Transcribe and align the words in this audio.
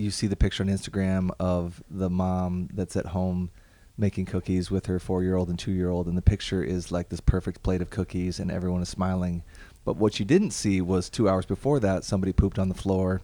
you 0.00 0.10
see 0.10 0.26
the 0.26 0.36
picture 0.36 0.62
on 0.62 0.68
Instagram 0.68 1.30
of 1.38 1.82
the 1.90 2.10
mom 2.10 2.68
that's 2.72 2.96
at 2.96 3.06
home 3.06 3.50
making 3.96 4.24
cookies 4.24 4.70
with 4.70 4.86
her 4.86 4.98
four 4.98 5.22
year 5.22 5.36
old 5.36 5.48
and 5.48 5.58
two 5.58 5.72
year 5.72 5.90
old, 5.90 6.06
and 6.06 6.16
the 6.16 6.22
picture 6.22 6.62
is 6.62 6.90
like 6.90 7.10
this 7.10 7.20
perfect 7.20 7.62
plate 7.62 7.82
of 7.82 7.90
cookies, 7.90 8.40
and 8.40 8.50
everyone 8.50 8.82
is 8.82 8.88
smiling. 8.88 9.42
But 9.84 9.96
what 9.96 10.18
you 10.18 10.24
didn't 10.24 10.52
see 10.52 10.80
was 10.80 11.08
two 11.08 11.28
hours 11.28 11.46
before 11.46 11.80
that, 11.80 12.04
somebody 12.04 12.32
pooped 12.32 12.58
on 12.58 12.68
the 12.68 12.74
floor, 12.74 13.20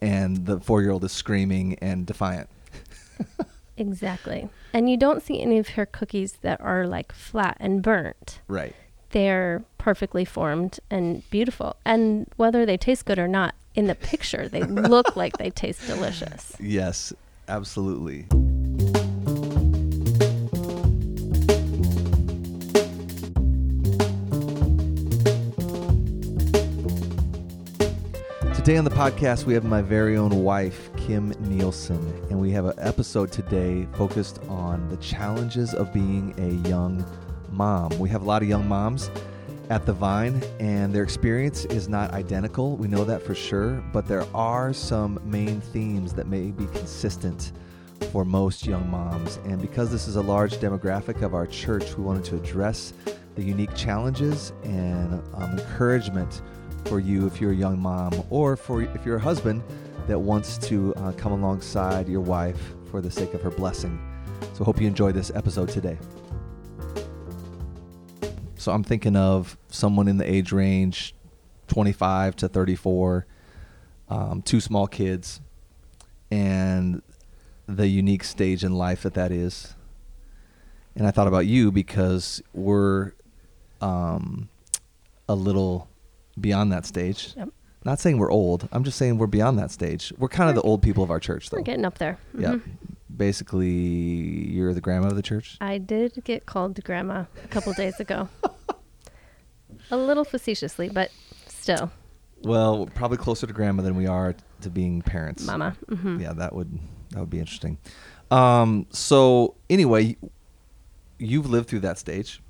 and 0.00 0.46
the 0.46 0.60
four 0.60 0.82
year 0.82 0.90
old 0.90 1.04
is 1.04 1.12
screaming 1.12 1.74
and 1.80 2.06
defiant. 2.06 2.48
exactly. 3.76 4.48
And 4.72 4.90
you 4.90 4.96
don't 4.96 5.22
see 5.22 5.40
any 5.40 5.58
of 5.58 5.70
her 5.70 5.86
cookies 5.86 6.34
that 6.42 6.60
are 6.60 6.86
like 6.86 7.12
flat 7.12 7.56
and 7.58 7.82
burnt. 7.82 8.40
Right. 8.48 8.74
They're 9.10 9.62
perfectly 9.78 10.24
formed 10.24 10.80
and 10.90 11.28
beautiful. 11.30 11.76
And 11.84 12.26
whether 12.36 12.66
they 12.66 12.76
taste 12.76 13.06
good 13.06 13.18
or 13.18 13.28
not, 13.28 13.54
in 13.74 13.86
the 13.86 13.94
picture, 13.94 14.48
they 14.48 14.62
look 14.64 15.16
like 15.16 15.36
they 15.38 15.50
taste 15.50 15.86
delicious. 15.86 16.52
Yes, 16.58 17.12
absolutely. 17.46 18.26
Today 28.54 28.76
on 28.76 28.84
the 28.84 28.90
podcast, 28.90 29.44
we 29.44 29.54
have 29.54 29.64
my 29.64 29.80
very 29.80 30.18
own 30.18 30.42
wife, 30.44 30.90
Kim 30.96 31.32
Nielsen, 31.38 31.96
and 32.28 32.38
we 32.38 32.50
have 32.50 32.66
an 32.66 32.74
episode 32.76 33.32
today 33.32 33.86
focused 33.94 34.40
on 34.48 34.86
the 34.90 34.96
challenges 34.98 35.72
of 35.72 35.90
being 35.90 36.34
a 36.36 36.68
young 36.68 37.02
mom. 37.58 37.90
We 37.98 38.08
have 38.10 38.22
a 38.22 38.24
lot 38.24 38.40
of 38.40 38.48
young 38.48 38.68
moms 38.68 39.10
at 39.68 39.84
the 39.84 39.92
Vine, 39.92 40.40
and 40.60 40.94
their 40.94 41.02
experience 41.02 41.64
is 41.66 41.88
not 41.88 42.12
identical. 42.12 42.76
We 42.76 42.86
know 42.86 43.04
that 43.04 43.20
for 43.22 43.34
sure, 43.34 43.82
but 43.92 44.06
there 44.06 44.24
are 44.32 44.72
some 44.72 45.20
main 45.24 45.60
themes 45.60 46.14
that 46.14 46.28
may 46.28 46.52
be 46.52 46.66
consistent 46.66 47.52
for 48.12 48.24
most 48.24 48.64
young 48.64 48.88
moms. 48.88 49.40
And 49.44 49.60
because 49.60 49.90
this 49.90 50.06
is 50.06 50.14
a 50.14 50.22
large 50.22 50.54
demographic 50.58 51.22
of 51.22 51.34
our 51.34 51.48
church, 51.48 51.96
we 51.98 52.04
wanted 52.04 52.24
to 52.26 52.36
address 52.36 52.92
the 53.34 53.42
unique 53.42 53.74
challenges 53.74 54.52
and 54.62 55.20
um, 55.34 55.58
encouragement 55.58 56.42
for 56.84 57.00
you 57.00 57.26
if 57.26 57.40
you're 57.40 57.52
a 57.52 57.56
young 57.56 57.78
mom 57.78 58.12
or 58.30 58.56
for 58.56 58.82
if 58.82 59.04
you're 59.04 59.16
a 59.16 59.20
husband 59.20 59.64
that 60.06 60.18
wants 60.18 60.58
to 60.58 60.94
uh, 60.94 61.12
come 61.12 61.32
alongside 61.32 62.08
your 62.08 62.20
wife 62.20 62.74
for 62.88 63.00
the 63.00 63.10
sake 63.10 63.34
of 63.34 63.42
her 63.42 63.50
blessing. 63.50 63.98
So, 64.54 64.62
hope 64.64 64.80
you 64.80 64.86
enjoy 64.86 65.10
this 65.10 65.32
episode 65.34 65.68
today. 65.68 65.98
So, 68.58 68.72
I'm 68.72 68.82
thinking 68.84 69.16
of 69.16 69.56
someone 69.68 70.08
in 70.08 70.18
the 70.18 70.30
age 70.30 70.52
range 70.52 71.14
25 71.68 72.36
to 72.36 72.48
34, 72.48 73.26
um, 74.08 74.42
two 74.42 74.60
small 74.60 74.86
kids, 74.86 75.40
and 76.30 77.02
the 77.66 77.86
unique 77.86 78.24
stage 78.24 78.64
in 78.64 78.72
life 78.74 79.02
that 79.02 79.14
that 79.14 79.30
is. 79.30 79.74
And 80.96 81.06
I 81.06 81.10
thought 81.10 81.28
about 81.28 81.46
you 81.46 81.70
because 81.70 82.42
we're 82.52 83.12
um, 83.80 84.48
a 85.28 85.34
little 85.34 85.88
beyond 86.40 86.72
that 86.72 86.84
stage. 86.86 87.34
Yep. 87.36 87.50
Not 87.84 88.00
saying 88.00 88.18
we're 88.18 88.32
old. 88.32 88.68
I'm 88.72 88.82
just 88.82 88.98
saying 88.98 89.18
we're 89.18 89.28
beyond 89.28 89.58
that 89.60 89.70
stage. 89.70 90.12
We're 90.18 90.28
kind 90.28 90.48
of 90.50 90.56
the 90.56 90.62
old 90.62 90.82
people 90.82 91.04
of 91.04 91.10
our 91.10 91.20
church, 91.20 91.50
though. 91.50 91.58
We're 91.58 91.62
getting 91.62 91.84
up 91.84 91.98
there. 91.98 92.18
Yeah. 92.36 92.54
Mhm. 92.54 92.62
Basically, 93.14 93.68
you're 93.70 94.74
the 94.74 94.80
grandma 94.80 95.06
of 95.08 95.16
the 95.16 95.22
church. 95.22 95.56
I 95.60 95.78
did 95.78 96.22
get 96.24 96.46
called 96.46 96.82
grandma 96.84 97.24
a 97.44 97.48
couple 97.48 97.72
days 97.72 97.98
ago. 98.00 98.28
a 99.90 99.96
little 99.96 100.24
facetiously, 100.24 100.88
but 100.88 101.10
still, 101.46 101.90
Well, 102.42 102.86
probably 102.94 103.16
closer 103.16 103.46
to 103.46 103.52
grandma 103.52 103.82
than 103.82 103.96
we 103.96 104.06
are 104.06 104.34
to 104.60 104.70
being 104.70 105.00
parents. 105.02 105.44
mama. 105.46 105.76
hmm 105.88 106.20
Yeah, 106.20 106.32
that 106.34 106.54
would 106.54 106.78
that 107.10 107.20
would 107.20 107.30
be 107.30 107.38
interesting. 107.38 107.78
Um, 108.30 108.86
so 108.90 109.54
anyway, 109.70 110.16
you've 111.18 111.48
lived 111.48 111.68
through 111.70 111.80
that 111.80 111.96
stage, 111.98 112.42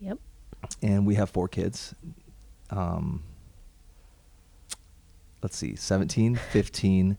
Yep. 0.00 0.18
and 0.82 1.06
we 1.06 1.14
have 1.14 1.30
four 1.30 1.48
kids. 1.48 1.94
Um, 2.68 3.22
let's 5.42 5.56
see, 5.56 5.74
17, 5.76 6.36
15, 6.36 7.16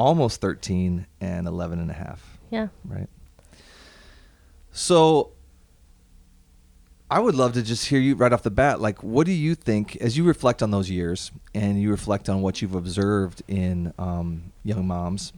almost 0.00 0.40
13, 0.40 1.06
and 1.20 1.46
11 1.46 1.78
and 1.78 1.90
a 1.90 1.94
half. 1.94 2.38
Yeah. 2.50 2.68
right? 2.84 3.08
So 4.72 5.32
I 7.10 7.18
would 7.18 7.34
love 7.34 7.54
to 7.54 7.62
just 7.62 7.86
hear 7.86 8.00
you 8.00 8.14
right 8.14 8.32
off 8.32 8.42
the 8.42 8.50
bat. 8.50 8.80
Like, 8.80 9.02
what 9.02 9.26
do 9.26 9.32
you 9.32 9.54
think 9.54 9.96
as 9.96 10.16
you 10.16 10.24
reflect 10.24 10.62
on 10.62 10.70
those 10.70 10.88
years 10.88 11.32
and 11.54 11.80
you 11.80 11.90
reflect 11.90 12.28
on 12.28 12.40
what 12.40 12.62
you've 12.62 12.74
observed 12.74 13.42
in 13.48 13.92
um, 13.98 14.52
young 14.64 14.86
moms? 14.86 15.32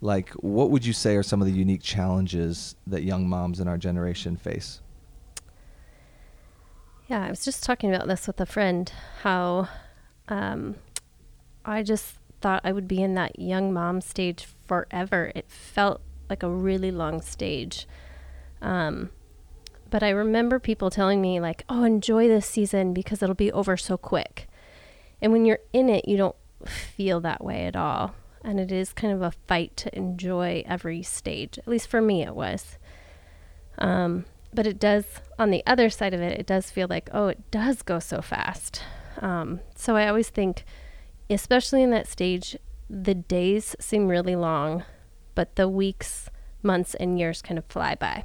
Like, 0.00 0.30
what 0.34 0.70
would 0.70 0.84
you 0.84 0.92
say 0.92 1.16
are 1.16 1.22
some 1.22 1.40
of 1.40 1.46
the 1.46 1.52
unique 1.52 1.82
challenges 1.82 2.76
that 2.86 3.02
young 3.02 3.28
moms 3.28 3.60
in 3.60 3.68
our 3.68 3.78
generation 3.78 4.36
face? 4.36 4.80
Yeah, 7.08 7.24
I 7.24 7.30
was 7.30 7.44
just 7.44 7.62
talking 7.62 7.94
about 7.94 8.06
this 8.08 8.26
with 8.26 8.40
a 8.40 8.46
friend. 8.46 8.90
How 9.22 9.68
um, 10.28 10.76
I 11.64 11.82
just 11.82 12.14
thought 12.46 12.60
I 12.62 12.70
would 12.70 12.86
be 12.86 13.02
in 13.02 13.14
that 13.14 13.40
young 13.40 13.72
mom 13.72 14.00
stage 14.00 14.46
forever. 14.68 15.32
It 15.34 15.50
felt 15.50 16.00
like 16.30 16.44
a 16.44 16.48
really 16.48 16.92
long 16.92 17.20
stage. 17.20 17.88
Um, 18.62 19.10
but 19.90 20.04
I 20.04 20.10
remember 20.10 20.60
people 20.60 20.88
telling 20.88 21.20
me, 21.20 21.40
like, 21.40 21.64
oh, 21.68 21.82
enjoy 21.82 22.28
this 22.28 22.46
season 22.46 22.94
because 22.94 23.20
it'll 23.20 23.34
be 23.34 23.50
over 23.50 23.76
so 23.76 23.96
quick. 23.96 24.46
And 25.20 25.32
when 25.32 25.44
you're 25.44 25.58
in 25.72 25.88
it, 25.88 26.06
you 26.06 26.16
don't 26.16 26.36
feel 26.64 27.18
that 27.22 27.42
way 27.42 27.66
at 27.66 27.74
all. 27.74 28.14
And 28.44 28.60
it 28.60 28.70
is 28.70 28.92
kind 28.92 29.12
of 29.12 29.22
a 29.22 29.32
fight 29.48 29.76
to 29.78 29.98
enjoy 29.98 30.62
every 30.68 31.02
stage. 31.02 31.58
At 31.58 31.66
least 31.66 31.88
for 31.88 32.00
me, 32.00 32.22
it 32.22 32.36
was. 32.36 32.78
Um, 33.78 34.24
but 34.54 34.68
it 34.68 34.78
does, 34.78 35.04
on 35.36 35.50
the 35.50 35.64
other 35.66 35.90
side 35.90 36.14
of 36.14 36.20
it, 36.20 36.38
it 36.38 36.46
does 36.46 36.70
feel 36.70 36.86
like, 36.88 37.10
oh, 37.12 37.26
it 37.26 37.50
does 37.50 37.82
go 37.82 37.98
so 37.98 38.22
fast. 38.22 38.84
Um, 39.20 39.58
so 39.74 39.96
I 39.96 40.06
always 40.06 40.28
think, 40.28 40.64
especially 41.30 41.82
in 41.82 41.90
that 41.90 42.06
stage, 42.06 42.56
the 42.88 43.14
days 43.14 43.74
seem 43.80 44.08
really 44.08 44.36
long, 44.36 44.84
but 45.34 45.56
the 45.56 45.68
weeks, 45.68 46.30
months, 46.62 46.94
and 46.94 47.18
years 47.18 47.42
kind 47.42 47.58
of 47.58 47.64
fly 47.66 47.94
by. 47.94 48.24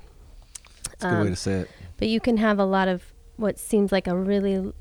It's 0.93 1.03
a 1.03 1.07
good 1.07 1.15
way 1.15 1.21
Um, 1.21 1.27
to 1.29 1.35
say 1.35 1.53
it. 1.61 1.69
But 1.97 2.07
you 2.07 2.19
can 2.19 2.37
have 2.37 2.59
a 2.59 2.65
lot 2.65 2.87
of 2.87 3.13
what 3.37 3.57
seems 3.59 3.91
like 3.91 4.07
a 4.07 4.15
really 4.15 4.71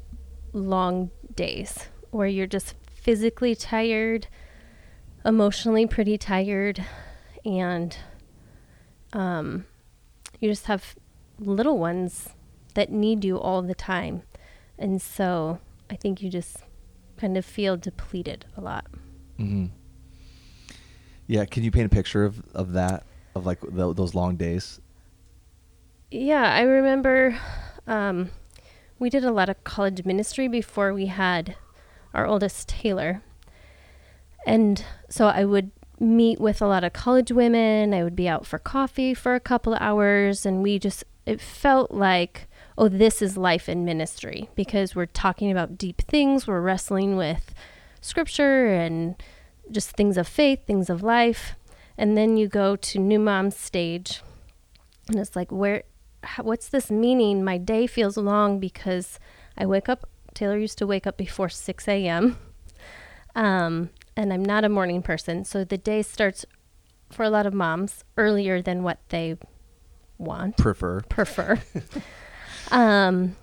long 0.52 1.10
days 1.34 1.88
where 2.10 2.26
you're 2.26 2.46
just 2.46 2.74
physically 2.92 3.54
tired, 3.54 4.26
emotionally 5.24 5.86
pretty 5.86 6.18
tired, 6.18 6.84
and 7.44 7.96
um, 9.12 9.64
you 10.38 10.48
just 10.48 10.66
have 10.66 10.94
little 11.38 11.78
ones 11.78 12.30
that 12.74 12.90
need 12.90 13.24
you 13.24 13.38
all 13.38 13.62
the 13.62 13.74
time. 13.74 14.22
And 14.78 15.00
so 15.00 15.58
I 15.90 15.96
think 15.96 16.22
you 16.22 16.30
just 16.30 16.58
kind 17.20 17.36
of 17.36 17.44
feel 17.44 17.76
depleted 17.76 18.46
a 18.56 18.60
lot. 18.60 18.86
hmm 19.36 19.66
Yeah, 21.26 21.44
can 21.44 21.62
you 21.62 21.70
paint 21.70 21.86
a 21.86 21.94
picture 21.94 22.24
of, 22.24 22.42
of 22.54 22.72
that, 22.72 23.04
of 23.34 23.46
like 23.46 23.60
tho- 23.60 23.92
those 23.92 24.14
long 24.14 24.36
days? 24.36 24.80
Yeah, 26.10 26.42
I 26.52 26.62
remember 26.62 27.38
um, 27.86 28.30
we 28.98 29.10
did 29.10 29.24
a 29.24 29.30
lot 29.30 29.48
of 29.48 29.62
college 29.64 30.04
ministry 30.04 30.48
before 30.48 30.92
we 30.92 31.06
had 31.06 31.56
our 32.12 32.26
oldest 32.26 32.68
Taylor. 32.68 33.22
And 34.46 34.84
so 35.08 35.26
I 35.26 35.44
would 35.44 35.70
meet 36.00 36.40
with 36.40 36.60
a 36.60 36.66
lot 36.66 36.82
of 36.82 36.92
college 36.92 37.30
women. 37.30 37.94
I 37.94 38.02
would 38.02 38.16
be 38.16 38.26
out 38.28 38.46
for 38.46 38.58
coffee 38.58 39.14
for 39.14 39.34
a 39.34 39.40
couple 39.40 39.74
of 39.74 39.80
hours. 39.80 40.44
And 40.44 40.62
we 40.62 40.78
just, 40.78 41.04
it 41.26 41.40
felt 41.40 41.92
like, 41.92 42.48
oh, 42.80 42.88
this 42.88 43.20
is 43.20 43.36
life 43.36 43.68
in 43.68 43.84
ministry 43.84 44.48
because 44.54 44.96
we're 44.96 45.04
talking 45.04 45.50
about 45.52 45.76
deep 45.76 46.00
things. 46.08 46.46
We're 46.46 46.62
wrestling 46.62 47.16
with 47.16 47.54
scripture 48.00 48.66
and 48.68 49.22
just 49.70 49.90
things 49.90 50.16
of 50.16 50.26
faith, 50.26 50.66
things 50.66 50.88
of 50.88 51.02
life. 51.02 51.54
And 51.98 52.16
then 52.16 52.38
you 52.38 52.48
go 52.48 52.76
to 52.76 52.98
new 52.98 53.18
mom's 53.18 53.56
stage 53.56 54.22
and 55.10 55.18
it's 55.18 55.36
like 55.36 55.50
where 55.50 55.82
what's 56.40 56.68
this 56.68 56.90
meaning 56.90 57.44
my 57.44 57.58
day 57.58 57.86
feels 57.86 58.16
long 58.16 58.60
because 58.60 59.18
i 59.56 59.66
wake 59.66 59.88
up 59.88 60.08
taylor 60.34 60.56
used 60.58 60.78
to 60.78 60.86
wake 60.86 61.06
up 61.06 61.16
before 61.16 61.48
6 61.48 61.88
a.m 61.88 62.38
um, 63.34 63.90
and 64.16 64.32
i'm 64.32 64.44
not 64.44 64.64
a 64.64 64.68
morning 64.68 65.02
person 65.02 65.44
so 65.44 65.64
the 65.64 65.78
day 65.78 66.02
starts 66.02 66.44
for 67.10 67.24
a 67.24 67.30
lot 67.30 67.46
of 67.46 67.54
moms 67.54 68.04
earlier 68.16 68.62
than 68.62 68.82
what 68.82 68.98
they 69.08 69.36
want 70.18 70.56
Prefer. 70.56 71.00
prefer. 71.08 71.58
um, 72.70 73.36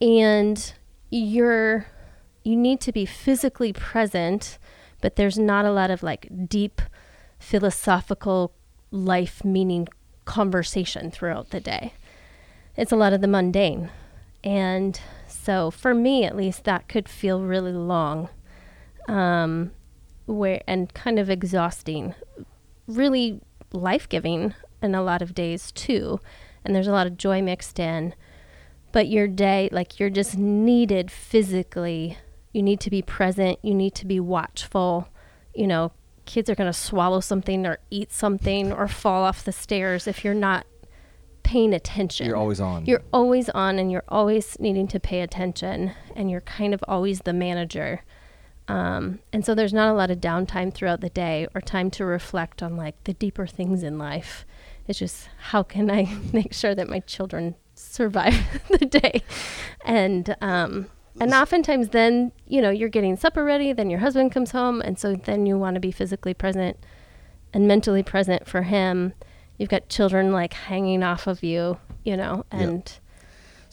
and 0.00 0.74
you're 1.10 1.86
you 2.42 2.56
need 2.56 2.80
to 2.82 2.92
be 2.92 3.06
physically 3.06 3.72
present, 3.72 4.58
but 5.00 5.16
there's 5.16 5.38
not 5.38 5.64
a 5.64 5.72
lot 5.72 5.90
of 5.90 6.02
like 6.02 6.28
deep 6.46 6.82
philosophical 7.38 8.52
life 8.90 9.44
meaning 9.44 9.88
conversation 10.24 11.10
throughout 11.10 11.50
the 11.50 11.60
day. 11.60 11.94
It's 12.76 12.92
a 12.92 12.96
lot 12.96 13.12
of 13.12 13.20
the 13.20 13.28
mundane. 13.28 13.90
And 14.42 15.00
so 15.26 15.70
for 15.70 15.94
me 15.94 16.24
at 16.24 16.36
least 16.36 16.64
that 16.64 16.88
could 16.88 17.08
feel 17.08 17.42
really 17.42 17.72
long. 17.72 18.28
Um, 19.08 19.72
where 20.26 20.62
and 20.66 20.92
kind 20.94 21.18
of 21.18 21.28
exhausting 21.28 22.14
really 22.86 23.40
life-giving 23.72 24.54
in 24.82 24.94
a 24.94 25.02
lot 25.02 25.20
of 25.22 25.34
days 25.34 25.70
too 25.72 26.20
and 26.64 26.74
there's 26.74 26.86
a 26.86 26.92
lot 26.92 27.06
of 27.06 27.16
joy 27.16 27.42
mixed 27.42 27.78
in 27.78 28.14
but 28.94 29.08
your 29.08 29.26
day 29.26 29.68
like 29.72 29.98
you're 29.98 30.08
just 30.08 30.38
needed 30.38 31.10
physically. 31.10 32.16
You 32.52 32.62
need 32.62 32.78
to 32.78 32.90
be 32.90 33.02
present. 33.02 33.58
You 33.60 33.74
need 33.74 33.92
to 33.96 34.06
be 34.06 34.20
watchful. 34.20 35.08
You 35.52 35.66
know 35.66 35.92
kids 36.26 36.48
are 36.48 36.54
going 36.54 36.72
to 36.72 36.78
swallow 36.78 37.20
something 37.20 37.66
or 37.66 37.78
eat 37.90 38.10
something 38.12 38.72
or 38.72 38.88
fall 38.88 39.24
off 39.24 39.44
the 39.44 39.52
stairs 39.52 40.06
if 40.06 40.24
you're 40.24 40.32
not 40.32 40.64
paying 41.42 41.74
attention. 41.74 42.26
You're 42.26 42.36
always 42.36 42.60
on. 42.60 42.86
you're 42.86 43.02
always 43.12 43.50
on 43.50 43.78
and 43.80 43.90
you're 43.90 44.04
always 44.08 44.58
needing 44.60 44.86
to 44.88 45.00
pay 45.00 45.20
attention 45.20 45.92
and 46.14 46.30
you're 46.30 46.40
kind 46.40 46.72
of 46.72 46.82
always 46.86 47.22
the 47.22 47.32
manager. 47.32 48.04
Um, 48.68 49.18
and 49.32 49.44
so 49.44 49.56
there's 49.56 49.74
not 49.74 49.90
a 49.90 49.92
lot 49.92 50.12
of 50.12 50.18
downtime 50.20 50.72
throughout 50.72 51.00
the 51.00 51.10
day 51.10 51.48
or 51.52 51.60
time 51.60 51.90
to 51.90 52.04
reflect 52.04 52.62
on 52.62 52.76
like 52.76 53.02
the 53.04 53.12
deeper 53.12 53.46
things 53.46 53.82
in 53.82 53.98
life. 53.98 54.46
It's 54.86 55.00
just 55.00 55.28
how 55.50 55.64
can 55.64 55.90
i 55.90 56.16
make 56.32 56.54
sure 56.54 56.76
that 56.76 56.88
my 56.88 57.00
children 57.00 57.56
survive 57.74 58.34
the 58.78 58.86
day. 58.86 59.22
And 59.84 60.36
um, 60.40 60.86
and 61.20 61.32
oftentimes 61.32 61.90
then 61.90 62.32
you 62.46 62.60
know 62.60 62.70
you're 62.70 62.88
getting 62.88 63.16
supper 63.16 63.44
ready 63.44 63.72
then 63.72 63.88
your 63.88 64.00
husband 64.00 64.32
comes 64.32 64.50
home 64.50 64.80
and 64.80 64.98
so 64.98 65.14
then 65.14 65.46
you 65.46 65.56
want 65.56 65.74
to 65.74 65.80
be 65.80 65.92
physically 65.92 66.34
present 66.34 66.76
and 67.52 67.68
mentally 67.68 68.02
present 68.02 68.46
for 68.46 68.62
him. 68.62 69.12
You've 69.58 69.68
got 69.68 69.88
children 69.88 70.32
like 70.32 70.52
hanging 70.54 71.02
off 71.02 71.26
of 71.26 71.42
you 71.42 71.78
you 72.04 72.16
know 72.16 72.44
and 72.50 72.92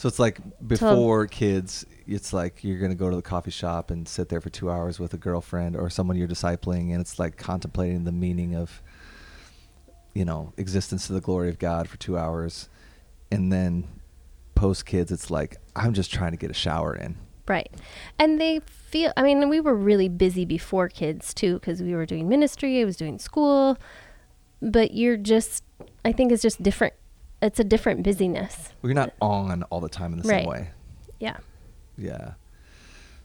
So 0.01 0.07
it's 0.07 0.17
like 0.17 0.39
before 0.67 1.27
kids, 1.27 1.85
it's 2.07 2.33
like 2.33 2.63
you're 2.63 2.79
going 2.79 2.89
to 2.89 2.97
go 2.97 3.11
to 3.11 3.15
the 3.15 3.21
coffee 3.21 3.51
shop 3.51 3.91
and 3.91 4.07
sit 4.07 4.29
there 4.29 4.41
for 4.41 4.49
two 4.49 4.71
hours 4.71 4.99
with 4.99 5.13
a 5.13 5.17
girlfriend 5.17 5.75
or 5.75 5.91
someone 5.91 6.17
you're 6.17 6.27
discipling, 6.27 6.91
and 6.91 7.01
it's 7.01 7.19
like 7.19 7.37
contemplating 7.37 8.03
the 8.03 8.11
meaning 8.11 8.55
of, 8.55 8.81
you 10.15 10.25
know, 10.25 10.53
existence 10.57 11.05
to 11.05 11.13
the 11.13 11.21
glory 11.21 11.49
of 11.49 11.59
God 11.59 11.87
for 11.87 11.97
two 11.97 12.17
hours. 12.17 12.67
And 13.31 13.51
then 13.51 13.87
post 14.55 14.85
kids, 14.85 15.11
it's 15.11 15.31
like, 15.31 15.57
I'm 15.75 15.93
just 15.93 16.11
trying 16.11 16.31
to 16.31 16.37
get 16.37 16.51
a 16.51 16.53
shower 16.53 16.93
in. 16.93 17.15
Right. 17.47 17.71
And 18.19 18.39
they 18.39 18.59
feel, 18.59 19.11
I 19.17 19.23
mean, 19.23 19.49
we 19.49 19.59
were 19.59 19.75
really 19.75 20.09
busy 20.09 20.45
before 20.45 20.87
kids 20.89 21.33
too, 21.33 21.55
because 21.55 21.81
we 21.81 21.93
were 21.95 22.05
doing 22.05 22.29
ministry, 22.29 22.81
I 22.81 22.85
was 22.85 22.97
doing 22.97 23.19
school, 23.19 23.77
but 24.61 24.93
you're 24.93 25.17
just, 25.17 25.63
I 26.05 26.11
think 26.11 26.31
it's 26.31 26.41
just 26.41 26.61
different. 26.61 26.93
It's 27.41 27.59
a 27.59 27.63
different 27.63 28.03
busyness. 28.03 28.69
Well, 28.81 28.89
you're 28.89 28.95
not 28.95 29.13
on 29.19 29.63
all 29.63 29.79
the 29.79 29.89
time 29.89 30.13
in 30.13 30.19
the 30.19 30.27
Right. 30.27 30.41
same 30.41 30.49
way. 30.49 30.69
Yeah. 31.19 31.37
Yeah. 31.97 32.33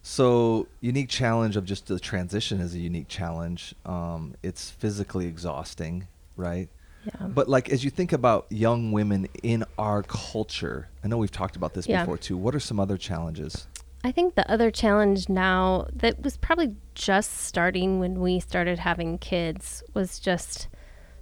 So 0.02 0.68
unique 0.80 1.08
challenge 1.08 1.56
of 1.56 1.64
just 1.64 1.86
the 1.86 1.98
transition 2.00 2.60
is 2.60 2.74
a 2.74 2.78
unique 2.78 3.08
challenge. 3.08 3.74
Um, 3.84 4.34
it's 4.42 4.70
physically 4.70 5.26
exhausting, 5.26 6.06
right? 6.36 6.68
Yeah. 7.06 7.26
But 7.28 7.48
like 7.48 7.70
as 7.70 7.84
you 7.84 7.90
think 7.90 8.12
about 8.12 8.46
young 8.50 8.92
women 8.92 9.28
in 9.42 9.64
our 9.78 10.02
culture, 10.02 10.88
I 11.04 11.08
know 11.08 11.16
we've 11.18 11.30
talked 11.30 11.56
about 11.56 11.72
this 11.74 11.86
Yeah. 11.86 12.02
before 12.02 12.18
too. 12.18 12.36
What 12.36 12.54
are 12.54 12.60
some 12.60 12.78
other 12.80 12.96
challenges? 12.98 13.66
I 14.04 14.12
think 14.12 14.34
the 14.34 14.48
other 14.50 14.70
challenge 14.70 15.28
now 15.28 15.86
that 15.92 16.22
was 16.22 16.36
probably 16.36 16.74
just 16.94 17.32
starting 17.38 17.98
when 17.98 18.20
we 18.20 18.38
started 18.40 18.78
having 18.80 19.18
kids 19.18 19.82
was 19.94 20.18
just 20.20 20.68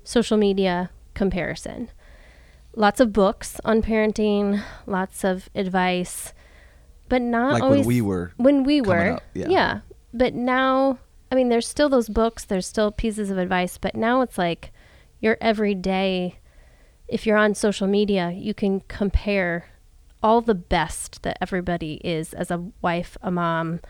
social 0.02 0.36
media 0.36 0.90
comparison. 1.14 1.90
Lots 2.76 3.00
of 3.00 3.12
books 3.12 3.60
on 3.64 3.82
parenting, 3.82 4.62
lots 4.86 5.24
of 5.24 5.48
advice, 5.54 6.32
but 7.08 7.22
not 7.22 7.52
Like 7.54 7.62
when 7.62 7.70
always 7.72 7.86
we 7.86 8.00
were 8.00 8.32
when 8.36 8.64
we 8.64 8.80
were. 8.80 9.12
up, 9.12 9.22
yeah. 9.34 9.80
But 10.12 10.34
now, 10.34 10.98
I 11.30 11.36
mean, 11.36 11.48
there's 11.48 11.66
still 11.68 11.88
those 11.88 12.08
books, 12.08 12.44
there's 12.44 12.66
still 12.66 12.90
pieces 12.92 13.30
of 13.30 13.38
advice, 13.38 13.78
but 13.78 13.94
now 13.94 14.20
it's 14.22 14.36
like 14.38 14.72
your 15.24 15.36
everyday, 15.40 16.36
if 17.08 17.26
you're 17.26 17.36
on 17.38 17.54
social 17.54 17.86
media, 17.88 18.30
you 18.30 18.54
can 18.54 18.80
compare 18.88 19.66
all 20.22 20.40
the 20.40 20.54
best 20.54 21.22
that 21.22 21.36
everybody 21.40 21.94
is 22.04 22.32
as 22.34 22.50
a 22.50 22.62
wife, 22.82 23.16
a 23.22 23.30
mom. 23.30 23.80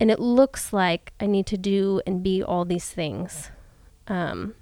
And 0.00 0.10
it 0.10 0.18
looks 0.20 0.72
like 0.72 1.12
I 1.20 1.26
need 1.26 1.46
to 1.46 1.56
do 1.56 2.00
and 2.06 2.22
be 2.22 2.42
all 2.42 2.64
these 2.64 2.90
things. 2.90 3.50
Um, 4.08 4.54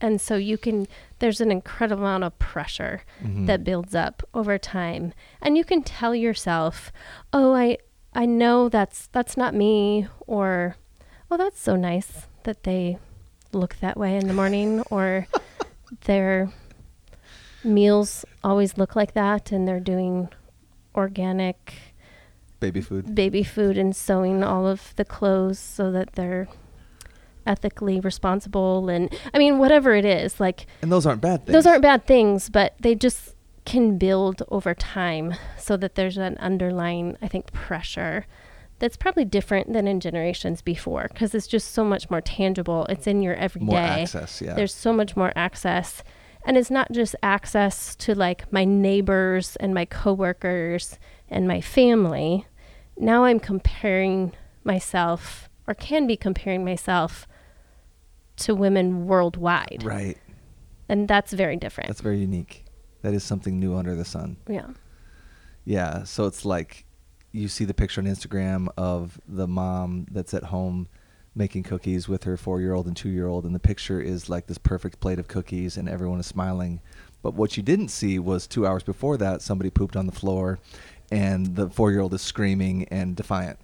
and 0.00 0.20
so 0.20 0.36
you 0.36 0.58
can, 0.58 0.86
there's 1.18 1.40
an 1.40 1.50
incredible 1.50 2.04
amount 2.04 2.24
of 2.24 2.38
pressure 2.38 3.02
Mhm. 3.22 3.46
that 3.46 3.64
builds 3.64 3.94
up 3.94 4.22
over 4.34 4.58
time. 4.58 5.12
And 5.40 5.56
you 5.56 5.64
can 5.64 5.82
tell 5.82 6.14
yourself, 6.14 6.92
oh, 7.32 7.54
I, 7.54 7.78
I 8.14 8.26
know 8.26 8.68
that's, 8.68 9.08
that's 9.12 9.36
not 9.36 9.54
me, 9.54 10.06
or, 10.26 10.76
oh, 11.30 11.36
that's 11.38 11.60
so 11.60 11.76
nice 11.76 12.26
that 12.44 12.64
they 12.64 12.98
look 13.52 13.76
that 13.80 13.96
way 13.96 14.16
in 14.16 14.26
the 14.28 14.34
morning, 14.34 14.82
or 14.90 15.26
their 16.04 16.50
meals 17.64 18.24
always 18.44 18.78
look 18.78 18.94
like 18.94 19.14
that 19.14 19.50
and 19.52 19.66
they're 19.66 19.80
doing 19.80 20.28
organic 20.94 21.74
baby 22.60 22.80
food. 22.80 23.14
baby 23.14 23.42
food 23.42 23.76
and 23.76 23.94
sewing 23.94 24.42
all 24.42 24.66
of 24.66 24.94
the 24.96 25.04
clothes 25.04 25.58
so 25.58 25.90
that 25.90 26.12
they're 26.12 26.48
ethically 27.46 28.00
responsible 28.00 28.88
and 28.88 29.12
I 29.32 29.38
mean 29.38 29.58
whatever 29.58 29.94
it 29.94 30.04
is 30.04 30.40
like 30.40 30.66
And 30.82 30.90
those 30.90 31.06
aren't 31.06 31.20
bad 31.20 31.44
things. 31.46 31.52
those 31.52 31.66
aren't 31.66 31.82
bad 31.82 32.06
things 32.06 32.48
but 32.48 32.74
they 32.80 32.94
just 32.94 33.34
can 33.64 33.98
build 33.98 34.42
over 34.48 34.74
time 34.74 35.34
so 35.58 35.76
that 35.76 35.94
there's 35.96 36.16
an 36.16 36.36
underlying 36.38 37.16
I 37.22 37.28
think 37.28 37.52
pressure 37.52 38.26
that's 38.78 38.96
probably 38.96 39.24
different 39.24 39.72
than 39.72 39.86
in 39.86 40.00
generations 40.00 40.62
before 40.62 41.08
because 41.12 41.34
it's 41.34 41.46
just 41.46 41.72
so 41.72 41.84
much 41.84 42.10
more 42.10 42.20
tangible 42.20 42.84
it's 42.86 43.06
in 43.06 43.22
your 43.22 43.34
everyday 43.34 43.66
more 43.66 43.78
access, 43.78 44.40
yeah. 44.42 44.54
there's 44.54 44.74
so 44.74 44.92
much 44.92 45.16
more 45.16 45.32
access 45.36 46.02
and 46.44 46.56
it's 46.56 46.70
not 46.70 46.90
just 46.92 47.16
access 47.22 47.96
to 47.96 48.14
like 48.14 48.50
my 48.52 48.64
neighbors 48.64 49.56
and 49.56 49.74
my 49.74 49.84
coworkers 49.84 50.98
and 51.28 51.48
my 51.48 51.60
family 51.60 52.46
now 52.96 53.24
i'm 53.24 53.40
comparing 53.40 54.32
myself 54.64 55.48
or 55.66 55.74
can 55.74 56.06
be 56.06 56.16
comparing 56.16 56.64
myself 56.64 57.26
to 58.36 58.54
women 58.54 59.06
worldwide 59.06 59.82
right. 59.82 60.18
and 60.88 61.08
that's 61.08 61.32
very 61.32 61.56
different 61.56 61.88
That's 61.88 62.00
very 62.00 62.18
unique. 62.18 62.64
That 63.02 63.14
is 63.14 63.22
something 63.22 63.60
new 63.60 63.76
under 63.76 63.94
the 63.94 64.04
sun. 64.04 64.36
yeah 64.48 64.68
Yeah. 65.64 66.04
So 66.04 66.26
it's 66.26 66.44
like 66.44 66.85
you 67.36 67.48
see 67.48 67.64
the 67.64 67.74
picture 67.74 68.00
on 68.00 68.06
Instagram 68.06 68.68
of 68.76 69.20
the 69.28 69.46
mom 69.46 70.06
that's 70.10 70.34
at 70.34 70.44
home 70.44 70.88
making 71.34 71.62
cookies 71.62 72.08
with 72.08 72.24
her 72.24 72.36
four 72.36 72.60
year 72.60 72.72
old 72.72 72.86
and 72.86 72.96
two 72.96 73.10
year 73.10 73.26
old, 73.26 73.44
and 73.44 73.54
the 73.54 73.60
picture 73.60 74.00
is 74.00 74.28
like 74.28 74.46
this 74.46 74.58
perfect 74.58 75.00
plate 75.00 75.18
of 75.18 75.28
cookies, 75.28 75.76
and 75.76 75.88
everyone 75.88 76.18
is 76.18 76.26
smiling. 76.26 76.80
But 77.22 77.34
what 77.34 77.56
you 77.56 77.62
didn't 77.62 77.88
see 77.88 78.18
was 78.18 78.46
two 78.46 78.66
hours 78.66 78.82
before 78.82 79.16
that, 79.18 79.42
somebody 79.42 79.68
pooped 79.70 79.96
on 79.96 80.06
the 80.06 80.12
floor, 80.12 80.58
and 81.10 81.54
the 81.56 81.68
four 81.68 81.90
year 81.92 82.00
old 82.00 82.14
is 82.14 82.22
screaming 82.22 82.84
and 82.90 83.14
defiant. 83.14 83.58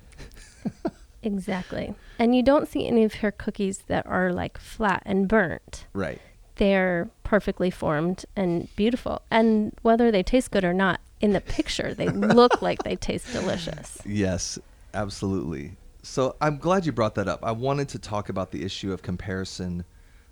exactly 1.25 1.95
and 2.19 2.35
you 2.35 2.43
don't 2.43 2.69
see 2.69 2.87
any 2.87 3.05
of 3.05 3.15
her 3.15 3.31
cookies 3.31 3.79
that 3.87 4.05
are 4.07 4.33
like 4.33 4.59
flat 4.59 5.03
and 5.07 5.29
burnt 5.29 5.87
Right. 5.93 6.21
they're 6.57 7.11
perfectly 7.25 7.71
formed 7.71 8.27
and 8.37 8.69
beautiful. 8.77 9.23
And 9.31 9.73
whether 9.83 10.11
they 10.11 10.23
taste 10.23 10.51
good 10.51 10.65
or 10.65 10.75
not, 10.75 11.01
in 11.23 11.33
the 11.33 11.41
picture, 11.41 11.95
they 11.95 12.09
look 12.09 12.61
like 12.61 12.83
they 12.83 12.97
taste 12.97 13.33
delicious. 13.33 13.99
Yes, 14.07 14.59
absolutely. 14.93 15.77
So 16.03 16.35
I'm 16.41 16.59
glad 16.59 16.85
you 16.85 16.93
brought 16.93 17.15
that 17.15 17.29
up. 17.29 17.45
I 17.45 17.53
wanted 17.53 17.89
to 17.91 17.99
talk 17.99 18.29
about 18.29 18.51
the 18.51 18.65
issue 18.65 18.93
of 18.93 19.03
comparison 19.03 19.85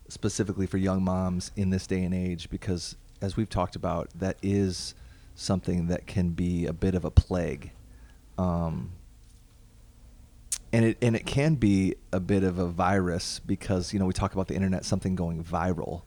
specifically 0.09 0.67
for 0.67 0.77
young 0.77 1.03
moms 1.03 1.53
in 1.57 1.71
this 1.71 1.87
day 1.87 2.03
and 2.03 2.13
age 2.13 2.51
because 2.51 2.97
as 3.23 3.37
we've 3.37 3.49
talked 3.49 3.77
about, 3.77 4.11
that 4.19 4.37
is 4.43 4.95
something 5.37 5.87
that 5.87 6.07
can 6.07 6.31
be 6.31 6.67
a 6.67 6.73
bit 6.73 6.95
of 6.97 7.05
a 7.05 7.11
plague. 7.11 7.71
Um, 8.37 8.91
and 10.73 10.85
it 10.85 10.99
and 11.01 11.15
it 11.15 11.27
can 11.27 11.55
be 11.55 11.95
a 12.13 12.21
bit 12.21 12.43
of 12.43 12.59
a 12.59 12.67
virus 12.67 13.41
because 13.41 13.93
you 13.93 13.99
know 13.99 14.07
we 14.07 14.13
talk 14.13 14.33
about 14.33 14.49
the 14.49 14.55
internet 14.55 14.85
something 14.85 15.17
going 15.17 15.43
viral 15.43 16.03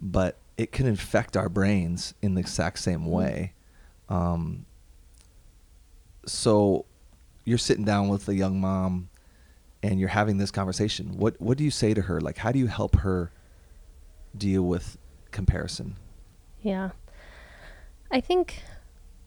but 0.00 0.36
it 0.58 0.72
can 0.72 0.86
infect 0.86 1.36
our 1.36 1.48
brains 1.48 2.12
in 2.20 2.34
the 2.34 2.40
exact 2.40 2.78
same 2.78 3.06
way 3.06 3.54
um, 4.08 4.64
so 6.26 6.84
you're 7.44 7.58
sitting 7.58 7.84
down 7.84 8.08
with 8.08 8.28
a 8.28 8.34
young 8.34 8.60
mom 8.60 9.08
and 9.82 10.00
you're 10.00 10.08
having 10.08 10.38
this 10.38 10.50
conversation 10.50 11.16
what 11.16 11.40
what 11.40 11.56
do 11.58 11.64
you 11.64 11.70
say 11.70 11.94
to 11.94 12.02
her 12.02 12.20
like 12.20 12.38
how 12.38 12.50
do 12.50 12.58
you 12.58 12.66
help 12.66 12.96
her 12.96 13.30
deal 14.36 14.62
with 14.62 14.98
comparison 15.30 15.96
Yeah. 16.62 16.90
I 18.10 18.20
think, 18.20 18.62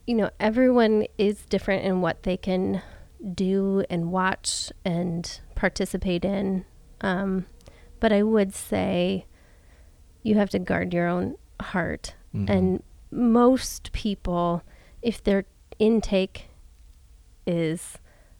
you 0.08 0.16
know, 0.16 0.30
everyone 0.40 1.06
is 1.18 1.42
different 1.50 1.84
in 1.84 2.00
what 2.02 2.24
they 2.24 2.38
can 2.38 2.82
do 3.34 3.84
and 3.90 4.12
watch 4.12 4.72
and 4.86 5.40
participate 5.56 6.24
in. 6.24 6.64
Um, 7.02 7.46
but 8.00 8.12
I 8.14 8.24
would 8.24 8.54
say 8.54 9.26
you 10.24 10.36
have 10.36 10.50
to 10.52 10.60
guard 10.60 10.94
your 10.94 11.08
own 11.08 11.36
heart. 11.62 12.16
Mhm. 12.34 12.50
And 12.50 12.84
most 13.12 13.92
people, 13.92 14.64
if 15.02 15.24
their 15.24 15.46
intake 15.78 16.50
is 17.46 17.98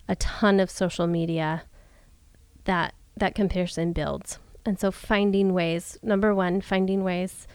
a 0.08 0.16
ton 0.16 0.60
of 0.60 0.70
social 0.70 1.08
media, 1.08 1.64
that 2.66 2.94
that 3.18 3.36
comparison 3.36 3.94
builds. 3.94 4.40
And 4.66 4.80
so 4.80 4.92
finding 4.92 5.54
ways, 5.54 5.98
number 6.02 6.34
one, 6.34 6.62
finding 6.62 7.04
ways 7.04 7.48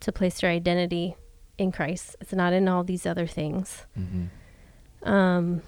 to 0.00 0.12
place 0.12 0.42
your 0.42 0.50
identity 0.50 1.16
in 1.56 1.72
Christ. 1.72 2.16
It's 2.20 2.32
not 2.32 2.52
in 2.52 2.68
all 2.68 2.84
these 2.84 3.06
other 3.06 3.26
things. 3.26 3.86
Mm-hmm. 3.98 5.08
Um, 5.08 5.62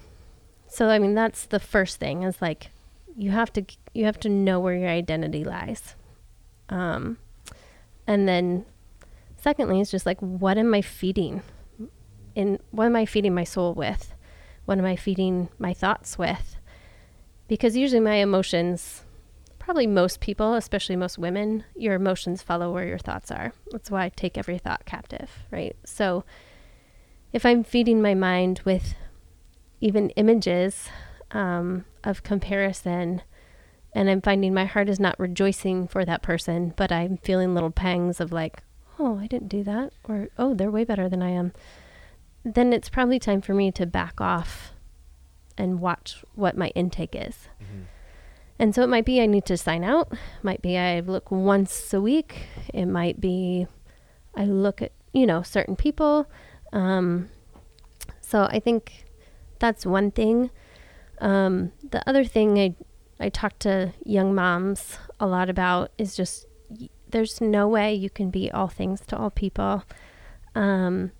so 0.67 0.89
I 0.89 0.99
mean 0.99 1.13
that's 1.13 1.45
the 1.45 1.59
first 1.59 1.99
thing 1.99 2.23
is 2.23 2.41
like 2.41 2.69
you 3.15 3.31
have 3.31 3.51
to 3.53 3.65
you 3.93 4.05
have 4.05 4.19
to 4.21 4.29
know 4.29 4.59
where 4.59 4.75
your 4.75 4.89
identity 4.89 5.43
lies. 5.43 5.95
Um, 6.69 7.17
and 8.07 8.27
then 8.27 8.65
secondly 9.37 9.81
is 9.81 9.91
just 9.91 10.05
like 10.05 10.19
what 10.19 10.57
am 10.57 10.73
I 10.73 10.81
feeding? 10.81 11.41
In 12.35 12.59
what 12.71 12.85
am 12.85 12.95
I 12.95 13.05
feeding 13.05 13.33
my 13.33 13.43
soul 13.43 13.73
with? 13.73 14.13
What 14.65 14.77
am 14.77 14.85
I 14.85 14.95
feeding 14.95 15.49
my 15.59 15.73
thoughts 15.73 16.17
with? 16.17 16.57
Because 17.47 17.75
usually 17.75 17.99
my 17.99 18.15
emotions 18.15 19.03
probably 19.61 19.85
most 19.85 20.19
people, 20.19 20.55
especially 20.55 20.95
most 20.95 21.19
women, 21.19 21.63
your 21.75 21.93
emotions 21.93 22.41
follow 22.41 22.73
where 22.73 22.87
your 22.87 22.97
thoughts 22.97 23.29
are. 23.29 23.53
That's 23.71 23.91
why 23.91 24.05
I 24.05 24.09
take 24.09 24.35
every 24.37 24.57
thought 24.57 24.85
captive, 24.85 25.29
right? 25.51 25.75
So 25.85 26.25
if 27.31 27.45
I'm 27.45 27.63
feeding 27.63 28.01
my 28.01 28.15
mind 28.15 28.61
with 28.65 28.95
even 29.79 30.09
images 30.11 30.89
um, 31.29 31.85
of 32.03 32.23
comparison, 32.23 33.21
and 33.93 34.09
I'm 34.09 34.21
finding 34.21 34.53
my 34.53 34.65
heart 34.65 34.89
is 34.89 34.99
not 34.99 35.19
rejoicing 35.19 35.87
for 35.87 36.05
that 36.05 36.23
person, 36.23 36.73
but 36.75 36.91
I'm 36.91 37.17
feeling 37.17 37.53
little 37.53 37.71
pangs 37.71 38.19
of 38.19 38.31
like, 38.31 38.63
oh, 38.99 39.19
I 39.19 39.27
didn't 39.27 39.49
do 39.49 39.63
that, 39.63 39.93
or 40.03 40.29
oh, 40.39 40.55
they're 40.55 40.71
way 40.71 40.85
better 40.85 41.07
than 41.07 41.21
I 41.21 41.29
am, 41.29 41.53
then 42.43 42.73
it's 42.73 42.89
probably 42.89 43.19
time 43.19 43.41
for 43.41 43.53
me 43.53 43.71
to 43.71 43.85
back 43.85 44.19
off 44.19 44.73
and 45.57 45.79
watch 45.79 46.23
what 46.35 46.57
my 46.57 46.67
intake 46.69 47.15
is. 47.15 47.49
Mm-hmm. 47.61 47.83
And 48.59 48.75
so 48.75 48.83
it 48.83 48.89
might 48.89 49.05
be 49.05 49.21
I 49.21 49.25
need 49.25 49.45
to 49.45 49.57
sign 49.57 49.83
out. 49.83 50.13
Might 50.43 50.61
be 50.61 50.77
I 50.77 50.99
look 50.99 51.31
once 51.31 51.93
a 51.93 52.01
week. 52.01 52.47
It 52.73 52.85
might 52.85 53.19
be 53.19 53.67
I 54.35 54.45
look 54.45 54.81
at, 54.81 54.91
you 55.13 55.25
know, 55.25 55.41
certain 55.41 55.75
people. 55.75 56.27
Um, 56.71 57.29
so 58.21 58.43
I 58.43 58.59
think 58.59 59.05
that's 59.59 59.85
one 59.85 60.11
thing. 60.11 60.51
Um, 61.19 61.71
the 61.89 62.07
other 62.07 62.23
thing 62.23 62.59
I, 62.59 62.75
I 63.19 63.29
talk 63.29 63.59
to 63.59 63.93
young 64.05 64.33
moms 64.33 64.97
a 65.19 65.27
lot 65.27 65.49
about 65.49 65.91
is 65.97 66.15
just 66.15 66.45
y- 66.69 66.89
there's 67.09 67.41
no 67.41 67.67
way 67.67 67.93
you 67.93 68.09
can 68.09 68.29
be 68.29 68.51
all 68.51 68.67
things 68.67 69.01
to 69.07 69.17
all 69.17 69.29
people. 69.29 69.83
Um, 70.55 71.11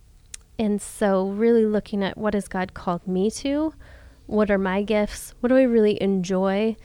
and 0.62 0.82
so 0.82 1.27
really 1.27 1.65
looking 1.65 2.03
at 2.03 2.18
what 2.18 2.34
has 2.34 2.48
God 2.48 2.74
called 2.74 3.08
me 3.08 3.30
to? 3.32 3.74
What 4.27 4.50
are 4.50 4.58
my 4.58 4.84
gifts? 4.84 5.34
What 5.41 5.50
do 5.50 5.58
I 5.58 5.63
really 5.63 6.01
enjoy? 6.01 6.77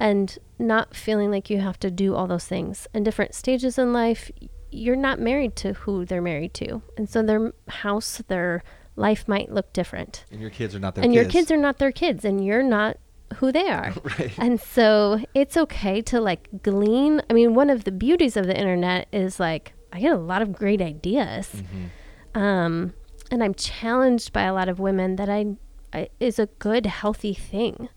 and 0.00 0.38
not 0.58 0.96
feeling 0.96 1.30
like 1.30 1.50
you 1.50 1.60
have 1.60 1.78
to 1.78 1.90
do 1.90 2.14
all 2.14 2.26
those 2.26 2.46
things. 2.46 2.88
In 2.94 3.04
different 3.04 3.34
stages 3.34 3.78
in 3.78 3.92
life, 3.92 4.30
you're 4.70 4.96
not 4.96 5.20
married 5.20 5.54
to 5.56 5.74
who 5.74 6.06
they're 6.06 6.22
married 6.22 6.54
to. 6.54 6.82
And 6.96 7.08
so 7.08 7.22
their 7.22 7.52
house, 7.68 8.22
their 8.28 8.64
life 8.96 9.28
might 9.28 9.52
look 9.52 9.72
different. 9.72 10.24
And 10.32 10.40
your 10.40 10.50
kids 10.50 10.74
are 10.74 10.78
not 10.78 10.94
their 10.94 11.04
and 11.04 11.12
kids. 11.12 11.22
your 11.22 11.30
kids 11.30 11.50
are 11.50 11.56
not 11.58 11.78
their 11.78 11.92
kids 11.92 12.24
and 12.24 12.44
you're 12.44 12.62
not 12.62 12.96
who 13.36 13.52
they 13.52 13.68
are. 13.68 13.92
right. 14.18 14.32
And 14.38 14.58
so 14.58 15.20
it's 15.34 15.56
okay 15.56 16.00
to 16.02 16.20
like 16.20 16.48
glean. 16.62 17.20
I 17.28 17.34
mean, 17.34 17.54
one 17.54 17.68
of 17.68 17.84
the 17.84 17.92
beauties 17.92 18.36
of 18.38 18.46
the 18.46 18.58
internet 18.58 19.06
is 19.12 19.38
like 19.38 19.74
I 19.92 20.00
get 20.00 20.12
a 20.12 20.18
lot 20.18 20.40
of 20.40 20.52
great 20.52 20.80
ideas. 20.80 21.50
Mm-hmm. 21.54 22.40
Um, 22.40 22.94
and 23.30 23.42
I'm 23.42 23.54
challenged 23.54 24.32
by 24.32 24.42
a 24.42 24.54
lot 24.54 24.68
of 24.68 24.78
women 24.78 25.16
that 25.16 25.28
I, 25.28 25.56
I 25.92 26.08
is 26.18 26.38
a 26.38 26.46
good, 26.46 26.86
healthy 26.86 27.34
thing. 27.34 27.88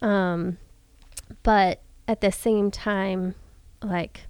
Um, 0.00 0.58
but 1.42 1.82
at 2.06 2.20
the 2.20 2.32
same 2.32 2.70
time, 2.70 3.34
like 3.82 4.26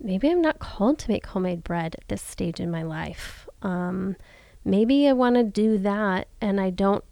maybe 0.00 0.30
I'm 0.30 0.42
not 0.42 0.58
called 0.58 0.98
to 1.00 1.10
make 1.10 1.26
homemade 1.26 1.64
bread 1.64 1.94
at 1.96 2.08
this 2.08 2.22
stage 2.22 2.60
in 2.60 2.70
my 2.70 2.82
life. 2.82 3.48
Um, 3.62 4.16
maybe 4.64 5.08
I 5.08 5.12
want 5.12 5.36
to 5.36 5.44
do 5.44 5.78
that 5.78 6.28
and 6.40 6.60
I 6.60 6.70
don't 6.70 7.04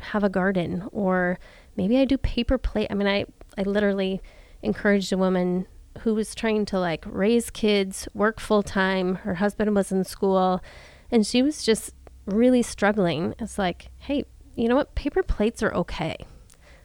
have 0.00 0.22
a 0.22 0.28
garden, 0.28 0.88
or 0.92 1.38
maybe 1.76 1.98
I 1.98 2.04
do 2.04 2.18
paper 2.18 2.58
plate. 2.58 2.88
I 2.90 2.94
mean, 2.94 3.08
I, 3.08 3.24
I 3.56 3.62
literally 3.62 4.20
encouraged 4.62 5.12
a 5.12 5.18
woman 5.18 5.66
who 6.00 6.14
was 6.14 6.34
trying 6.34 6.64
to 6.66 6.78
like 6.78 7.04
raise 7.06 7.50
kids, 7.50 8.08
work 8.14 8.38
full 8.40 8.62
time. 8.62 9.16
Her 9.16 9.34
husband 9.34 9.74
was 9.74 9.90
in 9.90 10.04
school, 10.04 10.62
and 11.10 11.26
she 11.26 11.42
was 11.42 11.62
just 11.62 11.94
really 12.26 12.62
struggling. 12.62 13.34
It's 13.38 13.58
like, 13.58 13.88
hey, 13.98 14.24
you 14.54 14.68
know 14.68 14.76
what? 14.76 14.94
Paper 14.94 15.22
plates 15.22 15.62
are 15.62 15.72
okay. 15.74 16.16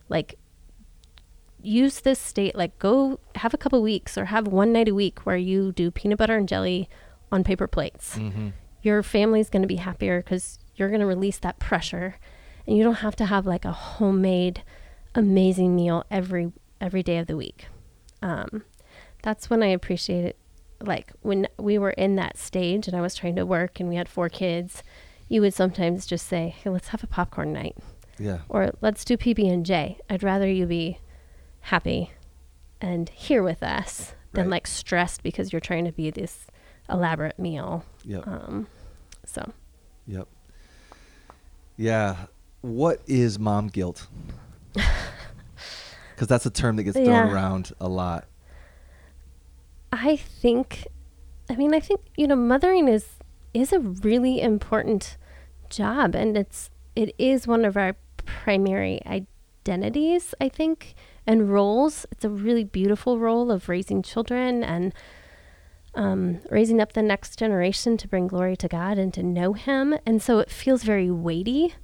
Like, 0.10 0.38
use 1.62 2.02
this 2.02 2.20
state, 2.20 2.56
like, 2.56 2.78
go 2.78 3.20
have 3.36 3.54
a 3.54 3.58
couple 3.58 3.82
weeks 3.82 4.18
or 4.18 4.26
have 4.26 4.48
one 4.48 4.74
night 4.74 4.90
a 4.90 4.94
week 4.94 5.20
where 5.22 5.38
you 5.38 5.72
do 5.72 5.92
peanut 5.92 6.18
butter 6.18 6.36
and 6.36 6.48
jelly 6.48 6.90
on 7.32 7.44
paper 7.44 7.68
plates. 7.68 8.18
Mm-hmm. 8.18 8.50
Your 8.82 9.02
family's 9.02 9.50
going 9.50 9.62
to 9.62 9.68
be 9.68 9.78
happier 9.78 10.22
because 10.22 10.60
you're 10.76 10.90
going 10.90 11.00
to 11.00 11.06
release 11.06 11.38
that 11.40 11.60
pressure, 11.60 12.18
and 12.68 12.78
you 12.78 12.84
don't 12.84 12.96
have 12.96 13.16
to 13.18 13.26
have 13.26 13.46
like 13.46 13.64
a 13.64 13.72
homemade, 13.72 14.64
amazing 15.16 15.76
meal 15.76 16.06
every 16.12 16.52
every 16.82 17.02
day 17.02 17.18
of 17.18 17.28
the 17.28 17.38
week. 17.38 17.68
Um, 18.22 18.64
that's 19.22 19.50
when 19.50 19.64
I 19.64 19.68
appreciate 19.68 20.26
it. 20.26 20.38
Like 20.84 21.12
when 21.22 21.48
we 21.58 21.78
were 21.78 21.92
in 21.92 22.16
that 22.18 22.38
stage 22.38 22.88
and 22.88 22.96
I 22.98 23.02
was 23.02 23.16
trying 23.16 23.36
to 23.38 23.46
work 23.46 23.80
and 23.80 23.88
we 23.90 23.96
had 23.96 24.10
four 24.10 24.28
kids, 24.30 24.84
you 25.30 25.42
would 25.42 25.54
sometimes 25.54 26.06
just 26.06 26.28
say, 26.28 26.50
"Hey, 26.50 26.70
let's 26.70 26.90
have 26.90 27.04
a 27.04 27.08
popcorn 27.08 27.54
night," 27.54 27.78
Yeah. 28.20 28.40
or 28.50 28.72
"Let's 28.82 29.06
do 29.06 29.16
PB 29.18 29.48
and 29.52 29.66
J." 29.66 29.98
I'd 30.10 30.24
rather 30.24 30.48
you 30.50 30.66
be 30.66 31.00
happy 31.62 32.12
and 32.82 33.08
here 33.10 33.42
with 33.42 33.64
us 33.64 34.14
than 34.34 34.46
Right. 34.46 34.52
like 34.52 34.68
stressed 34.68 35.24
because 35.24 35.54
you're 35.54 35.62
trying 35.62 35.86
to 35.86 35.92
be 35.94 36.12
this 36.12 36.48
elaborate 36.90 37.40
meal. 37.40 37.86
Yep. 38.04 38.28
Um, 38.28 38.68
so 39.26 39.54
Yep. 40.06 40.28
Yeah. 41.78 42.26
What 42.62 43.02
is 43.08 43.40
mom 43.40 43.68
guilt? 43.68 44.08
Because 46.16 46.28
that's 46.28 46.46
a 46.46 46.52
term 46.52 46.76
that 46.76 46.84
gets 46.84 46.96
thrown 46.96 47.08
Yeah. 47.08 47.34
around 47.34 47.72
a 47.82 47.88
lot. 47.90 48.26
I 49.94 50.16
think, 50.16 50.88
I 51.50 51.56
mean, 51.56 51.74
I 51.74 51.80
think 51.80 52.02
you 52.18 52.28
know, 52.28 52.36
mothering 52.36 52.88
is 52.88 53.20
is 53.54 53.72
a 53.72 53.80
really 53.80 54.42
important 54.42 55.18
job, 55.70 56.16
and 56.16 56.36
it's 56.36 56.70
it 56.96 57.14
is 57.18 57.48
one 57.48 57.64
of 57.64 57.78
our 57.78 57.96
primary 58.26 59.02
identities. 59.06 60.34
I 60.42 60.50
think 60.50 60.96
and 61.26 61.52
roles. 61.52 62.06
It's 62.12 62.26
a 62.26 62.30
really 62.30 62.64
beautiful 62.64 63.20
role 63.20 63.52
of 63.52 63.70
raising 63.70 64.02
children 64.02 64.64
and 64.64 64.94
um, 65.96 66.40
raising 66.50 66.82
up 66.82 66.94
the 66.94 67.02
next 67.02 67.38
generation 67.38 67.98
to 67.98 68.08
bring 68.08 68.28
glory 68.28 68.56
to 68.58 68.68
God 68.68 68.98
and 68.98 69.14
to 69.14 69.24
know 69.24 69.54
Him. 69.54 69.96
And 70.06 70.22
so 70.22 70.40
it 70.40 70.50
feels 70.50 70.84
very 70.84 71.12
weighty, 71.12 71.76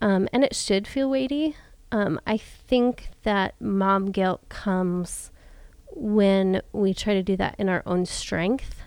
um, 0.00 0.28
and 0.32 0.44
it 0.44 0.54
should 0.54 0.86
feel 0.86 1.08
weighty. 1.08 1.56
Um, 1.92 2.20
I 2.26 2.36
think 2.36 3.10
that 3.22 3.54
mom 3.60 4.10
guilt 4.10 4.48
comes 4.48 5.30
when 5.98 6.60
we 6.72 6.92
try 6.94 7.14
to 7.14 7.22
do 7.22 7.36
that 7.38 7.54
in 7.58 7.68
our 7.68 7.82
own 7.86 8.04
strength. 8.06 8.82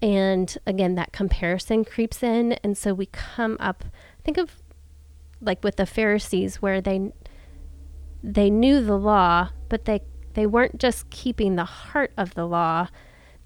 And 0.00 0.56
again, 0.66 0.94
that 0.94 1.12
comparison 1.12 1.84
creeps 1.84 2.22
in. 2.22 2.52
And 2.62 2.76
so 2.76 2.94
we 2.94 3.06
come 3.06 3.56
up, 3.58 3.84
think 4.24 4.36
of 4.38 4.62
like 5.40 5.64
with 5.64 5.76
the 5.76 5.86
Pharisees, 5.86 6.60
where 6.62 6.80
they 6.80 7.12
they 8.22 8.50
knew 8.50 8.84
the 8.84 8.98
law, 8.98 9.50
but 9.68 9.84
they 9.86 10.02
they 10.34 10.46
weren't 10.46 10.78
just 10.78 11.08
keeping 11.10 11.56
the 11.56 11.64
heart 11.64 12.12
of 12.16 12.34
the 12.34 12.46
law. 12.46 12.88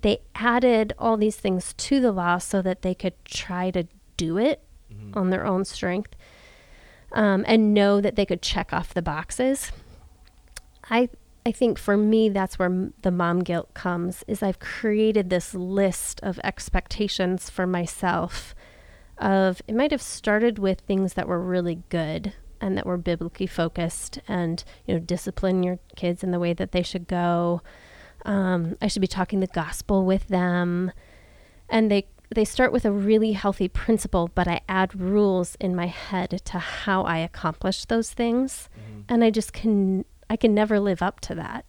They 0.02 0.18
added 0.34 0.92
all 0.98 1.16
these 1.16 1.36
things 1.36 1.72
to 1.74 2.00
the 2.00 2.12
law 2.12 2.38
so 2.38 2.60
that 2.62 2.82
they 2.82 2.94
could 2.94 3.14
try 3.24 3.70
to 3.70 3.86
do 4.16 4.36
it 4.36 4.62
Mhm. 4.92 5.16
on 5.16 5.30
their 5.30 5.46
own 5.46 5.64
strength 5.64 6.14
um, 7.12 7.44
and 7.46 7.72
know 7.72 8.00
that 8.00 8.16
they 8.16 8.26
could 8.26 8.42
check 8.42 8.72
off 8.72 8.92
the 8.92 9.00
boxes. 9.00 9.72
I 10.90 11.08
I 11.44 11.50
think 11.52 11.78
for 11.78 11.96
me 11.96 12.28
that's 12.28 12.58
where 12.58 12.90
the 13.02 13.10
mom 13.10 13.40
guilt 13.40 13.74
comes 13.74 14.24
is 14.28 14.42
I've 14.42 14.60
created 14.60 15.28
this 15.28 15.54
list 15.54 16.20
of 16.22 16.38
expectations 16.44 17.50
for 17.50 17.66
myself 17.66 18.54
of 19.18 19.60
it 19.68 19.74
might 19.74 19.90
have 19.90 20.02
started 20.02 20.58
with 20.58 20.80
things 20.80 21.14
that 21.14 21.28
were 21.28 21.40
really 21.40 21.82
good 21.88 22.32
and 22.60 22.76
that 22.78 22.86
were 22.86 22.96
biblically 22.96 23.46
focused 23.46 24.20
and 24.28 24.62
you 24.86 24.94
know 24.94 25.00
discipline 25.00 25.62
your 25.62 25.78
kids 25.96 26.22
in 26.22 26.30
the 26.30 26.38
way 26.38 26.52
that 26.52 26.72
they 26.72 26.82
should 26.82 27.06
go. 27.08 27.60
Um, 28.24 28.76
i 28.80 28.86
should 28.86 29.02
be 29.02 29.08
talking 29.08 29.40
the 29.40 29.48
gospel 29.48 30.04
with 30.04 30.28
them. 30.28 30.92
And 31.68 31.90
they 31.90 32.06
they 32.34 32.44
start 32.44 32.72
with 32.72 32.84
a 32.84 32.92
really 32.92 33.32
healthy 33.32 33.68
principle 33.68 34.30
but 34.34 34.46
i 34.48 34.60
add 34.68 34.98
rules 34.98 35.56
in 35.60 35.74
my 35.76 35.86
head 35.86 36.40
to 36.44 36.58
how 36.58 37.02
i 37.02 37.18
accomplish 37.18 37.84
those 37.86 38.12
things. 38.12 38.68
Mhm. 38.78 39.04
and 39.08 39.24
i 39.24 39.30
just 39.30 39.52
can 39.52 40.04
i 40.32 40.36
can 40.36 40.52
never 40.54 40.76
live 40.80 41.02
up 41.08 41.16
to 41.20 41.34
that 41.34 41.64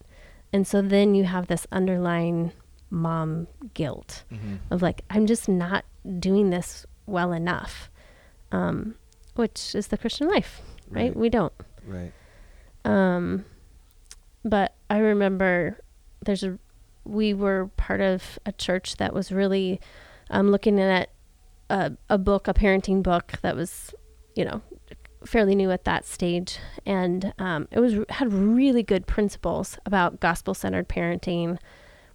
and 0.52 0.66
so 0.66 0.80
then 0.82 1.14
you 1.14 1.24
have 1.24 1.46
this 1.46 1.66
underlying 1.78 2.50
mom 2.90 3.46
guilt 3.74 4.24
Mhm. 4.32 4.58
of 4.70 4.82
like 4.82 5.02
i'm 5.10 5.26
just 5.26 5.48
not 5.48 5.84
doing 6.18 6.50
this 6.50 6.86
well 7.06 7.32
enough 7.32 7.90
um, 8.52 8.94
which 9.34 9.74
is 9.74 9.88
the 9.88 9.98
christian 9.98 10.28
life 10.28 10.52
right, 10.90 11.04
Right. 11.08 11.16
we 11.16 11.28
don't 11.28 11.52
Right. 11.86 12.12
um, 12.84 13.44
but 14.44 14.74
I 14.90 14.98
remember 14.98 15.78
there's 16.24 16.44
a 16.44 16.58
we 17.04 17.34
were 17.34 17.70
part 17.76 18.00
of 18.00 18.38
a 18.46 18.52
church 18.52 18.96
that 18.96 19.12
was 19.12 19.30
really 19.32 19.80
um, 20.30 20.50
looking 20.50 20.80
at 20.80 21.10
a, 21.68 21.92
a 22.08 22.16
book, 22.18 22.48
a 22.48 22.54
parenting 22.54 23.02
book 23.02 23.32
that 23.42 23.54
was, 23.56 23.94
you 24.34 24.44
know, 24.44 24.62
fairly 25.26 25.54
new 25.54 25.70
at 25.70 25.84
that 25.84 26.04
stage, 26.04 26.58
and 26.86 27.32
um, 27.38 27.68
it 27.70 27.80
was 27.80 27.94
had 28.10 28.32
really 28.32 28.82
good 28.82 29.06
principles 29.06 29.78
about 29.86 30.20
gospel 30.20 30.54
centered 30.54 30.88
parenting. 30.88 31.58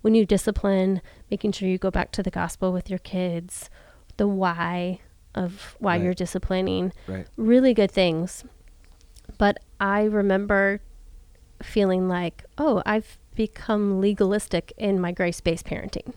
When 0.01 0.15
you 0.15 0.25
discipline, 0.25 1.01
making 1.29 1.51
sure 1.51 1.67
you 1.67 1.77
go 1.77 1.91
back 1.91 2.11
to 2.13 2.23
the 2.23 2.31
gospel 2.31 2.71
with 2.71 2.89
your 2.89 2.99
kids, 2.99 3.69
the 4.17 4.27
why 4.27 5.01
of 5.35 5.75
why 5.79 5.95
Right. 5.97 6.03
you're 6.03 6.13
disciplining, 6.13 6.93
Right. 7.07 7.27
really 7.35 7.73
good 7.73 7.91
things. 7.91 8.43
But 9.37 9.57
I 9.79 10.03
remember 10.03 10.81
feeling 11.61 12.07
like, 12.07 12.45
oh, 12.57 12.81
I've 12.85 13.17
become 13.35 13.99
legalistic 14.01 14.71
in 14.77 14.99
my 14.99 15.11
grace 15.11 15.41
based 15.41 15.65
parenting. 15.65 16.13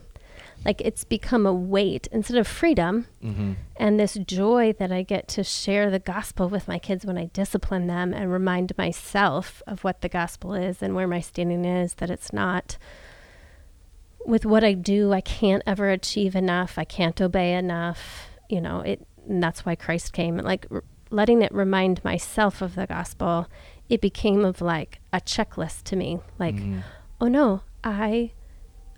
Like 0.64 0.80
it's 0.80 1.04
become 1.04 1.44
a 1.46 1.52
weight 1.52 2.06
instead 2.12 2.36
of 2.38 2.46
freedom 2.46 3.06
Mm-hmm. 3.22 3.52
and 3.76 3.98
this 3.98 4.14
joy 4.14 4.72
that 4.78 4.92
I 4.92 5.02
get 5.02 5.26
to 5.28 5.42
share 5.44 5.90
the 5.90 5.98
gospel 5.98 6.48
with 6.48 6.68
my 6.68 6.78
kids 6.78 7.04
when 7.06 7.18
I 7.18 7.26
discipline 7.32 7.86
them 7.88 8.12
and 8.12 8.30
remind 8.32 8.76
myself 8.78 9.62
of 9.66 9.82
what 9.84 10.00
the 10.02 10.08
gospel 10.08 10.54
is 10.54 10.82
and 10.82 10.94
where 10.94 11.08
my 11.08 11.20
standing 11.20 11.64
is, 11.64 11.94
that 11.94 12.10
it's 12.10 12.32
not 12.32 12.76
with 14.24 14.44
what 14.46 14.62
I 14.62 14.74
do, 14.74 15.12
I 15.12 15.20
can't 15.20 15.62
ever 15.66 15.90
achieve 15.90 16.36
enough, 16.36 16.78
I 16.78 16.84
can't 16.84 17.20
obey 17.20 17.54
enough, 17.54 18.28
you 18.48 18.60
know, 18.60 18.80
it 18.80 19.04
and 19.28 19.42
that's 19.42 19.64
why 19.64 19.74
Christ 19.76 20.12
came 20.12 20.38
and 20.38 20.46
like 20.46 20.66
r- 20.70 20.82
letting 21.10 21.42
it 21.42 21.52
remind 21.52 22.02
myself 22.04 22.60
of 22.62 22.74
the 22.74 22.86
gospel, 22.86 23.46
it 23.88 24.00
became 24.00 24.44
of 24.44 24.60
like 24.60 25.00
a 25.12 25.20
checklist 25.20 25.82
to 25.84 25.96
me, 25.96 26.20
like 26.38 26.54
Mhm. 26.56 26.82
oh 27.20 27.28
no, 27.28 27.62
I 27.84 28.32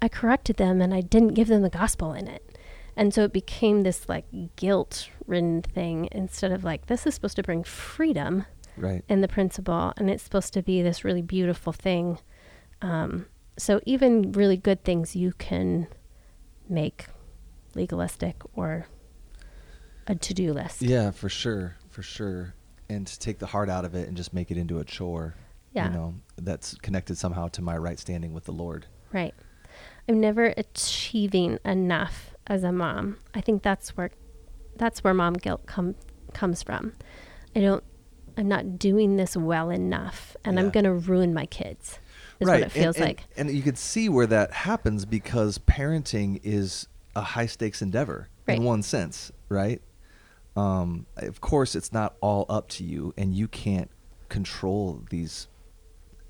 I 0.05 0.09
corrected 0.09 0.57
them 0.57 0.81
and 0.83 0.93
I 0.93 1.01
didn't 1.01 1.35
give 1.35 1.49
them 1.49 1.63
the 1.63 1.71
gospel 1.71 2.13
in 2.13 2.29
it. 2.29 2.59
And 2.97 3.13
so 3.15 3.25
it 3.25 3.33
became 3.33 3.83
this 3.83 4.09
like 4.09 4.27
guilt 4.57 5.09
ridden 5.27 5.63
thing 5.63 6.09
instead 6.13 6.53
of 6.53 6.63
like 6.63 6.87
this 6.87 7.07
is 7.07 7.15
supposed 7.15 7.37
to 7.37 7.43
bring 7.43 7.65
freedom 7.65 8.45
Right. 8.77 9.05
in 9.09 9.21
the 9.21 9.29
principle 9.29 9.93
and 9.97 10.11
it's 10.11 10.23
supposed 10.23 10.53
to 10.55 10.63
be 10.63 10.83
this 10.83 11.05
really 11.05 11.23
beautiful 11.23 11.73
thing. 11.73 12.19
Um, 12.83 13.27
so 13.57 13.81
even 13.87 14.33
really 14.33 14.57
good 14.57 14.85
things 14.85 15.17
you 15.17 15.33
can 15.39 15.87
make 16.69 17.07
legalistic 17.75 18.43
or 18.55 18.87
a 20.07 20.15
to-do 20.15 20.53
list. 20.53 20.83
Yeah, 20.83 21.13
for 21.13 21.29
sure, 21.29 21.77
for 21.89 22.03
sure. 22.03 22.55
And 22.91 23.07
to 23.07 23.19
take 23.19 23.39
the 23.39 23.47
heart 23.47 23.71
out 23.71 23.85
of 23.85 23.95
it 23.95 24.07
and 24.09 24.17
just 24.17 24.35
make 24.35 24.51
it 24.51 24.59
into 24.59 24.79
a 24.81 24.85
chore. 24.85 25.35
Yeah. 25.73 25.89
You 25.89 25.95
know, 25.95 26.15
that's 26.37 26.75
connected 26.77 27.17
somehow 27.17 27.49
to 27.49 27.63
my 27.63 27.77
right 27.79 27.99
standing 27.99 28.35
with 28.35 28.45
the 28.45 28.53
Lord. 28.53 28.87
Right. 29.13 29.35
I'm 30.09 30.21
never 30.21 30.53
achieving 30.57 31.59
enough 31.65 32.35
as 32.47 32.63
a 32.65 32.73
mom. 32.73 33.19
I 33.35 33.41
think 33.41 33.63
that's 33.63 33.97
where 33.97 34.11
that's 34.77 35.03
where 35.05 35.15
mom 35.15 35.35
guilt 35.35 35.67
come 35.67 35.95
comes 36.33 36.63
from. 36.63 36.93
I 37.57 37.61
don't 37.61 37.83
I'm 38.37 38.49
not 38.49 38.79
doing 38.79 39.17
this 39.17 39.37
well 39.37 39.71
enough 39.71 40.37
and 40.45 40.59
I'm 40.59 40.71
going 40.71 40.85
to 40.85 40.93
ruin 40.93 41.33
my 41.33 41.47
kids. 41.47 42.01
Is 42.41 42.49
what 42.49 42.59
it 42.61 42.63
and- 42.65 42.73
feels 42.73 42.97
and- 42.97 43.05
like. 43.05 43.25
And 43.37 43.51
you 43.51 43.63
can 43.63 43.77
see 43.77 44.09
where 44.09 44.27
that 44.27 44.53
happens 44.53 45.05
because 45.05 45.59
parenting 45.59 46.41
is 46.43 46.89
a 47.15 47.21
high 47.23 47.47
stakes 47.47 47.81
endeavor 47.81 48.29
Right. 48.49 48.59
in 48.59 48.65
one 48.65 48.83
sense, 48.83 49.31
right? 49.49 49.81
Um, 50.57 51.07
of 51.17 51.41
course, 51.41 51.75
it's 51.77 51.93
not 51.93 52.17
all 52.21 52.45
up 52.49 52.69
to 52.71 52.85
you, 52.85 53.15
and 53.17 53.35
you 53.35 53.49
can't 53.49 53.91
control 54.29 55.03
these 55.11 55.49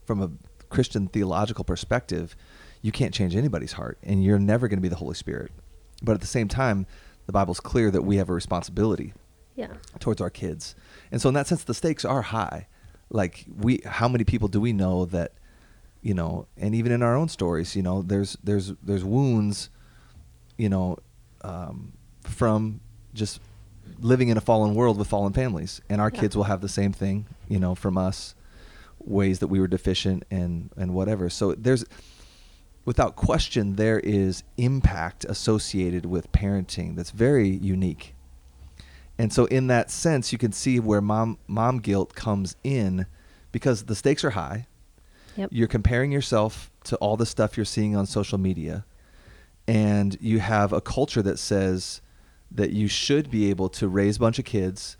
from 0.07 0.23
a 0.23 0.31
Christian 0.69 1.09
theological 1.09 1.65
perspective. 1.65 2.37
You 2.85 2.93
can't 2.93 3.15
change 3.15 3.35
anybody's 3.35 3.73
heart, 3.73 3.97
and 4.03 4.23
you're 4.23 4.39
never 4.39 4.69
going 4.69 4.77
to 4.77 4.83
be 4.83 4.89
the 4.91 4.97
Holy 4.97 5.15
Spirit. 5.15 5.51
But 6.03 6.13
at 6.13 6.21
the 6.21 6.27
same 6.27 6.49
time, 6.49 6.87
the 7.25 7.33
Bible's 7.33 7.59
clear 7.59 7.91
that 7.91 8.03
we 8.03 8.19
have 8.19 8.29
a 8.29 8.35
responsibility 8.35 9.15
Yeah. 9.57 9.69
towards 10.01 10.21
our 10.21 10.29
kids. 10.29 10.75
And 11.11 11.19
so 11.23 11.29
in 11.31 11.35
that 11.35 11.47
sense 11.47 11.65
the 11.65 11.73
stakes 11.73 12.05
are 12.05 12.21
high. 12.21 12.67
Like 13.09 13.47
we 13.57 13.81
how 13.87 14.07
many 14.07 14.25
people 14.25 14.49
do 14.49 14.61
we 14.61 14.75
know 14.75 15.07
that 15.07 15.33
you 16.03 16.13
know, 16.13 16.47
and 16.59 16.75
even 16.75 16.93
in 16.93 17.03
our 17.03 17.17
own 17.17 17.29
stories, 17.31 17.75
you 17.75 17.83
know, 17.83 18.03
there's 18.03 18.37
there's 18.45 18.75
there's 18.83 19.03
wounds, 19.05 19.71
you 20.59 20.69
know, 20.69 20.99
um, 21.41 21.95
from 22.21 22.81
just 23.15 23.41
living 24.01 24.29
in 24.29 24.37
a 24.37 24.43
fallen 24.43 24.75
world 24.75 24.99
with 24.99 25.09
fallen 25.09 25.33
families. 25.33 25.81
And 25.89 26.03
our 26.03 26.11
Yeah. 26.13 26.21
kids 26.21 26.37
will 26.37 26.45
have 26.45 26.61
the 26.61 26.69
same 26.69 26.93
thing, 26.93 27.25
you 27.49 27.59
know, 27.59 27.75
from 27.75 27.97
us 27.97 28.35
ways 28.99 29.39
that 29.39 29.49
we 29.49 29.59
were 29.61 29.69
deficient 29.69 30.25
and 30.31 30.69
and 30.77 30.93
whatever. 30.93 31.31
So 31.31 31.55
there's 31.55 31.87
without 32.85 33.17
question 33.17 33.77
there 33.77 34.01
is 34.01 34.43
impact 34.57 35.25
associated 35.25 36.07
with 36.07 36.31
parenting 36.33 36.97
that's 36.97 37.11
very 37.11 37.49
unique. 37.49 38.15
And 39.19 39.33
so 39.33 39.45
in 39.47 39.69
that 39.69 39.91
sense 39.91 40.33
you 40.33 40.39
can 40.39 40.53
see 40.53 40.81
where 40.81 41.01
mom 41.01 41.39
mom 41.47 41.79
guilt 41.79 42.15
comes 42.15 42.57
in 42.65 43.07
because 43.53 43.85
the 43.85 43.95
stakes 43.95 44.25
are 44.25 44.31
high. 44.31 44.67
Yep. 45.37 45.51
You're 45.53 45.69
comparing 45.69 46.13
yourself 46.13 46.71
to 46.85 46.97
all 46.97 47.17
the 47.17 47.27
stuff 47.27 47.57
you're 47.57 47.65
seeing 47.65 47.97
on 47.97 48.07
social 48.07 48.39
media 48.39 48.85
and 49.67 50.17
you 50.21 50.39
have 50.41 50.73
a 50.73 50.81
culture 50.81 51.23
that 51.23 51.39
says 51.39 52.01
that 52.51 52.71
you 52.71 52.87
should 52.87 53.31
be 53.31 53.51
able 53.51 53.69
to 53.69 53.89
raise 53.89 54.17
a 54.17 54.21
bunch 54.21 54.39
of 54.39 54.45
kids 54.45 54.97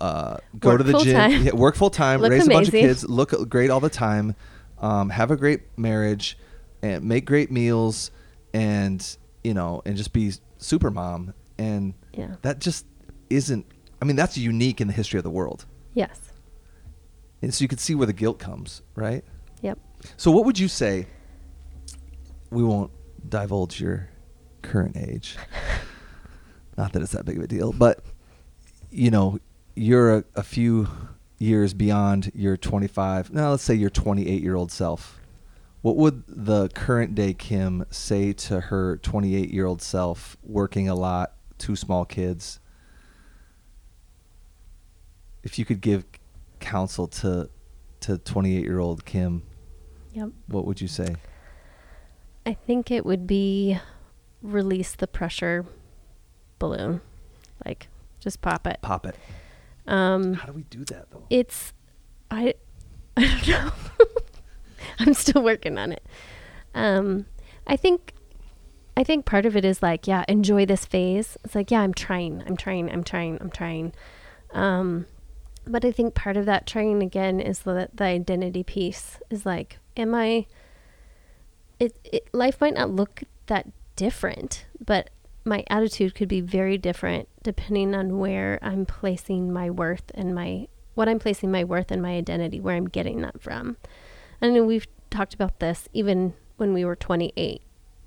uh, 0.00 0.36
go 0.58 0.70
Work 0.70 0.78
to 0.78 0.84
the 0.84 0.98
gym, 0.98 1.42
yeah, 1.44 1.54
work 1.54 1.76
full 1.76 1.90
time, 1.90 2.20
raise 2.20 2.46
a 2.46 2.50
bunch 2.50 2.68
of 2.68 2.74
kids, 2.74 3.08
look 3.08 3.48
great 3.48 3.70
all 3.70 3.80
the 3.80 3.88
time, 3.88 4.34
um, 4.78 5.10
have 5.10 5.30
a 5.30 5.36
great 5.36 5.62
marriage, 5.78 6.36
and 6.84 7.02
make 7.04 7.24
great 7.24 7.50
meals, 7.50 8.10
and 8.52 9.16
you 9.42 9.54
know, 9.54 9.80
and 9.86 9.96
just 9.96 10.12
be 10.12 10.32
super 10.58 10.90
mom. 10.90 11.32
And 11.58 11.94
Yeah. 12.12 12.36
that 12.42 12.58
just 12.60 12.84
isn't. 13.30 13.64
I 14.02 14.04
mean, 14.04 14.16
that's 14.16 14.36
unique 14.36 14.80
in 14.82 14.86
the 14.86 14.92
history 14.92 15.16
of 15.18 15.24
the 15.24 15.30
world, 15.30 15.64
Yes. 15.94 16.20
and 17.40 17.54
so 17.54 17.62
you 17.64 17.68
can 17.68 17.78
see 17.78 17.94
where 17.94 18.06
the 18.06 18.12
guilt 18.12 18.38
comes, 18.38 18.82
right? 18.94 19.24
Yep. 19.62 19.78
So, 20.18 20.30
what 20.30 20.44
would 20.44 20.58
you 20.58 20.68
say? 20.68 21.06
We 22.50 22.62
won't 22.62 22.90
divulge 23.26 23.80
your 23.80 24.10
current 24.62 24.96
age. 24.96 25.36
Not 26.76 26.92
that 26.92 27.00
it's 27.02 27.12
that 27.12 27.24
big 27.24 27.38
of 27.38 27.44
a 27.44 27.46
deal, 27.46 27.72
but 27.72 28.04
you 28.90 29.10
know, 29.10 29.38
you're 29.74 30.18
a, 30.18 30.24
a 30.36 30.42
few 30.42 30.86
years 31.38 31.72
beyond 31.72 32.30
your 32.34 32.56
25. 32.56 33.32
Now, 33.32 33.50
let's 33.52 33.62
say 33.62 33.74
your 33.74 33.90
28 33.90 34.42
year 34.42 34.54
old 34.54 34.70
self. 34.70 35.18
What 35.84 35.96
would 35.96 36.22
the 36.26 36.70
current 36.70 37.14
day 37.14 37.34
Kim 37.34 37.84
say 37.90 38.32
to 38.32 38.58
her 38.58 38.96
28 38.96 39.50
year 39.50 39.66
old 39.66 39.82
self, 39.82 40.34
working 40.42 40.88
a 40.88 40.94
lot, 40.94 41.34
two 41.58 41.76
small 41.76 42.06
kids? 42.06 42.58
If 45.42 45.58
you 45.58 45.66
could 45.66 45.82
give 45.82 46.06
counsel 46.58 47.06
to 47.08 47.50
to 48.00 48.16
28 48.16 48.62
year 48.64 48.78
old 48.78 49.04
Kim, 49.04 49.42
Yep. 50.14 50.30
what 50.46 50.64
would 50.64 50.80
you 50.80 50.88
say? 50.88 51.16
I 52.46 52.54
think 52.54 52.90
it 52.90 53.04
would 53.04 53.26
be 53.26 53.78
release 54.40 54.94
the 54.94 55.06
pressure 55.06 55.66
balloon. 56.58 57.02
Like 57.62 57.88
just 58.20 58.40
pop 58.40 58.66
it. 58.66 58.78
Pop 58.80 59.04
it. 59.04 59.16
Um 59.86 60.32
How 60.32 60.46
do 60.46 60.54
we 60.54 60.62
do 60.62 60.82
that 60.86 61.10
though? 61.10 61.26
it's 61.28 61.74
I 62.30 62.54
I 63.18 63.26
don't 63.44 63.48
know. 63.66 63.72
I'm 64.98 65.14
still 65.14 65.42
working 65.42 65.78
on 65.78 65.92
it. 65.92 66.04
Um 66.74 67.26
I 67.66 67.76
think 67.76 68.12
I 68.96 69.02
think 69.02 69.24
part 69.24 69.44
of 69.44 69.56
it 69.56 69.64
is 69.64 69.82
like, 69.82 70.06
yeah, 70.06 70.24
enjoy 70.28 70.66
this 70.66 70.84
phase. 70.84 71.36
It's 71.44 71.56
like, 71.56 71.70
yeah, 71.72 71.80
I'm 71.80 71.94
trying. 71.94 72.44
I'm 72.46 72.56
trying. 72.56 72.90
I'm 72.90 73.02
trying. 73.02 73.38
I'm 73.40 73.50
trying. 73.50 73.92
Um 74.52 75.06
but 75.66 75.84
I 75.84 75.92
think 75.92 76.14
part 76.14 76.36
of 76.36 76.46
that 76.46 76.66
trying 76.66 77.02
again 77.02 77.40
is 77.40 77.60
the 77.60 77.88
the 77.94 78.04
identity 78.04 78.62
piece 78.62 79.18
is 79.30 79.46
like, 79.46 79.78
am 79.96 80.14
I 80.14 80.46
it, 81.80 81.94
it 82.04 82.28
life 82.32 82.60
might 82.60 82.74
not 82.74 82.90
look 82.90 83.22
that 83.46 83.66
different, 83.96 84.66
but 84.84 85.10
my 85.44 85.64
attitude 85.68 86.14
could 86.14 86.28
be 86.28 86.40
very 86.40 86.78
different 86.78 87.28
depending 87.42 87.94
on 87.94 88.18
where 88.18 88.58
I'm 88.62 88.86
placing 88.86 89.52
my 89.52 89.70
worth 89.70 90.10
and 90.14 90.34
my 90.34 90.68
what 90.94 91.08
I'm 91.08 91.18
placing 91.18 91.50
my 91.50 91.64
worth 91.64 91.90
and 91.90 92.00
my 92.00 92.12
identity, 92.14 92.60
where 92.60 92.76
I'm 92.76 92.88
getting 92.88 93.20
that 93.22 93.40
from. 93.42 93.76
I 94.44 94.50
know 94.50 94.62
we've 94.62 94.86
talked 95.08 95.32
about 95.32 95.58
this 95.58 95.88
even 95.94 96.34
when 96.58 96.74
we 96.74 96.84
were 96.84 96.96
28, 96.96 97.62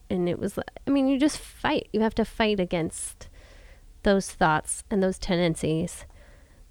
and 0.10 0.30
it 0.30 0.38
was 0.38 0.60
I 0.60 0.90
mean, 0.90 1.08
you 1.08 1.20
just 1.20 1.40
fight. 1.40 1.88
You 1.92 2.02
have 2.02 2.14
to 2.16 2.26
fight 2.26 2.60
against 2.60 3.28
those 4.04 4.30
thoughts 4.30 4.84
and 4.92 5.02
those 5.02 5.18
tendencies. 5.18 6.06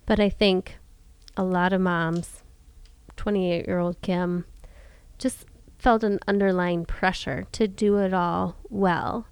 But 0.06 0.20
I 0.20 0.28
think 0.28 0.76
a 1.36 1.42
lot 1.42 1.72
of 1.72 1.80
moms, 1.80 2.44
28 3.16 3.66
year 3.66 3.80
old 3.80 4.00
Kim, 4.02 4.44
just 5.18 5.46
felt 5.78 6.04
an 6.04 6.20
underlying 6.28 6.84
pressure 6.84 7.46
to 7.50 7.66
do 7.66 7.96
it 7.96 8.14
all 8.14 8.56
well. 8.70 9.26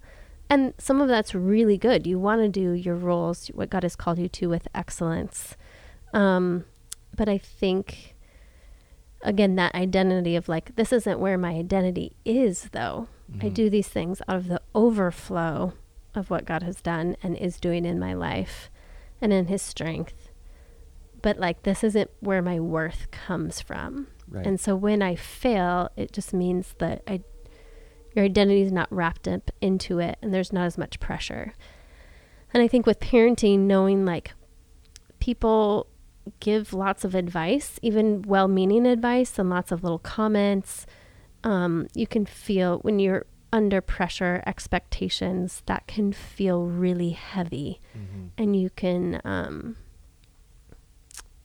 And 0.50 0.74
some 0.78 1.00
of 1.00 1.06
that's 1.06 1.32
really 1.32 1.78
good. 1.78 2.08
You 2.08 2.18
want 2.18 2.42
to 2.42 2.48
do 2.48 2.72
your 2.72 2.96
roles, 2.96 3.46
what 3.54 3.70
God 3.70 3.84
has 3.84 3.94
called 3.94 4.18
you 4.18 4.28
to, 4.30 4.48
with 4.48 4.66
excellence. 4.74 5.56
Um, 6.12 6.64
but 7.16 7.28
I 7.28 7.38
think 7.38 8.13
again 9.24 9.56
that 9.56 9.74
identity 9.74 10.36
of 10.36 10.48
like 10.48 10.76
this 10.76 10.92
isn't 10.92 11.18
where 11.18 11.36
my 11.38 11.52
identity 11.54 12.12
is 12.24 12.68
though. 12.72 13.08
I 13.40 13.46
Mhm. 13.46 13.54
do 13.54 13.70
these 13.70 13.88
things 13.88 14.20
out 14.28 14.36
of 14.36 14.48
the 14.48 14.60
overflow 14.74 15.72
of 16.14 16.30
what 16.30 16.44
God 16.44 16.62
has 16.62 16.80
done 16.80 17.16
and 17.22 17.36
is 17.36 17.58
doing 17.58 17.84
in 17.84 17.98
my 17.98 18.14
life 18.14 18.70
and 19.20 19.32
in 19.32 19.46
his 19.46 19.62
strength. 19.62 20.30
But 21.22 21.38
like 21.38 21.62
this 21.62 21.82
isn't 21.82 22.10
where 22.20 22.42
my 22.42 22.60
worth 22.60 23.10
comes 23.10 23.60
from. 23.60 24.08
Right. 24.28 24.46
And 24.46 24.60
so 24.60 24.76
when 24.76 25.00
I 25.02 25.16
fail, 25.16 25.90
it 25.96 26.12
just 26.12 26.32
means 26.34 26.74
that 26.78 27.02
I 27.06 27.22
your 28.14 28.26
identity 28.26 28.60
is 28.62 28.70
not 28.70 28.92
wrapped 28.92 29.26
up 29.26 29.50
into 29.60 29.98
it 29.98 30.18
and 30.22 30.32
there's 30.32 30.52
not 30.52 30.66
as 30.66 30.78
much 30.78 31.00
pressure. 31.00 31.52
And 32.52 32.62
I 32.62 32.68
think 32.68 32.86
with 32.86 33.00
parenting, 33.00 33.60
knowing 33.60 34.04
like 34.04 34.34
people 35.18 35.88
give 36.40 36.72
lots 36.72 37.04
of 37.04 37.14
advice, 37.14 37.78
even 37.82 38.22
well 38.22 38.48
meaning 38.48 38.86
advice, 38.86 39.38
and 39.38 39.50
lots 39.50 39.72
of 39.72 39.82
little 39.82 39.98
comments. 39.98 40.86
Um, 41.42 41.88
you 41.94 42.06
can 42.06 42.24
feel 42.24 42.78
when 42.78 42.98
you're 42.98 43.26
under 43.52 43.80
pressure, 43.80 44.42
expectations, 44.46 45.62
that 45.66 45.86
can 45.86 46.12
feel 46.12 46.64
really 46.64 47.10
heavy. 47.10 47.80
Mhm. 47.96 48.30
And 48.36 48.56
you 48.56 48.70
can 48.70 49.20
um, 49.24 49.76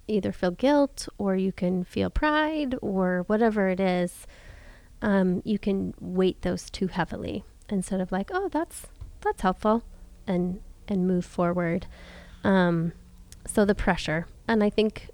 either 0.08 0.32
feel 0.32 0.52
guilt 0.52 1.08
or 1.18 1.36
you 1.36 1.52
can 1.52 1.84
feel 1.84 2.10
pride 2.10 2.76
or 2.82 3.24
whatever 3.28 3.70
it 3.70 3.80
is. 3.80 4.26
Um, 5.02 5.42
you 5.46 5.60
can 5.60 5.94
weight 6.00 6.42
those 6.42 6.70
too 6.70 6.88
heavily 6.88 7.44
instead 7.70 8.02
of 8.02 8.12
like, 8.12 8.32
oh, 8.34 8.50
that's 8.50 8.88
that's 9.22 9.42
helpful, 9.42 9.84
and 10.26 10.62
and 10.88 11.08
move 11.08 11.26
forward. 11.26 11.86
Um, 12.44 12.94
so 13.46 13.66
the 13.66 13.76
pressure, 13.76 14.26
and 14.50 14.64
I 14.64 14.70
think, 14.70 15.10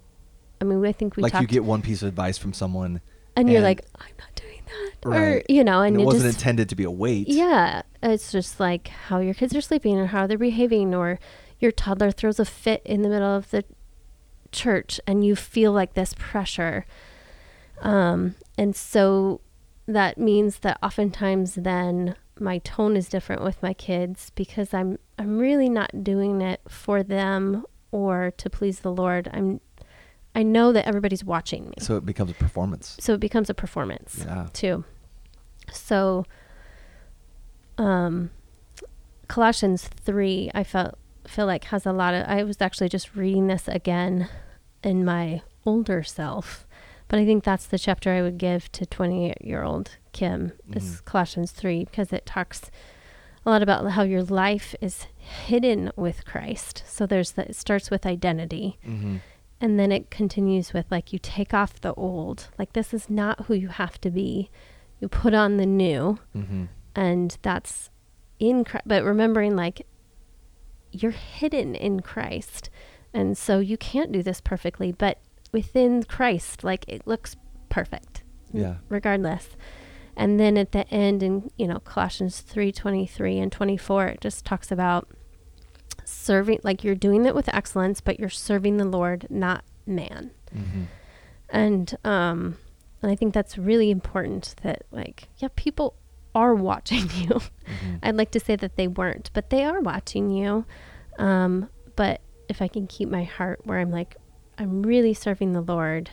I 0.60 0.64
mean, 0.64 0.84
I 0.84 0.92
think 0.92 1.16
we 1.16 1.22
like 1.22 1.32
talked, 1.32 1.42
you 1.42 1.48
get 1.48 1.64
one 1.64 1.82
piece 1.82 2.02
of 2.02 2.08
advice 2.08 2.38
from 2.38 2.52
someone, 2.52 3.00
and 3.36 3.50
you're 3.50 3.60
like, 3.60 3.84
I'm 3.96 4.14
not 4.18 4.34
doing 4.34 4.62
that, 4.66 5.08
or 5.08 5.10
Right. 5.10 5.46
you 5.48 5.62
know, 5.62 5.80
and, 5.82 5.88
and, 5.88 5.96
it 5.96 6.00
you 6.00 6.06
wasn't 6.06 6.24
just 6.24 6.38
intended 6.38 6.68
to 6.70 6.74
be 6.74 6.84
a 6.84 6.90
weight. 6.90 7.28
yeah, 7.28 7.82
it's 8.02 8.32
just 8.32 8.58
like 8.58 8.88
how 8.88 9.20
your 9.20 9.34
kids 9.34 9.54
are 9.54 9.60
sleeping 9.60 9.98
or 9.98 10.06
how 10.06 10.26
they're 10.26 10.38
behaving, 10.38 10.94
or 10.94 11.20
your 11.60 11.70
toddler 11.72 12.10
throws 12.10 12.40
a 12.40 12.44
fit 12.44 12.82
in 12.84 13.02
the 13.02 13.08
middle 13.08 13.34
of 13.36 13.50
the 13.50 13.64
church 14.52 15.00
and 15.06 15.24
you 15.24 15.36
feel 15.36 15.72
like 15.72 15.94
this 15.94 16.14
pressure. 16.18 16.86
Um, 17.82 18.36
and 18.56 18.74
so 18.74 19.40
that 19.86 20.18
means 20.18 20.60
that 20.60 20.78
oftentimes 20.82 21.54
then 21.56 22.16
my 22.38 22.58
tone 22.58 22.96
is 22.96 23.08
different 23.08 23.42
with 23.42 23.62
my 23.62 23.72
kids 23.72 24.30
because 24.34 24.74
I'm 24.74 24.98
I'm 25.18 25.38
really 25.38 25.68
not 25.68 26.04
doing 26.04 26.40
it 26.42 26.60
for 26.68 27.02
them 27.02 27.64
or 27.92 28.32
to 28.36 28.50
please 28.50 28.80
the 28.80 28.92
Lord. 28.92 29.28
I'm 29.32 29.60
I 30.34 30.42
know 30.42 30.70
that 30.72 30.86
everybody's 30.86 31.24
watching 31.24 31.64
me. 31.70 31.74
So 31.78 31.96
it 31.96 32.04
becomes 32.04 32.30
a 32.30 32.34
performance. 32.34 32.96
So 33.00 33.14
it 33.14 33.20
becomes 33.20 33.48
a 33.48 33.54
performance 33.54 34.18
Yeah. 34.26 34.48
too. 34.52 34.84
So, 35.72 36.26
um, 37.78 38.30
Colossians 39.28 39.88
three, 39.88 40.50
I 40.54 40.62
felt 40.62 40.98
feel 41.26 41.46
like 41.46 41.64
has 41.64 41.86
a 41.86 41.92
lot 41.92 42.14
of. 42.14 42.24
I 42.28 42.42
was 42.44 42.60
actually 42.60 42.88
just 42.88 43.16
reading 43.16 43.46
this 43.48 43.66
again 43.66 44.28
in 44.84 45.04
my 45.04 45.42
older 45.64 46.02
self, 46.04 46.66
but 47.08 47.18
I 47.18 47.24
think 47.24 47.42
that's 47.42 47.66
the 47.66 47.78
chapter 47.78 48.12
I 48.12 48.22
would 48.22 48.38
give 48.38 48.70
to 48.72 48.86
twenty 48.86 49.34
year 49.40 49.62
old 49.64 49.96
Kim 50.12 50.52
is 50.72 51.00
Colossians 51.00 51.50
three 51.50 51.84
because 51.84 52.12
it 52.12 52.24
talks 52.26 52.70
a 53.46 53.50
lot 53.50 53.62
about 53.62 53.88
how 53.92 54.02
your 54.02 54.24
life 54.24 54.74
is 54.80 55.06
hidden 55.16 55.92
with 55.94 56.24
Christ. 56.24 56.82
So 56.86 57.06
there's 57.06 57.32
the, 57.32 57.48
it 57.48 57.56
starts 57.56 57.90
with 57.90 58.04
identity. 58.04 58.78
Mm-hmm. 58.86 59.16
And 59.60 59.80
then 59.80 59.92
it 59.92 60.10
continues 60.10 60.74
with 60.74 60.86
like 60.90 61.12
you 61.12 61.18
take 61.20 61.54
off 61.54 61.80
the 61.80 61.94
old. 61.94 62.48
Like 62.58 62.72
this 62.72 62.92
is 62.92 63.08
not 63.08 63.46
who 63.46 63.54
you 63.54 63.68
have 63.68 64.00
to 64.02 64.10
be. 64.10 64.50
You 65.00 65.08
put 65.08 65.32
on 65.32 65.56
the 65.56 65.66
new 65.66 66.18
Mm-hmm. 66.36 66.64
and 66.94 67.38
that's 67.42 67.90
in 68.38 68.64
Christ. 68.64 68.84
But 68.86 69.04
remembering 69.04 69.54
like 69.56 69.86
you're 70.90 71.12
hidden 71.12 71.74
in 71.74 72.00
Christ. 72.00 72.68
And 73.14 73.38
so 73.38 73.60
you 73.60 73.76
can't 73.78 74.12
do 74.12 74.22
this 74.22 74.40
perfectly, 74.40 74.92
but 74.92 75.18
within 75.52 76.02
Christ 76.02 76.64
like 76.64 76.84
it 76.88 77.06
looks 77.06 77.36
perfect. 77.68 78.24
Yeah. 78.52 78.76
Regardless. 78.88 79.50
And 80.16 80.40
then 80.40 80.56
at 80.56 80.72
the 80.72 80.88
end 80.88 81.22
in, 81.22 81.50
you 81.56 81.66
know, 81.66 81.78
Colossians 81.80 82.40
3:23 82.42 83.38
and 83.42 83.52
24 83.52 84.06
it 84.06 84.20
just 84.22 84.44
talks 84.46 84.72
about 84.72 85.08
serving 86.04 86.60
like 86.62 86.82
you're 86.84 86.94
doing 86.94 87.26
it 87.26 87.34
with 87.34 87.52
excellence, 87.54 88.00
but 88.00 88.18
you're 88.18 88.28
serving 88.28 88.76
the 88.76 88.84
Lord, 88.84 89.26
not 89.30 89.64
man 89.86 90.30
Mm-hmm. 90.56 90.82
and 91.48 91.96
um 92.04 92.56
and 93.02 93.10
i 93.10 93.14
think 93.16 93.34
that's 93.34 93.56
really 93.58 93.90
important 93.90 94.54
that 94.62 94.82
like 94.90 95.28
yeah 95.38 95.48
people 95.54 95.94
are 96.34 96.54
watching 96.54 97.02
you 97.14 97.28
Mm-hmm. 97.28 97.96
i'd 98.04 98.16
like 98.16 98.30
to 98.32 98.40
say 98.40 98.56
that 98.56 98.76
they 98.76 98.86
weren't 98.88 99.30
but 99.32 99.50
they 99.50 99.64
are 99.64 99.80
watching 99.80 100.30
you 100.30 100.64
um 101.18 101.68
but 101.94 102.20
if 102.48 102.62
i 102.62 102.68
can 102.68 102.86
keep 102.86 103.08
my 103.08 103.24
heart 103.24 103.60
where 103.64 103.78
i'm 103.80 103.90
like 103.90 104.16
i'm 104.58 104.82
really 104.82 105.12
serving 105.14 105.52
the 105.52 105.60
lord 105.60 106.10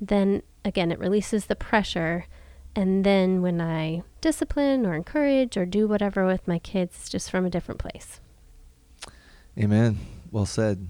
then 0.00 0.42
again 0.64 0.90
it 0.92 0.98
releases 0.98 1.46
the 1.46 1.56
pressure 1.56 2.26
and 2.76 3.04
then 3.04 3.42
when 3.42 3.60
i 3.60 4.02
discipline 4.20 4.86
or 4.86 4.94
encourage 4.94 5.56
or 5.56 5.66
do 5.66 5.86
whatever 5.88 6.26
with 6.26 6.46
my 6.46 6.58
kids 6.58 6.96
it's 6.96 7.08
just 7.08 7.30
from 7.30 7.44
a 7.44 7.50
different 7.50 7.80
place 7.80 8.20
Amen. 9.58 9.98
Well 10.30 10.46
said. 10.46 10.88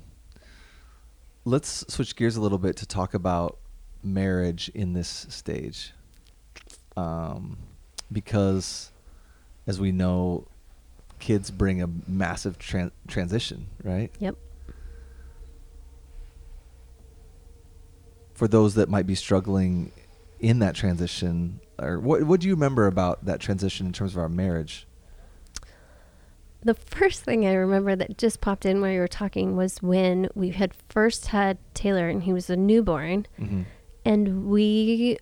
Let's 1.45 1.93
switch 1.93 2.15
gears 2.15 2.37
a 2.37 2.41
little 2.41 2.59
bit 2.59 2.77
to 2.79 2.87
talk 2.87 3.15
about 3.15 3.59
marriage 4.03 4.69
in 4.75 4.93
this 4.93 5.27
stage. 5.29 5.93
Um, 6.97 7.59
because, 8.13 8.93
as 9.67 9.81
we 9.81 9.91
know, 9.91 10.47
kids 11.19 11.51
bring 11.51 11.83
a 11.83 11.89
massive 12.07 12.59
tran- 12.59 12.93
transition, 13.09 13.67
right? 13.83 14.11
yep 14.19 14.37
For 18.35 18.49
those 18.49 18.75
that 18.75 18.89
might 18.89 19.07
be 19.07 19.15
struggling 19.15 19.93
in 20.41 20.59
that 20.61 20.75
transition, 20.75 21.61
or 21.79 21.99
what, 22.01 22.25
what 22.25 22.41
do 22.41 22.49
you 22.49 22.55
remember 22.55 22.87
about 22.87 23.25
that 23.27 23.41
transition 23.41 23.87
in 23.87 23.93
terms 23.93 24.13
of 24.13 24.19
our 24.19 24.29
marriage? 24.29 24.87
The 26.63 26.75
first 26.75 27.23
thing 27.23 27.47
I 27.47 27.55
remember 27.55 27.97
that 27.97 28.19
just 28.19 28.41
popped 28.43 28.67
in 28.67 28.81
while 28.83 28.91
you 28.91 29.01
were 29.01 29.09
talking 29.09 29.57
was 29.57 29.81
when 29.83 30.29
we 30.35 30.51
had 30.51 30.73
first 30.91 31.29
had 31.29 31.57
Taylor 31.73 32.09
and 32.09 32.23
he 32.25 32.33
was 32.35 32.51
a 32.51 32.57
newborn 32.57 33.27
Mm-hmm. 33.41 33.63
and 34.05 34.47
we 34.47 35.17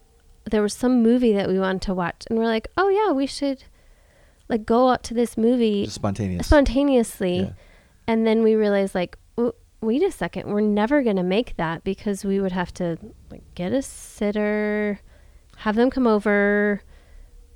there 0.51 0.63
was 0.63 0.73
some 0.73 1.03
movie 1.03 1.33
that 1.35 1.47
we 1.47 1.59
wanted 1.61 1.83
to 1.83 1.95
watch 1.95 2.25
and 2.29 2.39
we're 2.39 2.47
like, 2.47 2.67
"Oh 2.77 2.89
yeah, 2.89 3.13
we 3.13 3.27
should 3.27 3.65
like 4.49 4.65
go 4.67 4.89
out 4.89 5.03
to 5.05 5.15
this 5.15 5.37
movie 5.37 5.85
Just 5.85 5.95
spontaneous. 5.97 6.47
spontaneously." 6.47 7.37
Yeah. 7.41 7.51
And 8.09 8.27
then 8.27 8.43
we 8.43 8.55
realized 8.55 8.95
like, 8.95 9.17
"Oh, 9.37 9.53
wait 9.81 10.03
a 10.03 10.11
second, 10.11 10.49
we're 10.49 10.61
never 10.63 11.03
going 11.03 11.17
to 11.17 11.23
make 11.23 11.55
that 11.57 11.85
because 11.85 12.25
we 12.25 12.41
would 12.41 12.53
have 12.53 12.73
to 12.75 12.99
like 13.31 13.43
get 13.55 13.73
a 13.73 13.83
sitter, 13.83 15.01
have 15.59 15.77
them 15.77 15.91
come 15.91 16.07
over, 16.07 16.83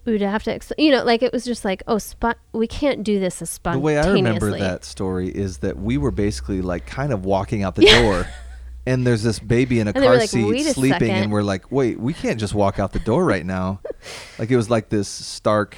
we 0.04 0.12
would 0.12 0.22
have 0.22 0.42
to, 0.44 0.52
ex- 0.52 0.72
you 0.78 0.90
know, 0.90 1.04
like 1.04 1.22
it 1.22 1.32
was 1.32 1.44
just 1.44 1.64
like, 1.64 1.82
oh, 1.86 1.98
spot. 1.98 2.38
We 2.52 2.66
can't 2.66 3.04
do 3.04 3.20
this 3.20 3.40
as 3.42 3.48
The 3.50 3.54
spontaneously. 3.54 3.84
way 3.94 3.98
I 3.98 4.12
remember 4.12 4.58
that 4.58 4.84
story 4.84 5.28
is 5.28 5.58
that 5.58 5.78
we 5.78 5.96
were 5.98 6.10
basically 6.10 6.60
like 6.62 6.86
kind 6.86 7.12
of 7.12 7.24
walking 7.24 7.62
out 7.62 7.74
the 7.76 7.86
door, 7.86 8.26
and 8.86 9.06
there's 9.06 9.22
this 9.22 9.38
baby 9.38 9.78
in 9.80 9.86
a 9.88 9.92
And 9.94 10.02
they 10.02 10.06
car 10.08 10.16
like, 10.16 10.30
seat 10.30 10.44
"Wait 10.44 10.66
a 10.66 10.74
sleeping, 10.74 10.98
second." 10.98 11.10
and 11.10 11.32
we're 11.32 11.42
like, 11.44 11.70
wait, 11.70 12.00
we 12.00 12.12
can't 12.12 12.40
just 12.40 12.54
walk 12.54 12.78
out 12.80 12.92
the 12.92 12.98
door 12.98 13.24
right 13.24 13.46
now. 13.46 13.80
like 14.38 14.50
it 14.50 14.56
was 14.56 14.68
like 14.68 14.88
this 14.88 15.06
stark 15.08 15.76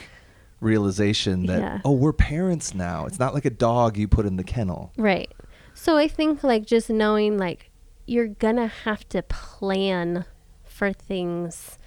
realization 0.60 1.46
that 1.46 1.58
Yeah. 1.60 1.80
oh, 1.84 1.92
we're 1.92 2.12
parents 2.14 2.74
now. 2.74 3.06
It's 3.06 3.18
not 3.18 3.34
like 3.34 3.44
a 3.44 3.50
dog 3.50 3.96
you 3.98 4.08
put 4.08 4.24
in 4.24 4.36
the 4.36 4.44
kennel. 4.44 4.92
Right. 4.96 5.30
So 5.74 5.96
I 5.98 6.08
think 6.08 6.42
like 6.42 6.64
just 6.64 6.88
knowing 6.88 7.36
like 7.36 7.70
you're 8.06 8.28
gonna 8.28 8.68
have 8.68 9.06
to 9.10 9.22
plan 9.22 10.24
for 10.64 10.92
things 10.92 11.78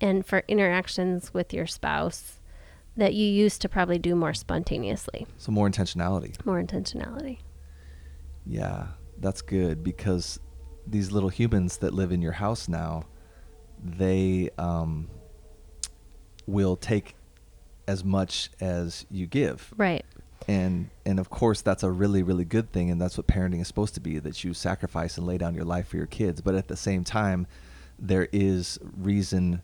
and 0.00 0.24
for 0.24 0.44
interactions 0.48 1.32
with 1.34 1.52
your 1.52 1.66
spouse 1.66 2.40
that 2.96 3.14
you 3.14 3.26
used 3.26 3.62
to 3.62 3.68
probably 3.68 3.98
do 3.98 4.14
more 4.14 4.34
spontaneously, 4.34 5.26
So 5.36 5.52
more 5.52 5.68
intentionality. 5.68 6.44
more 6.44 6.60
intentionality. 6.62 7.38
Yeah, 8.44 8.88
that's 9.18 9.42
good 9.42 9.84
because 9.84 10.40
these 10.86 11.12
little 11.12 11.28
humans 11.28 11.76
that 11.78 11.92
live 11.94 12.10
in 12.12 12.22
your 12.22 12.32
house 12.32 12.68
now, 12.68 13.04
they 13.82 14.50
um, 14.58 15.08
will 16.46 16.76
take 16.76 17.14
as 17.86 18.04
much 18.04 18.50
as 18.60 19.06
you 19.10 19.26
give. 19.26 19.72
Right. 19.76 20.04
And 20.46 20.88
and 21.04 21.18
of 21.20 21.28
course 21.30 21.60
that's 21.60 21.82
a 21.82 21.90
really 21.90 22.22
really 22.22 22.44
good 22.44 22.72
thing 22.72 22.90
and 22.90 23.00
that's 23.00 23.18
what 23.18 23.26
parenting 23.26 23.60
is 23.60 23.66
supposed 23.68 23.94
to 23.94 24.00
be 24.00 24.18
that 24.20 24.44
you 24.44 24.54
sacrifice 24.54 25.18
and 25.18 25.26
lay 25.26 25.36
down 25.36 25.54
your 25.54 25.64
life 25.64 25.88
for 25.88 25.96
your 25.98 26.06
kids, 26.06 26.40
but 26.40 26.54
at 26.54 26.68
the 26.68 26.76
same 26.76 27.04
time 27.04 27.46
there 27.98 28.28
is 28.32 28.78
reason 28.96 29.60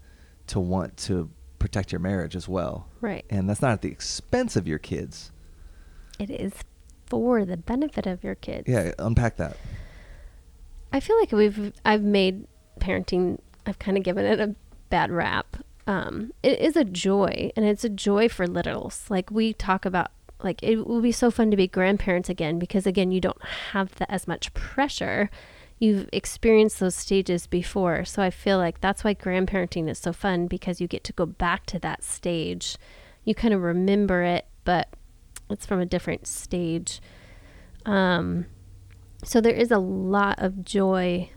to 0.48 0.60
want 0.60 0.96
to 0.98 1.30
protect 1.58 1.92
your 1.92 2.00
marriage 2.00 2.36
as 2.36 2.48
well. 2.48 2.88
Right. 3.00 3.24
And 3.30 3.48
that's 3.48 3.62
not 3.62 3.72
at 3.72 3.82
the 3.82 3.90
expense 3.90 4.56
of 4.56 4.68
your 4.68 4.78
kids. 4.78 5.32
It 6.18 6.30
is 6.30 6.52
for 7.06 7.44
the 7.44 7.56
benefit 7.56 8.06
of 8.06 8.22
your 8.22 8.34
kids. 8.34 8.68
Yeah, 8.68 8.92
unpack 8.98 9.36
that. 9.36 9.56
I 10.92 11.00
feel 11.00 11.18
like 11.18 11.32
we've 11.32 11.72
I've 11.84 12.02
made 12.02 12.46
parenting 12.80 13.38
I've 13.66 13.78
kind 13.78 13.96
of 13.96 14.04
given 14.04 14.24
it 14.24 14.40
a 14.40 14.54
bad 14.90 15.10
rap. 15.10 15.56
Um, 15.86 16.32
it 16.42 16.58
is 16.60 16.76
a 16.76 16.84
joy, 16.84 17.50
and 17.56 17.64
it's 17.64 17.84
a 17.84 17.88
joy 17.88 18.28
for 18.28 18.46
littles. 18.46 19.06
Like 19.08 19.30
we 19.30 19.52
talk 19.52 19.84
about, 19.84 20.10
like 20.42 20.62
it 20.62 20.86
will 20.86 21.00
be 21.00 21.12
so 21.12 21.30
fun 21.30 21.50
to 21.50 21.56
be 21.56 21.66
grandparents 21.66 22.28
again 22.28 22.58
because 22.58 22.86
again, 22.86 23.10
you 23.10 23.20
don't 23.20 23.42
have 23.72 23.94
the, 23.96 24.10
as 24.10 24.26
much 24.26 24.52
pressure. 24.54 25.30
You've 25.84 26.08
experienced 26.12 26.80
those 26.80 26.94
stages 26.94 27.46
before, 27.46 28.06
so 28.06 28.22
I 28.22 28.30
feel 28.30 28.56
like 28.56 28.80
that's 28.80 29.04
why 29.04 29.14
grandparenting 29.14 29.90
is 29.90 29.98
so 29.98 30.14
fun 30.14 30.46
because 30.46 30.80
you 30.80 30.88
get 30.88 31.04
to 31.04 31.12
go 31.12 31.26
back 31.26 31.66
to 31.66 31.78
that 31.80 32.02
stage. 32.02 32.78
You 33.24 33.34
kind 33.34 33.52
of 33.52 33.60
remember 33.60 34.22
it, 34.22 34.46
but 34.64 34.88
it's 35.50 35.66
from 35.66 35.80
a 35.80 35.86
different 35.86 36.26
stage. 36.26 37.02
Um, 37.84 38.46
so 39.24 39.42
there 39.42 39.52
is 39.52 39.70
a 39.70 39.78
lot 39.78 40.36
of 40.38 40.64
joy 40.64 41.28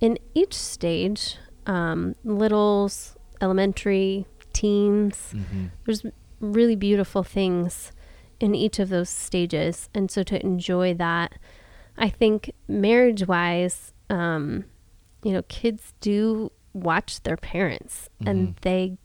in 0.00 0.16
each 0.34 0.54
stage 0.54 1.36
um, 1.66 2.14
littles, 2.24 3.14
elementary, 3.42 4.26
teens. 4.54 5.34
Mm-hmm. 5.34 5.66
There's 5.84 6.06
really 6.40 6.76
beautiful 6.76 7.22
things 7.22 7.92
in 8.40 8.54
each 8.54 8.78
of 8.78 8.88
those 8.88 9.10
stages. 9.10 9.90
And 9.94 10.10
so 10.10 10.22
to 10.22 10.42
enjoy 10.42 10.94
that, 10.94 11.34
I 12.02 12.08
think 12.10 12.52
marriage 12.68 13.26
wise, 13.26 13.94
um, 14.10 14.64
you 15.22 15.32
know, 15.32 15.42
kids 15.48 15.94
do 16.00 16.50
watch 16.74 17.22
their 17.22 17.36
parents 17.36 18.08
and 18.26 18.56
Mhm. 18.56 18.60
they 18.62 18.98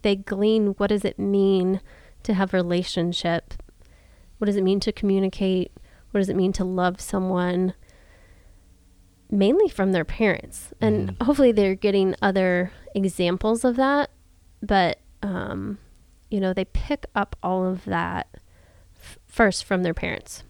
they 0.00 0.16
glean 0.16 0.68
what 0.78 0.86
does 0.86 1.04
it 1.04 1.18
mean 1.18 1.80
to 2.22 2.32
have 2.32 2.52
relationship? 2.54 3.52
What 4.38 4.46
does 4.46 4.56
it 4.56 4.64
mean 4.64 4.80
to 4.80 4.90
communicate? 4.92 5.70
What 6.10 6.18
does 6.20 6.30
it 6.30 6.36
mean 6.36 6.52
to 6.54 6.64
love 6.64 6.98
someone? 7.00 7.74
Mainly 9.30 9.68
from 9.68 9.92
their 9.92 10.04
parents. 10.06 10.72
And 10.80 11.10
Mhm. 11.18 11.22
hopefully 11.24 11.52
they're 11.52 11.74
getting 11.74 12.14
other 12.22 12.72
examples 12.94 13.64
of 13.64 13.76
that 13.76 14.10
but 14.64 14.98
um, 15.22 15.78
you 16.30 16.38
know 16.40 16.52
they 16.52 16.64
pick 16.66 17.04
up 17.14 17.34
all 17.42 17.66
of 17.66 17.84
that 17.84 18.28
f- 18.94 19.18
first 19.26 19.64
from 19.64 19.82
their 19.82 19.94
parents 19.94 20.44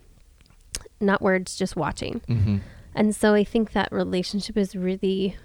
not 1.03 1.21
words 1.23 1.57
just 1.57 1.77
watching 1.77 2.21
Mm-hmm. 2.29 2.59
and 2.95 3.15
so 3.15 3.35
I 3.35 3.45
think 3.45 3.73
that 3.73 3.91
relationship 3.93 4.57
is 4.57 4.75
really, 4.75 5.37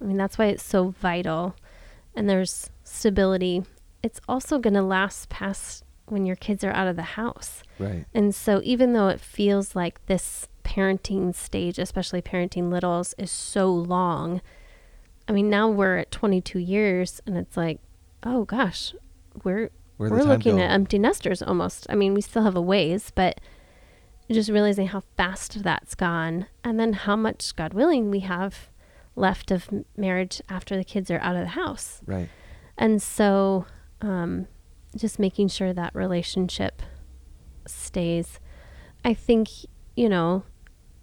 I 0.00 0.04
mean, 0.04 0.16
that's 0.16 0.38
why 0.38 0.46
it's 0.46 0.64
so 0.64 0.90
vital. 1.00 1.54
And 2.14 2.28
there's 2.28 2.70
stability. 2.84 3.64
It's 4.02 4.20
also 4.28 4.58
going 4.58 4.74
to 4.74 4.82
last 4.82 5.28
past 5.28 5.84
when 6.06 6.24
your 6.24 6.36
kids 6.36 6.64
are 6.64 6.72
out 6.72 6.88
of 6.88 6.96
the 6.96 7.02
house. 7.02 7.62
Right. 7.78 8.06
And 8.14 8.34
so 8.34 8.60
even 8.64 8.92
though 8.92 9.08
it 9.08 9.20
feels 9.20 9.74
like 9.76 10.04
this 10.06 10.48
parenting 10.64 11.34
stage, 11.34 11.78
especially 11.78 12.22
parenting 12.22 12.70
littles, 12.70 13.14
is 13.18 13.30
so 13.30 13.70
long, 13.70 14.40
I 15.28 15.32
mean, 15.32 15.50
now 15.50 15.68
we're 15.68 15.98
at 15.98 16.10
22 16.10 16.58
years 16.58 17.20
and 17.26 17.36
it's 17.36 17.56
like, 17.56 17.80
oh 18.22 18.44
gosh, 18.44 18.94
we're 19.44 19.70
we're 19.98 20.22
looking 20.22 20.56
go? 20.56 20.62
at 20.62 20.70
empty 20.70 20.98
nesters 20.98 21.42
almost. 21.42 21.86
I 21.90 21.94
mean, 21.94 22.14
we 22.14 22.20
still 22.20 22.42
have 22.42 22.56
a 22.56 22.60
ways, 22.60 23.12
but 23.14 23.40
just 24.34 24.50
realizing 24.50 24.88
how 24.88 25.02
fast 25.16 25.62
that's 25.62 25.94
gone, 25.94 26.46
and 26.64 26.80
then 26.80 26.92
how 26.92 27.16
much, 27.16 27.54
God 27.54 27.74
willing, 27.74 28.10
we 28.10 28.20
have 28.20 28.70
left 29.14 29.50
of 29.50 29.68
marriage 29.96 30.42
after 30.48 30.76
the 30.76 30.84
kids 30.84 31.10
are 31.10 31.20
out 31.20 31.36
of 31.36 31.42
the 31.42 31.48
house. 31.48 32.00
Right. 32.06 32.28
And 32.76 33.00
so, 33.00 33.66
um, 34.00 34.48
just 34.96 35.18
making 35.18 35.48
sure 35.48 35.72
that 35.72 35.94
relationship 35.94 36.82
stays. 37.66 38.40
I 39.04 39.14
think, 39.14 39.48
you 39.94 40.08
know, 40.08 40.42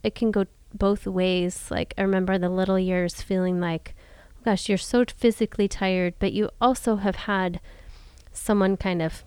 it 0.03 0.15
can 0.15 0.31
go 0.31 0.45
both 0.73 1.07
ways. 1.07 1.69
Like, 1.71 1.93
I 1.97 2.01
remember 2.01 2.37
the 2.37 2.49
little 2.49 2.79
years 2.79 3.21
feeling 3.21 3.59
like, 3.59 3.95
gosh, 4.43 4.67
you're 4.67 4.77
so 4.77 5.05
physically 5.05 5.67
tired, 5.67 6.15
but 6.19 6.33
you 6.33 6.49
also 6.59 6.97
have 6.97 7.15
had 7.15 7.61
someone 8.31 8.75
kind 8.77 9.01
of, 9.01 9.23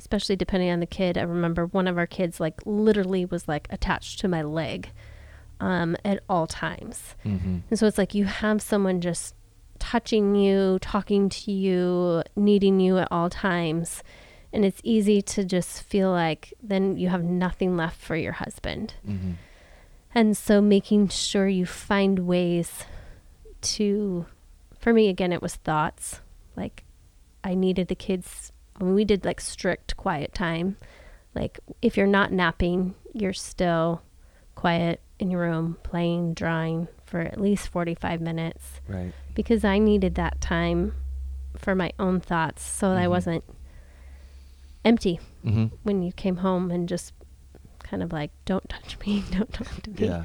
especially 0.00 0.34
depending 0.34 0.70
on 0.70 0.80
the 0.80 0.86
kid. 0.86 1.16
I 1.16 1.22
remember 1.22 1.66
one 1.66 1.86
of 1.86 1.96
our 1.96 2.06
kids, 2.08 2.40
like, 2.40 2.60
literally 2.64 3.24
was 3.24 3.46
like 3.46 3.68
attached 3.70 4.18
to 4.20 4.28
my 4.28 4.42
leg 4.42 4.90
um, 5.60 5.96
at 6.04 6.24
all 6.28 6.48
times. 6.48 7.14
Mm-hmm. 7.24 7.58
And 7.70 7.78
so 7.78 7.86
it's 7.86 7.98
like 7.98 8.14
you 8.14 8.24
have 8.24 8.60
someone 8.60 9.00
just 9.00 9.34
touching 9.78 10.34
you, 10.34 10.78
talking 10.80 11.28
to 11.28 11.52
you, 11.52 12.22
needing 12.34 12.80
you 12.80 12.98
at 12.98 13.08
all 13.10 13.30
times. 13.30 14.02
And 14.52 14.64
it's 14.64 14.80
easy 14.82 15.22
to 15.22 15.44
just 15.44 15.82
feel 15.82 16.10
like 16.10 16.52
then 16.62 16.96
you 16.96 17.08
have 17.08 17.22
nothing 17.22 17.76
left 17.76 18.00
for 18.00 18.16
your 18.16 18.32
husband. 18.32 18.94
Mm-hmm. 19.06 19.32
And 20.14 20.36
so 20.36 20.60
making 20.60 21.08
sure 21.08 21.46
you 21.46 21.66
find 21.66 22.20
ways 22.20 22.84
to, 23.60 24.26
for 24.78 24.92
me, 24.92 25.08
again, 25.08 25.32
it 25.32 25.40
was 25.40 25.54
thoughts. 25.54 26.20
Like 26.56 26.84
I 27.44 27.54
needed 27.54 27.88
the 27.88 27.94
kids, 27.94 28.50
when 28.80 28.94
we 28.94 29.04
did 29.04 29.24
like 29.24 29.40
strict 29.40 29.96
quiet 29.96 30.34
time, 30.34 30.76
like 31.34 31.60
if 31.82 31.96
you're 31.96 32.06
not 32.06 32.32
napping, 32.32 32.94
you're 33.12 33.32
still 33.32 34.02
quiet 34.54 35.00
in 35.18 35.30
your 35.30 35.40
room, 35.42 35.76
playing, 35.82 36.34
drawing 36.34 36.88
for 37.04 37.20
at 37.20 37.40
least 37.40 37.68
45 37.68 38.20
minutes 38.20 38.80
Right. 38.88 39.12
because 39.34 39.64
I 39.64 39.78
needed 39.78 40.14
that 40.16 40.40
time 40.40 40.94
for 41.56 41.74
my 41.74 41.92
own 41.98 42.20
thoughts 42.20 42.62
so 42.62 42.90
that 42.90 42.98
I 42.98 43.06
Mhm. 43.06 43.10
wasn't 43.10 43.44
empty 44.84 45.20
Mm-hmm. 45.44 45.66
when 45.82 46.02
you 46.02 46.12
came 46.12 46.36
home 46.36 46.70
and 46.70 46.88
just 46.88 47.12
kind 47.82 48.02
of 48.02 48.12
like, 48.12 48.30
don't 48.44 48.68
touch 48.68 48.98
me, 49.04 49.22
don't 49.30 49.52
talk 49.52 49.66
to 49.82 49.90
me. 49.90 49.96
Yeah. 50.06 50.24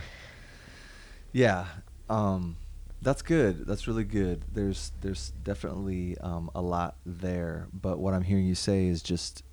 Yeah. 1.31 1.65
Um, 2.09 2.57
that's 3.05 3.21
good. 3.21 3.65
That's 3.65 3.87
really 3.87 4.03
good. 4.03 4.43
There's 4.51 4.91
there's 5.01 5.31
definitely 5.43 6.17
um, 6.19 6.49
a 6.53 6.61
lot 6.61 6.97
there, 7.05 7.67
but 7.73 7.99
what 7.99 8.13
I'm 8.13 8.23
hearing 8.23 8.45
you 8.45 8.55
say 8.55 8.87
is 8.87 9.01
just 9.01 9.43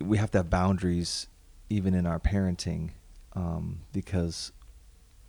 we 0.00 0.18
have 0.18 0.30
to 0.32 0.38
have 0.38 0.50
boundaries 0.50 1.26
even 1.70 1.94
in 1.94 2.06
our 2.06 2.20
parenting 2.20 2.90
um, 3.34 3.80
because 3.92 4.52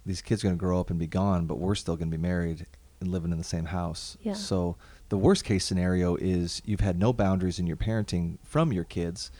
these 0.05 0.21
kids 0.21 0.43
are 0.43 0.47
going 0.47 0.57
to 0.57 0.59
grow 0.59 0.79
up 0.79 0.89
and 0.89 0.99
be 0.99 1.07
gone, 1.07 1.45
but 1.45 1.55
we're 1.55 1.75
still 1.75 1.95
going 1.95 2.11
to 2.11 2.17
be 2.17 2.21
married 2.21 2.67
and 2.99 3.09
living 3.11 3.31
in 3.31 3.37
the 3.37 3.43
same 3.43 3.65
house. 3.65 4.17
Yeah. 4.21 4.33
So 4.33 4.75
the 5.09 5.17
worst 5.17 5.43
case 5.45 5.65
scenario 5.65 6.15
is 6.17 6.61
you've 6.65 6.81
had 6.81 6.99
no 6.99 7.13
boundaries 7.13 7.57
in 7.57 7.65
your 7.67 7.77
parenting 7.77 8.37
from 8.43 8.71
your 8.73 8.83
kids, 8.83 9.31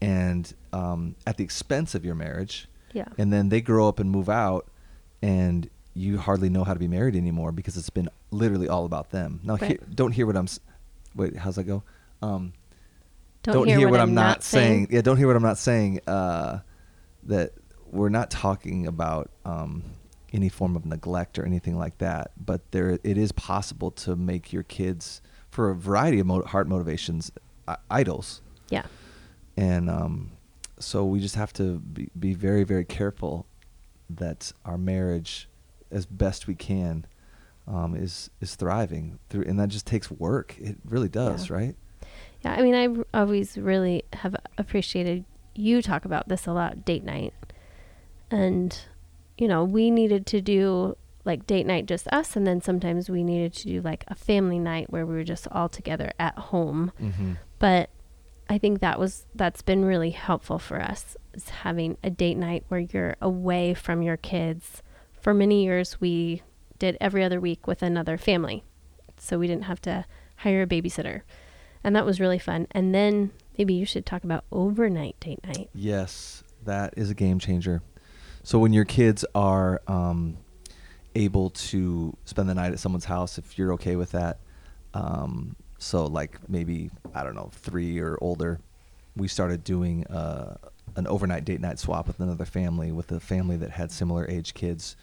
and 0.00 0.52
um, 0.72 1.16
at 1.26 1.36
the 1.38 1.44
expense 1.44 1.94
of 1.94 2.04
your 2.04 2.14
marriage 2.14 2.68
Yeah. 2.92 3.08
and 3.18 3.32
then 3.32 3.48
they 3.48 3.60
grow 3.62 3.88
up 3.88 3.98
and 3.98 4.10
move 4.10 4.28
out 4.28 4.68
and 5.22 5.70
you 5.96 6.18
hardly 6.18 6.50
know 6.50 6.62
how 6.62 6.74
to 6.74 6.78
be 6.78 6.88
married 6.88 7.16
anymore 7.16 7.50
because 7.52 7.74
it's 7.76 7.88
been 7.90 8.08
literally 8.30 8.68
all 8.68 8.84
about 8.84 9.10
them 9.10 9.40
now 9.42 9.54
Right. 9.56 9.70
hear, 9.70 9.78
don't 9.94 10.12
hear 10.12 10.26
what 10.26 10.36
i'm 10.36 10.46
wait 11.14 11.34
how's 11.36 11.56
that 11.56 11.64
go 11.64 11.82
um, 12.22 12.52
Don't, 13.42 13.66
hear, 13.68 13.88
what, 13.88 14.00
I'm, 14.00 14.14
not 14.14 14.42
saying. 14.42 14.88
yeah 14.90 15.00
don't 15.00 15.16
hear 15.16 15.26
what 15.26 15.36
i'm 15.36 15.42
not 15.42 15.58
saying 15.58 16.00
uh, 16.06 16.58
that 17.24 17.52
we're 17.90 18.08
not 18.10 18.30
talking 18.30 18.86
about 18.86 19.30
um, 19.44 19.84
any 20.32 20.48
form 20.50 20.76
of 20.76 20.84
neglect 20.84 21.38
or 21.38 21.46
anything 21.46 21.78
like 21.78 21.96
that 21.98 22.32
but 22.36 22.70
there 22.72 22.98
it 23.02 23.16
is 23.16 23.32
possible 23.32 23.90
to 23.92 24.16
make 24.16 24.52
your 24.52 24.64
kids 24.64 25.22
for 25.50 25.70
a 25.70 25.74
variety 25.74 26.18
of 26.20 26.26
mo- 26.26 26.42
heart 26.42 26.68
motivations 26.68 27.30
i- 27.68 27.76
idols 27.90 28.42
Yeah. 28.68 28.84
and 29.56 29.88
um, 29.88 30.32
so 30.78 31.04
we 31.06 31.20
just 31.20 31.36
have 31.36 31.52
to 31.54 31.78
be, 31.78 32.10
be 32.18 32.34
very 32.34 32.64
very 32.64 32.84
careful 32.84 33.46
that 34.10 34.52
our 34.66 34.76
marriage 34.78 35.48
as 35.90 36.06
best 36.06 36.46
we 36.46 36.54
can 36.54 37.06
um, 37.66 37.94
is 37.94 38.30
is 38.40 38.54
thriving 38.54 39.18
through 39.28 39.44
and 39.44 39.58
that 39.58 39.68
just 39.68 39.86
takes 39.86 40.10
work 40.10 40.56
it 40.58 40.76
really 40.84 41.08
does 41.08 41.50
Yeah. 41.50 41.56
right 41.56 41.76
Yeah, 42.44 42.52
I 42.52 42.62
mean, 42.62 42.74
I 42.74 43.18
always 43.18 43.56
really 43.56 44.04
have 44.12 44.36
appreciated 44.58 45.24
you 45.54 45.82
talk 45.82 46.04
about 46.04 46.28
this 46.28 46.46
a 46.46 46.52
lot, 46.52 46.84
date 46.84 47.04
night. 47.04 47.32
And, 48.30 48.78
you 49.38 49.48
know, 49.48 49.64
we 49.64 49.90
needed 49.90 50.26
to 50.26 50.40
do 50.40 50.96
like 51.24 51.46
date 51.46 51.66
night 51.66 51.86
just 51.86 52.06
us, 52.12 52.36
and 52.36 52.46
then 52.46 52.60
sometimes 52.60 53.10
we 53.10 53.24
needed 53.24 53.52
to 53.54 53.64
do 53.64 53.80
like 53.80 54.04
a 54.06 54.14
family 54.14 54.60
night 54.60 54.90
where 54.90 55.04
we 55.04 55.14
were 55.14 55.24
just 55.24 55.48
all 55.50 55.68
together 55.68 56.12
at 56.20 56.38
home. 56.38 56.92
mm-hmm. 57.00 57.32
But 57.58 57.90
I 58.48 58.58
think 58.58 58.80
that 58.80 59.00
was 59.00 59.26
that's 59.34 59.62
been 59.62 59.84
really 59.84 60.10
helpful 60.10 60.58
for 60.58 60.80
us 60.80 61.16
is 61.34 61.48
having 61.48 61.96
a 62.04 62.10
date 62.10 62.36
night 62.36 62.64
where 62.68 62.80
you're 62.80 63.16
away 63.20 63.74
from 63.74 64.02
your 64.02 64.16
kids. 64.16 64.82
For 65.26 65.34
many 65.34 65.64
years, 65.64 66.00
we 66.00 66.42
did 66.78 66.96
every 67.00 67.24
other 67.24 67.40
week 67.40 67.66
with 67.66 67.82
another 67.82 68.16
family, 68.16 68.62
so 69.18 69.40
we 69.40 69.48
didn't 69.48 69.64
have 69.64 69.80
to 69.80 70.04
hire 70.36 70.62
a 70.62 70.68
babysitter, 70.68 71.22
and 71.82 71.96
that 71.96 72.06
was 72.06 72.20
really 72.20 72.38
fun. 72.38 72.68
And 72.70 72.94
then 72.94 73.32
maybe 73.58 73.74
you 73.74 73.84
should 73.84 74.06
talk 74.06 74.22
about 74.22 74.44
overnight 74.52 75.18
date 75.18 75.40
night. 75.44 75.68
yes 75.74 76.44
that 76.64 76.94
is 76.96 77.10
a 77.10 77.14
game 77.14 77.40
changer 77.40 77.82
so 78.44 78.60
when 78.60 78.72
your 78.72 78.84
kids 78.84 79.24
are 79.34 79.82
um, 79.88 80.36
able 81.16 81.50
to 81.50 82.16
spend 82.24 82.48
the 82.48 82.54
night 82.54 82.70
at 82.70 82.78
someone's 82.78 83.06
house 83.06 83.36
if 83.36 83.58
you're 83.58 83.72
okay 83.72 83.96
with 83.96 84.12
that 84.12 84.38
um, 84.94 85.56
so 85.78 86.06
like 86.06 86.38
maybe 86.48 86.88
i 87.16 87.24
don't 87.24 87.34
know 87.34 87.50
three 87.52 87.98
or 87.98 88.16
older 88.20 88.60
we 89.16 89.26
started 89.26 89.64
doing 89.64 90.06
uh, 90.06 90.56
an 90.94 91.06
overnight 91.08 91.44
date 91.44 91.60
night 91.60 91.80
swap 91.80 92.06
with 92.06 92.20
another 92.20 92.44
family 92.44 92.92
with 92.92 93.10
a 93.10 93.18
family 93.18 93.56
that 93.56 93.70
had 93.70 93.90
similar 93.90 94.28
age 94.28 94.54
kids 94.54 94.96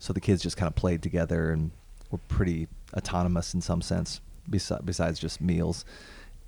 so 0.00 0.12
the 0.12 0.20
kids 0.20 0.42
just 0.42 0.56
kind 0.56 0.66
of 0.66 0.74
played 0.74 1.00
together 1.02 1.52
and 1.52 1.70
were 2.10 2.18
pretty 2.26 2.66
autonomous 2.94 3.54
in 3.54 3.60
some 3.60 3.80
sense, 3.80 4.20
besides 4.50 5.20
just 5.20 5.40
meals. 5.40 5.84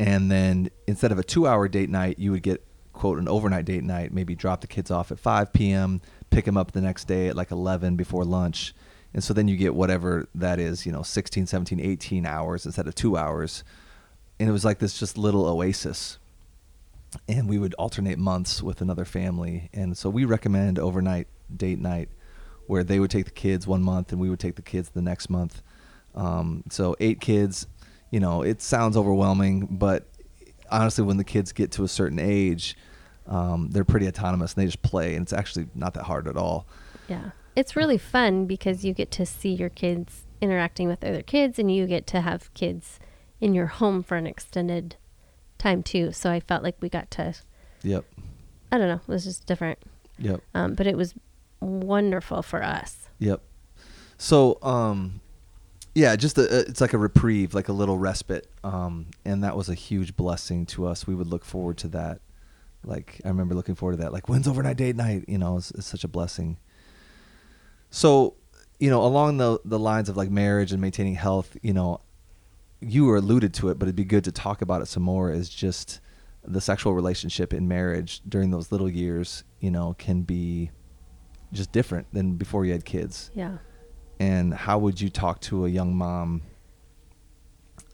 And 0.00 0.28
then 0.32 0.70
instead 0.88 1.12
of 1.12 1.20
a 1.20 1.22
two-hour 1.22 1.68
date 1.68 1.90
night, 1.90 2.18
you 2.18 2.32
would 2.32 2.42
get 2.42 2.64
quote 2.92 3.18
an 3.18 3.28
overnight 3.28 3.64
date 3.64 3.84
night. 3.84 4.12
Maybe 4.12 4.34
drop 4.34 4.60
the 4.60 4.66
kids 4.66 4.90
off 4.90 5.12
at 5.12 5.20
5 5.20 5.52
p.m., 5.52 6.00
pick 6.30 6.46
them 6.46 6.56
up 6.56 6.72
the 6.72 6.80
next 6.80 7.04
day 7.04 7.28
at 7.28 7.36
like 7.36 7.52
11 7.52 7.94
before 7.94 8.24
lunch, 8.24 8.74
and 9.14 9.22
so 9.22 9.32
then 9.34 9.46
you 9.46 9.56
get 9.56 9.74
whatever 9.74 10.26
that 10.34 10.58
is, 10.58 10.86
you 10.86 10.92
know, 10.92 11.02
16, 11.02 11.46
17, 11.46 11.78
18 11.78 12.26
hours 12.26 12.66
instead 12.66 12.86
of 12.88 12.94
two 12.94 13.16
hours. 13.16 13.62
And 14.40 14.48
it 14.48 14.52
was 14.52 14.64
like 14.64 14.78
this 14.78 14.98
just 14.98 15.16
little 15.16 15.46
oasis 15.46 16.18
and 17.28 17.48
we 17.48 17.58
would 17.58 17.74
alternate 17.74 18.18
months 18.18 18.62
with 18.62 18.80
another 18.80 19.04
family. 19.04 19.68
And 19.72 19.96
so 19.96 20.08
we 20.08 20.24
recommend 20.24 20.78
overnight 20.78 21.28
date 21.54 21.78
night 21.78 22.08
where 22.72 22.82
they 22.82 22.98
would 22.98 23.10
take 23.10 23.26
the 23.26 23.30
kids 23.30 23.66
one 23.66 23.82
month 23.82 24.12
and 24.12 24.20
we 24.20 24.30
would 24.30 24.40
take 24.40 24.56
the 24.56 24.62
kids 24.62 24.88
the 24.88 25.02
next 25.02 25.28
month. 25.28 25.60
Um, 26.14 26.64
so 26.70 26.96
eight 27.00 27.20
kids, 27.20 27.66
you 28.10 28.18
know, 28.18 28.40
it 28.40 28.62
sounds 28.62 28.96
overwhelming, 28.96 29.68
but 29.70 30.08
honestly, 30.70 31.04
when 31.04 31.18
the 31.18 31.24
kids 31.24 31.52
get 31.52 31.70
to 31.72 31.84
a 31.84 31.88
certain 31.88 32.18
age, 32.18 32.74
um, 33.26 33.68
they're 33.72 33.84
pretty 33.84 34.08
autonomous 34.08 34.54
and 34.54 34.62
they 34.62 34.66
just 34.66 34.80
play, 34.80 35.14
and 35.14 35.24
it's 35.24 35.34
actually 35.34 35.66
not 35.74 35.92
that 35.92 36.04
hard 36.04 36.26
at 36.26 36.38
all. 36.38 36.66
Yeah. 37.08 37.32
It's 37.54 37.76
really 37.76 37.98
fun 37.98 38.46
because 38.46 38.86
you 38.86 38.94
get 38.94 39.10
to 39.12 39.26
see 39.26 39.52
your 39.52 39.68
kids 39.68 40.24
interacting 40.40 40.88
with 40.88 41.04
other 41.04 41.20
kids 41.20 41.58
and 41.58 41.70
you 41.70 41.86
get 41.86 42.06
to 42.06 42.22
have 42.22 42.52
kids 42.54 42.98
in 43.38 43.52
your 43.52 43.66
home 43.66 44.02
for 44.02 44.16
an 44.16 44.26
extended 44.26 44.96
time 45.58 45.82
too. 45.82 46.10
So 46.10 46.30
I 46.30 46.40
felt 46.40 46.62
like 46.62 46.76
we 46.80 46.88
got 46.88 47.10
to, 47.12 47.34
Yep. 47.82 48.06
I 48.72 48.78
don't 48.78 48.88
know, 48.88 49.00
it 49.06 49.08
was 49.08 49.24
just 49.24 49.44
different. 49.44 49.78
Yep. 50.18 50.40
Um, 50.54 50.74
but 50.74 50.86
it 50.86 50.96
was 50.96 51.14
wonderful 51.62 52.42
for 52.42 52.62
us. 52.62 53.08
Yep. 53.18 53.40
So, 54.18 54.58
um, 54.62 55.20
yeah, 55.94 56.16
just 56.16 56.38
a, 56.38 56.60
it's 56.60 56.80
like 56.80 56.92
a 56.92 56.98
reprieve, 56.98 57.54
like 57.54 57.68
a 57.68 57.72
little 57.72 57.98
respite, 57.98 58.46
um, 58.64 59.06
and 59.24 59.44
that 59.44 59.56
was 59.56 59.68
a 59.68 59.74
huge 59.74 60.16
blessing 60.16 60.64
to 60.66 60.86
us. 60.86 61.06
We 61.06 61.14
would 61.14 61.26
look 61.26 61.44
forward 61.44 61.76
to 61.78 61.88
that. 61.88 62.20
Like 62.84 63.20
I 63.24 63.28
remember 63.28 63.54
looking 63.54 63.74
forward 63.74 63.96
to 63.96 64.02
that. 64.02 64.12
Like 64.12 64.28
when's 64.28 64.48
overnight 64.48 64.76
date 64.76 64.96
night? 64.96 65.24
You 65.28 65.38
know, 65.38 65.56
it's, 65.56 65.70
it's 65.72 65.86
such 65.86 66.04
a 66.04 66.08
blessing. 66.08 66.58
So, 67.90 68.34
you 68.80 68.90
know, 68.90 69.02
along 69.02 69.36
the 69.36 69.60
the 69.64 69.78
lines 69.78 70.08
of 70.08 70.16
like 70.16 70.30
marriage 70.30 70.72
and 70.72 70.80
maintaining 70.80 71.14
health, 71.14 71.56
you 71.62 71.72
know, 71.72 72.00
you 72.80 73.04
were 73.04 73.16
alluded 73.16 73.54
to 73.54 73.68
it, 73.68 73.78
but 73.78 73.86
it'd 73.86 73.96
be 73.96 74.04
good 74.04 74.24
to 74.24 74.32
talk 74.32 74.62
about 74.62 74.82
it 74.82 74.86
some 74.86 75.02
more. 75.02 75.30
Is 75.30 75.48
just 75.48 76.00
the 76.44 76.60
sexual 76.60 76.94
relationship 76.94 77.52
in 77.52 77.68
marriage 77.68 78.20
during 78.28 78.50
those 78.50 78.72
little 78.72 78.88
years, 78.88 79.44
you 79.60 79.70
know, 79.70 79.94
can 79.98 80.22
be 80.22 80.70
just 81.52 81.70
different 81.72 82.06
than 82.12 82.34
before 82.34 82.64
you 82.64 82.72
had 82.72 82.84
kids 82.84 83.30
Yeah. 83.34 83.58
and 84.18 84.54
how 84.54 84.78
would 84.78 85.00
you 85.00 85.08
talk 85.10 85.40
to 85.42 85.66
a 85.66 85.68
young 85.68 85.94
mom 85.94 86.42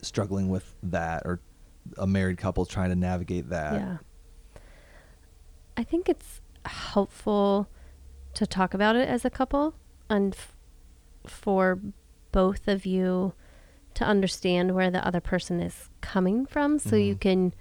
struggling 0.02 0.48
with 0.48 0.74
that 0.82 1.22
or 1.24 1.40
a 1.96 2.06
married 2.06 2.38
couple 2.38 2.64
trying 2.66 2.90
to 2.90 2.96
navigate 2.96 3.48
that 3.50 3.74
Yeah. 3.74 3.96
I 5.76 5.84
think 5.84 6.08
it's 6.08 6.40
helpful 6.64 7.68
to 8.34 8.46
talk 8.46 8.74
about 8.74 8.96
it 8.96 9.08
as 9.08 9.24
a 9.24 9.30
couple 9.30 9.74
and 10.10 10.34
f- 10.34 10.56
for 11.26 11.80
both 12.32 12.68
of 12.68 12.84
you 12.84 13.32
to 13.94 14.04
understand 14.04 14.74
where 14.74 14.90
the 14.90 15.04
other 15.06 15.20
person 15.20 15.60
is 15.60 15.88
coming 16.00 16.46
from 16.46 16.78
so 16.78 16.94
you 16.96 17.14
Mhm. 17.16 17.20
can 17.20 17.54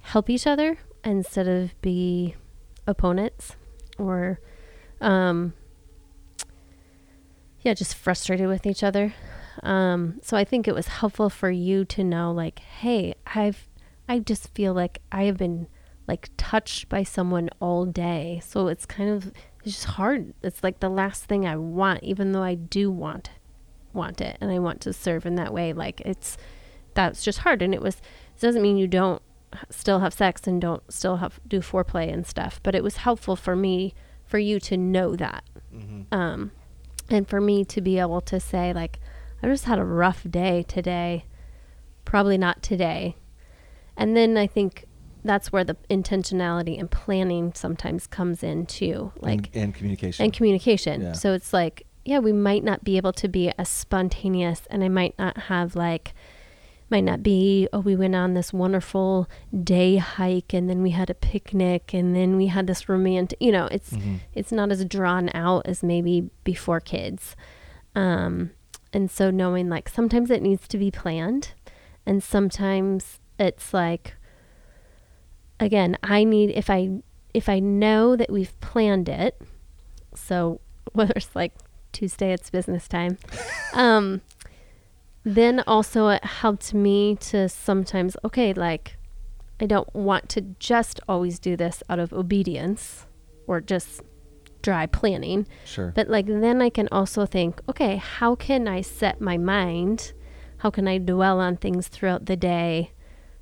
help 0.00 0.30
each 0.30 0.46
other 0.46 0.78
instead 1.04 1.46
of 1.46 1.80
be 1.80 2.34
opponents 2.86 3.56
or 3.98 4.40
um 5.00 5.52
yeah 7.62 7.74
just 7.74 7.94
frustrated 7.94 8.48
with 8.48 8.66
each 8.66 8.82
other. 8.82 9.14
Um 9.62 10.20
so 10.22 10.36
i 10.36 10.44
think 10.44 10.68
it 10.68 10.74
was 10.74 10.86
helpful 10.86 11.28
for 11.28 11.50
you 11.50 11.84
to 11.86 12.04
know 12.04 12.30
like 12.30 12.60
hey 12.60 13.14
i've 13.26 13.68
i 14.08 14.20
just 14.20 14.54
feel 14.54 14.72
like 14.72 15.00
i 15.10 15.24
have 15.24 15.36
been 15.36 15.66
like 16.06 16.30
touched 16.36 16.88
by 16.88 17.02
someone 17.02 17.50
all 17.60 17.84
day. 17.84 18.40
So 18.42 18.68
it's 18.68 18.86
kind 18.86 19.10
of 19.10 19.26
it's 19.62 19.74
just 19.74 19.84
hard. 19.84 20.32
It's 20.42 20.62
like 20.64 20.80
the 20.80 20.88
last 20.88 21.24
thing 21.24 21.46
i 21.46 21.56
want 21.56 22.02
even 22.02 22.32
though 22.32 22.42
i 22.42 22.54
do 22.54 22.90
want 22.90 23.30
want 23.92 24.20
it 24.20 24.38
and 24.40 24.50
i 24.50 24.58
want 24.58 24.80
to 24.82 24.92
serve 24.92 25.26
in 25.26 25.34
that 25.36 25.52
way. 25.52 25.72
Like 25.72 26.00
it's 26.00 26.36
that's 26.94 27.22
just 27.22 27.40
hard. 27.40 27.62
And 27.62 27.74
it 27.74 27.82
was 27.82 27.96
it 27.96 28.40
doesn't 28.40 28.62
mean 28.62 28.78
you 28.78 28.88
don't 28.88 29.22
still 29.70 30.00
have 30.00 30.12
sex 30.12 30.46
and 30.46 30.60
don't 30.60 30.82
still 30.92 31.16
have 31.16 31.40
do 31.46 31.60
foreplay 31.60 32.12
and 32.12 32.26
stuff 32.26 32.60
but 32.62 32.74
it 32.74 32.82
was 32.82 32.98
helpful 32.98 33.34
for 33.34 33.56
me 33.56 33.94
for 34.28 34.38
you 34.38 34.60
to 34.60 34.76
know 34.76 35.16
that 35.16 35.42
Mhm. 35.74 36.06
um 36.12 36.52
and 37.10 37.26
for 37.28 37.40
me 37.40 37.64
to 37.64 37.80
be 37.80 37.98
able 37.98 38.20
to 38.20 38.38
say 38.38 38.72
like 38.72 39.00
i 39.42 39.46
just 39.48 39.64
had 39.64 39.78
a 39.78 39.84
rough 39.84 40.24
day 40.30 40.62
today 40.68 41.24
probably 42.04 42.38
not 42.38 42.62
today 42.62 43.16
and 43.96 44.16
then 44.16 44.36
i 44.36 44.46
think 44.46 44.84
that's 45.24 45.50
where 45.52 45.64
the 45.64 45.76
intentionality 45.90 46.78
and 46.78 46.90
planning 46.90 47.52
sometimes 47.54 48.06
comes 48.06 48.42
in 48.42 48.64
too 48.66 49.12
like 49.20 49.48
and, 49.54 49.64
and 49.64 49.74
communication 49.74 50.24
and 50.24 50.32
communication. 50.32 51.00
Yeah. 51.02 51.12
So 51.12 51.32
it's 51.34 51.52
like, 51.52 51.84
yeah, 52.04 52.20
we 52.20 52.32
might 52.32 52.62
not 52.62 52.84
be 52.84 52.96
able 52.96 53.12
to 53.14 53.28
be 53.28 53.50
as 53.58 53.68
spontaneous, 53.68 54.62
and 54.70 54.82
I 54.84 54.88
might 54.88 55.18
not 55.18 55.36
have 55.52 55.74
like, 55.74 56.14
might 56.90 57.04
not 57.04 57.22
be, 57.22 57.68
oh, 57.72 57.80
we 57.80 57.94
went 57.96 58.14
on 58.14 58.34
this 58.34 58.52
wonderful 58.52 59.28
day 59.64 59.96
hike, 59.96 60.52
and 60.54 60.68
then 60.70 60.82
we 60.82 60.90
had 60.90 61.10
a 61.10 61.14
picnic, 61.14 61.92
and 61.92 62.14
then 62.16 62.36
we 62.36 62.46
had 62.46 62.66
this 62.66 62.88
romantic, 62.88 63.36
you 63.40 63.52
know, 63.52 63.66
it's 63.66 63.90
Mhm. 63.92 64.20
it's 64.34 64.52
not 64.52 64.70
as 64.72 64.84
drawn 64.84 65.30
out 65.34 65.66
as 65.66 65.82
maybe 65.82 66.30
before 66.44 66.80
kids. 66.80 67.36
Um, 67.94 68.50
and 68.92 69.10
so 69.10 69.30
knowing 69.30 69.68
like 69.68 69.88
sometimes 69.88 70.30
it 70.30 70.40
needs 70.42 70.66
to 70.68 70.78
be 70.78 70.90
planned, 70.90 71.52
and 72.06 72.22
sometimes 72.22 73.20
it's 73.38 73.74
like, 73.74 74.14
again, 75.60 75.96
I 76.02 76.24
need 76.24 76.50
if 76.50 76.70
I 76.70 76.90
if 77.34 77.48
I 77.48 77.58
know 77.60 78.16
that 78.16 78.30
we've 78.32 78.58
planned 78.60 79.08
it, 79.08 79.40
so 80.14 80.60
whether 80.92 81.12
it's 81.16 81.34
like 81.36 81.52
Tuesday, 81.92 82.32
it's 82.32 82.50
business 82.50 82.88
time. 82.88 83.18
um, 83.74 84.20
then 85.24 85.62
also 85.66 86.08
it 86.08 86.24
helped 86.24 86.72
me 86.74 87.16
to 87.16 87.48
sometimes 87.48 88.16
okay, 88.24 88.52
like 88.52 88.96
I 89.60 89.66
don't 89.66 89.92
want 89.94 90.28
to 90.30 90.40
just 90.58 91.00
always 91.08 91.38
do 91.38 91.56
this 91.56 91.82
out 91.88 91.98
of 91.98 92.12
obedience 92.12 93.06
or 93.46 93.60
just 93.60 94.02
dry 94.62 94.86
planning. 94.86 95.46
sure 95.64 95.92
But 95.94 96.08
like 96.08 96.26
then 96.26 96.62
I 96.62 96.70
can 96.70 96.88
also 96.92 97.26
think, 97.26 97.60
okay, 97.68 97.96
how 97.96 98.34
can 98.34 98.68
I 98.68 98.80
set 98.80 99.20
my 99.20 99.36
mind? 99.36 100.12
How 100.58 100.70
can 100.70 100.88
I 100.88 100.98
dwell 100.98 101.40
on 101.40 101.56
things 101.56 101.88
throughout 101.88 102.26
the 102.26 102.36
day 102.36 102.92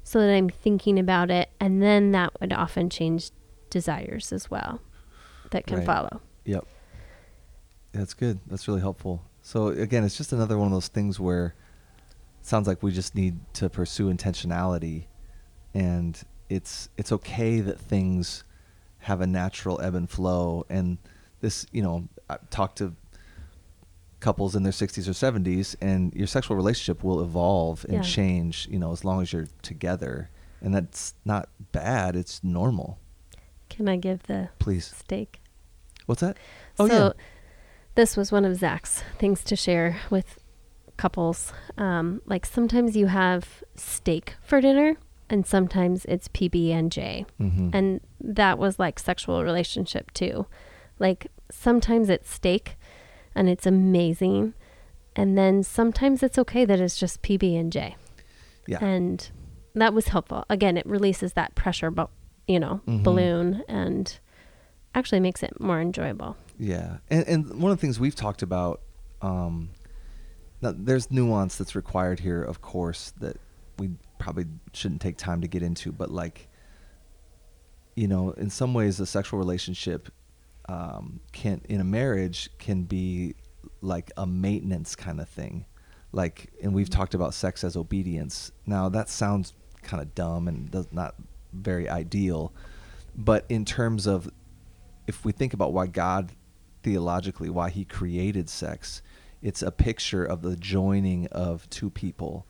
so 0.05 0.21
that 0.21 0.31
I'm 0.31 0.49
thinking 0.49 0.99
about 0.99 1.31
it 1.31 1.51
and 1.61 1.83
then 1.83 2.12
that 2.12 2.39
would 2.41 2.53
often 2.53 2.91
change 2.91 3.31
desires 3.71 4.33
as 4.33 4.51
well 4.51 4.81
that 5.51 5.67
can 5.67 5.79
Right. 5.79 5.87
follow. 5.87 6.21
Yep. 6.45 6.67
That's 7.93 8.15
good. 8.15 8.39
That's 8.47 8.69
really 8.69 8.81
helpful. 8.81 9.23
So 9.43 9.69
again, 9.69 10.05
it's 10.05 10.17
just 10.17 10.33
another 10.33 10.59
one 10.59 10.67
of 10.69 10.73
those 10.73 10.89
things 10.89 11.19
where 11.19 11.55
sounds 12.47 12.67
like 12.69 12.83
we 12.83 12.91
just 12.93 13.15
need 13.15 13.39
to 13.55 13.69
pursue 13.69 14.13
intentionality 14.13 15.07
and 15.75 16.23
it's 16.49 16.89
it's 16.97 17.11
okay 17.13 17.61
that 17.61 17.79
things 17.79 18.45
have 19.01 19.21
a 19.21 19.27
natural 19.27 19.81
ebb 19.81 19.95
and 19.95 20.09
flow 20.11 20.65
and 20.69 20.99
this, 21.41 21.67
you 21.71 21.83
know, 21.83 22.09
I 22.31 22.39
talked 22.51 22.79
to 22.79 22.95
couples 24.21 24.57
in 24.57 24.63
their 24.63 24.73
60s 24.73 25.07
or 25.07 25.13
70s 25.13 25.77
and 25.81 26.13
your 26.15 26.27
sexual 26.27 26.57
relationship 26.57 27.05
will 27.05 27.21
evolve 27.23 27.85
and 27.85 27.95
Yeah. 27.99 28.01
change, 28.03 28.67
you 28.71 28.79
know, 28.79 28.93
as 28.93 29.05
long 29.05 29.21
as 29.23 29.33
you're 29.33 29.49
together. 29.63 30.31
And 30.63 30.75
that's 30.75 31.15
not 31.25 31.49
bad, 31.73 32.17
it's 32.17 32.43
normal. 32.43 32.99
Can 33.69 33.89
I 33.89 33.97
give 33.97 34.23
the 34.25 34.49
Please. 34.59 34.87
steak? 34.97 35.41
What's 36.07 36.23
that? 36.23 36.39
Oh 36.79 36.89
so 36.89 36.95
yeah. 36.95 37.13
this 37.95 38.17
was 38.17 38.33
one 38.33 38.45
of 38.45 38.57
Zach's 38.57 39.03
things 39.18 39.45
to 39.45 39.55
share 39.57 39.99
with 40.11 40.39
couples. 40.97 41.53
Um, 41.76 42.22
like 42.26 42.47
sometimes 42.47 42.97
you 42.97 43.07
have 43.09 43.62
steak 43.74 44.34
for 44.42 44.61
dinner 44.61 44.97
and 45.28 45.47
sometimes 45.47 46.05
it's 46.07 46.28
PB 46.28 46.70
and 46.72 46.90
J. 46.92 47.26
Mhm. 47.40 47.70
And 47.74 48.01
that 48.20 48.59
was 48.59 48.78
like 48.78 48.99
sexual 48.99 49.42
relationship 49.44 50.12
too. 50.12 50.47
Like 50.99 51.26
sometimes 51.51 52.09
it's 52.09 52.30
steak 52.32 52.76
and 53.34 53.49
it's 53.49 53.66
amazing. 53.66 54.55
And 55.14 55.36
then 55.36 55.62
sometimes 55.62 56.22
it's 56.22 56.38
okay 56.38 56.64
that 56.64 56.80
it's 56.80 56.99
just 56.99 57.22
PB 57.22 57.59
and 57.59 57.72
J. 57.72 57.97
yeah. 58.66 58.84
And 58.84 59.28
that 59.74 59.92
was 59.94 60.09
helpful. 60.09 60.44
Again, 60.51 60.76
it 60.76 60.86
releases 60.86 61.34
that 61.34 61.55
pressure, 61.55 61.90
but 61.90 62.11
you 62.49 62.59
know, 62.61 62.80
Mhm. 62.86 63.03
balloon 63.03 63.62
and 63.68 64.18
actually 64.94 65.20
makes 65.20 65.42
it 65.42 65.61
more 65.61 65.80
enjoyable. 65.80 66.36
Yeah, 66.59 66.99
and 67.11 67.26
and 67.28 67.61
one 67.62 67.70
of 67.72 67.78
the 67.78 67.80
things 67.80 67.99
we've 68.01 68.14
talked 68.14 68.40
about, 68.42 68.80
um, 69.20 69.70
now 70.61 70.75
there's 70.77 71.11
nuance 71.11 71.57
that's 71.57 71.75
required 71.75 72.21
here, 72.21 72.43
of 72.43 72.61
course, 72.61 73.13
that 73.21 73.39
we 73.79 73.91
probably 74.19 74.47
shouldn't 74.73 75.01
take 75.01 75.17
time 75.17 75.41
to 75.43 75.49
get 75.49 75.63
into, 75.63 75.93
but 75.93 76.11
like, 76.11 76.49
you 77.95 78.09
know, 78.09 78.31
in 78.33 78.51
some 78.51 78.75
ways, 78.75 79.01
a 79.01 79.07
sexual 79.07 79.39
relationship 79.39 80.11
um, 80.69 81.21
can, 81.33 81.63
in 81.69 81.81
a 81.81 81.85
marriage, 81.85 82.51
can 82.59 82.83
be 82.83 83.35
like 83.81 84.11
a 84.17 84.27
maintenance 84.27 84.95
kind 84.95 85.21
of 85.21 85.29
thing. 85.29 85.65
Like, 86.13 86.51
and 86.63 86.75
we've 86.75 86.91
talked 86.91 87.15
about 87.15 87.35
sex 87.35 87.65
as 87.65 87.77
obedience. 87.77 88.53
Now, 88.65 88.89
that 88.89 89.09
sounds 89.09 89.53
kind 89.83 90.03
of 90.03 90.15
dumb 90.15 90.49
and 90.49 90.71
does 90.71 90.89
not 90.93 91.15
very 91.53 91.89
ideal. 91.89 92.53
But 93.15 93.45
in 93.49 93.65
terms 93.65 94.07
of 94.07 94.31
if 95.07 95.25
we 95.25 95.33
think 95.33 95.55
about 95.55 95.73
why 95.73 95.87
God 95.87 96.33
theologically 96.83 97.51
why 97.51 97.71
he 97.71 97.85
created 97.85 98.49
sex, 98.49 99.03
it's 99.43 99.62
a 99.62 99.70
picture 99.70 100.24
of 100.24 100.43
the 100.43 100.57
joining 100.57 101.26
of 101.28 101.68
two 101.70 101.91
people, 101.91 102.47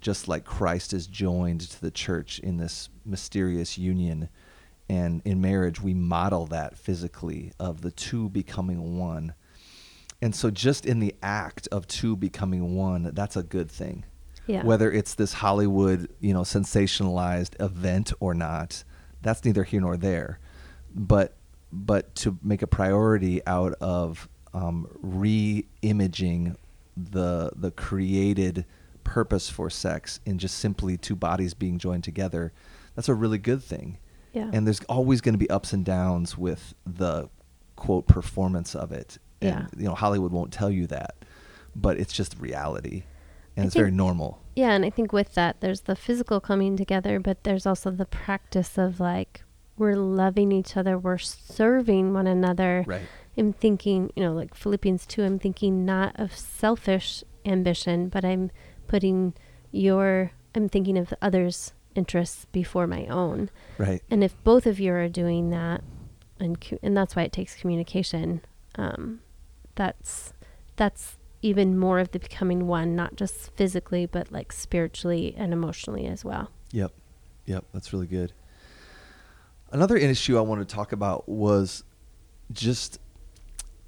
just 0.00 0.28
like 0.28 0.44
Christ 0.44 0.92
is 0.92 1.06
joined 1.06 1.62
to 1.62 1.80
the 1.80 1.90
church 1.90 2.38
in 2.38 2.56
this 2.56 2.88
mysterious 3.04 3.78
union. 3.78 4.28
And 4.88 5.22
in 5.24 5.40
marriage, 5.40 5.80
we 5.80 5.94
model 5.94 6.46
that 6.46 6.78
physically 6.78 7.52
of 7.58 7.80
the 7.80 7.90
two 7.90 8.28
becoming 8.28 8.98
one. 8.98 9.34
And 10.22 10.34
so, 10.34 10.50
just 10.50 10.86
in 10.86 11.00
the 11.00 11.14
act 11.22 11.68
of 11.72 11.86
two 11.86 12.16
becoming 12.16 12.74
one, 12.76 13.10
that's 13.12 13.36
a 13.36 13.42
good 13.42 13.70
thing. 13.70 14.04
Yeah. 14.46 14.62
Whether 14.62 14.90
it's 14.92 15.14
this 15.14 15.32
Hollywood, 15.32 16.08
you 16.20 16.32
know, 16.32 16.42
sensationalized 16.42 17.60
event 17.60 18.12
or 18.20 18.32
not, 18.32 18.84
that's 19.22 19.44
neither 19.44 19.64
here 19.64 19.80
nor 19.80 19.96
there. 19.96 20.38
But 20.94 21.36
but 21.72 22.14
to 22.16 22.38
make 22.42 22.62
a 22.62 22.66
priority 22.66 23.44
out 23.46 23.74
of 23.80 24.28
um, 24.56 24.88
re-imaging 25.02 26.56
the 26.96 27.50
the 27.54 27.70
created 27.70 28.64
purpose 29.04 29.50
for 29.50 29.68
sex 29.70 30.18
in 30.24 30.38
just 30.38 30.56
simply 30.58 30.96
two 30.96 31.14
bodies 31.14 31.54
being 31.54 31.78
joined 31.78 32.02
together, 32.04 32.52
that's 32.94 33.08
a 33.08 33.14
really 33.14 33.38
good 33.38 33.62
thing. 33.62 33.98
Yeah. 34.32 34.50
And 34.52 34.66
there's 34.66 34.80
always 34.88 35.20
going 35.20 35.34
to 35.34 35.38
be 35.38 35.48
ups 35.50 35.72
and 35.72 35.84
downs 35.84 36.36
with 36.36 36.74
the 36.86 37.28
quote 37.76 38.06
performance 38.06 38.74
of 38.74 38.92
it. 38.92 39.18
And 39.40 39.50
Yeah. 39.50 39.66
you 39.76 39.84
know 39.84 39.94
Hollywood 39.94 40.32
won't 40.32 40.52
tell 40.52 40.70
you 40.70 40.86
that, 40.88 41.14
but 41.74 41.98
it's 41.98 42.12
just 42.12 42.38
reality, 42.38 43.04
and 43.56 43.64
I 43.64 43.66
it's 43.66 43.76
very 43.76 43.90
normal. 43.90 44.40
Yeah, 44.54 44.70
and 44.70 44.84
I 44.86 44.90
think 44.90 45.12
with 45.12 45.34
that, 45.34 45.60
there's 45.60 45.82
the 45.82 45.94
physical 45.96 46.40
coming 46.40 46.76
together, 46.78 47.20
but 47.20 47.44
there's 47.44 47.66
also 47.66 47.90
the 47.90 48.06
practice 48.06 48.78
of 48.78 48.98
like 49.00 49.44
we're 49.76 49.94
loving 49.96 50.50
each 50.52 50.74
other, 50.78 50.96
we're 50.96 51.18
serving 51.18 52.14
one 52.14 52.26
another. 52.26 52.84
Right. 52.86 53.02
I'm 53.38 53.52
thinking, 53.52 54.12
you 54.16 54.22
know, 54.22 54.32
like 54.32 54.54
Philippians 54.54 55.06
2, 55.06 55.24
I'm 55.24 55.38
thinking 55.38 55.84
not 55.84 56.18
of 56.18 56.36
selfish 56.36 57.22
ambition, 57.44 58.08
but 58.08 58.24
I'm 58.24 58.50
putting 58.86 59.34
your, 59.72 60.32
I'm 60.54 60.68
thinking 60.68 60.96
of 60.96 61.12
others' 61.20 61.72
interests 61.94 62.46
before 62.52 62.86
my 62.86 63.06
own. 63.06 63.50
Right. 63.78 64.02
And 64.10 64.24
if 64.24 64.42
both 64.44 64.66
of 64.66 64.80
you 64.80 64.92
are 64.92 65.08
doing 65.08 65.50
that, 65.50 65.82
and 66.38 66.58
and 66.82 66.96
that's 66.96 67.16
why 67.16 67.22
it 67.22 67.32
takes 67.32 67.54
communication. 67.54 68.42
Um, 68.76 69.20
that's 69.74 70.32
that's 70.76 71.16
even 71.42 71.78
more 71.78 71.98
of 71.98 72.10
the 72.10 72.18
becoming 72.18 72.66
one, 72.66 72.96
not 72.96 73.16
just 73.16 73.50
physically, 73.56 74.06
but 74.06 74.32
like 74.32 74.52
spiritually 74.52 75.34
and 75.36 75.52
emotionally 75.52 76.06
as 76.06 76.24
well. 76.24 76.50
Yep. 76.72 76.92
Yep. 77.46 77.64
That's 77.72 77.92
really 77.92 78.06
good. 78.06 78.32
Another 79.70 79.96
issue 79.96 80.38
I 80.38 80.40
wanted 80.40 80.68
to 80.68 80.74
talk 80.74 80.92
about 80.92 81.28
was 81.28 81.84
just 82.52 82.98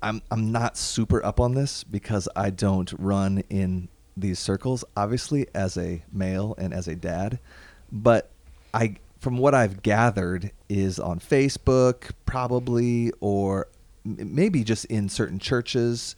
I'm 0.03 0.22
I'm 0.30 0.53
not 0.53 0.76
super 0.76 1.24
up 1.24 1.40
on 1.40 1.55
this 1.55 1.84
because 1.84 2.28
I 2.36 2.51
don't 2.51 2.92
run 2.99 3.42
in 3.51 3.88
these 4.16 4.38
circles 4.38 4.84
obviously 4.96 5.46
as 5.55 5.76
a 5.76 6.03
male 6.12 6.55
and 6.59 6.72
as 6.74 6.88
a 6.88 6.96
dad, 6.96 7.38
but 7.92 8.30
I 8.74 8.96
from 9.20 9.38
what 9.38 9.55
I've 9.55 9.82
gathered 9.82 10.51
is 10.68 10.99
on 11.01 11.18
Facebook 11.18 12.11
probably 12.26 13.12
or 13.20 13.68
m- 14.07 14.34
maybe 14.34 14.62
just 14.64 14.84
in 14.86 15.09
certain 15.09 15.38
churches 15.38 16.14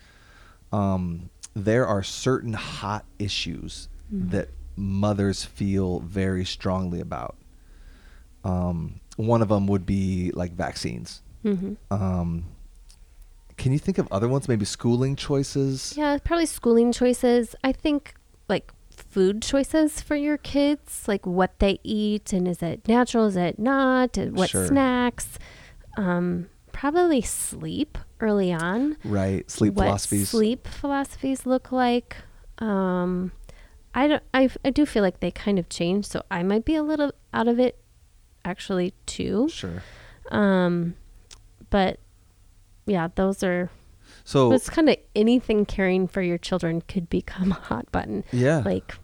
um, 0.73 1.31
there 1.55 1.87
are 1.87 2.03
certain 2.03 2.53
hot 2.53 3.05
issues 3.19 3.89
Mhm. 4.13 4.31
that 4.33 4.49
mothers 4.77 5.45
feel 5.45 6.01
very 6.01 6.45
strongly 6.45 7.01
about. 7.01 7.37
Um, 8.45 9.01
one 9.17 9.43
of 9.43 9.49
them 9.49 9.67
would 9.67 9.85
be 9.87 10.31
like 10.35 10.53
vaccines. 10.53 11.23
Mm-hmm. 11.45 11.75
Um, 11.93 12.45
can 13.61 13.73
you 13.73 13.79
think 13.79 13.99
of 13.99 14.09
other 14.11 14.27
ones? 14.27 14.49
Maybe 14.49 14.65
schooling 14.65 15.17
choices. 15.17 15.95
Yeah, 15.97 16.17
probably 16.25 16.47
schooling 16.47 16.93
choices. 16.93 17.55
I 17.63 17.73
think 17.73 18.15
like 18.49 18.73
food 18.91 19.43
choices 19.43 20.01
for 20.01 20.17
your 20.17 20.39
kids, 20.39 21.07
like 21.07 21.27
what 21.27 21.59
they 21.59 21.79
eat 21.85 22.33
and 22.33 22.49
is 22.49 22.63
it 22.63 22.89
natural, 22.89 23.27
is 23.27 23.37
it 23.37 23.59
not, 23.59 24.17
and 24.17 24.35
what 24.37 24.49
Sure. 24.51 24.67
snacks. 24.67 25.39
Um, 25.99 26.49
probably 26.73 27.21
sleep 27.21 27.99
early 28.21 28.51
on. 28.53 28.97
Right. 29.05 29.49
Sleep 29.51 29.75
what 29.75 29.85
philosophies. 29.85 30.31
sleep 30.31 30.67
philosophies 30.67 31.45
look 31.45 31.71
like. 31.71 32.17
Um, 32.59 33.33
I 33.95 34.07
don't. 34.09 34.23
I 34.33 34.49
I 34.65 34.71
do 34.71 34.87
feel 34.87 35.03
like 35.03 35.21
they 35.21 35.31
kind 35.31 35.59
of 35.59 35.69
change, 35.69 36.07
so 36.07 36.23
I 36.31 36.43
might 36.43 36.65
be 36.65 36.77
a 36.77 36.83
little 36.83 37.13
out 37.35 37.49
of 37.49 37.59
it, 37.59 37.79
actually 38.45 38.95
too. 39.05 39.49
Sure. 39.51 39.83
Um, 40.31 40.95
but 41.71 41.99
yeah, 42.91 43.09
those 43.15 43.43
are. 43.43 43.71
So 44.25 44.53
It's 44.53 44.69
kind 44.69 44.89
of 44.91 44.97
anything 45.15 45.65
caring 45.65 46.07
for 46.09 46.21
your 46.23 46.37
children 46.39 46.83
could 46.83 47.09
become 47.09 47.53
a 47.59 47.61
hot 47.71 47.91
button. 47.93 48.25
yeah, 48.33 48.59
Like 48.65 48.97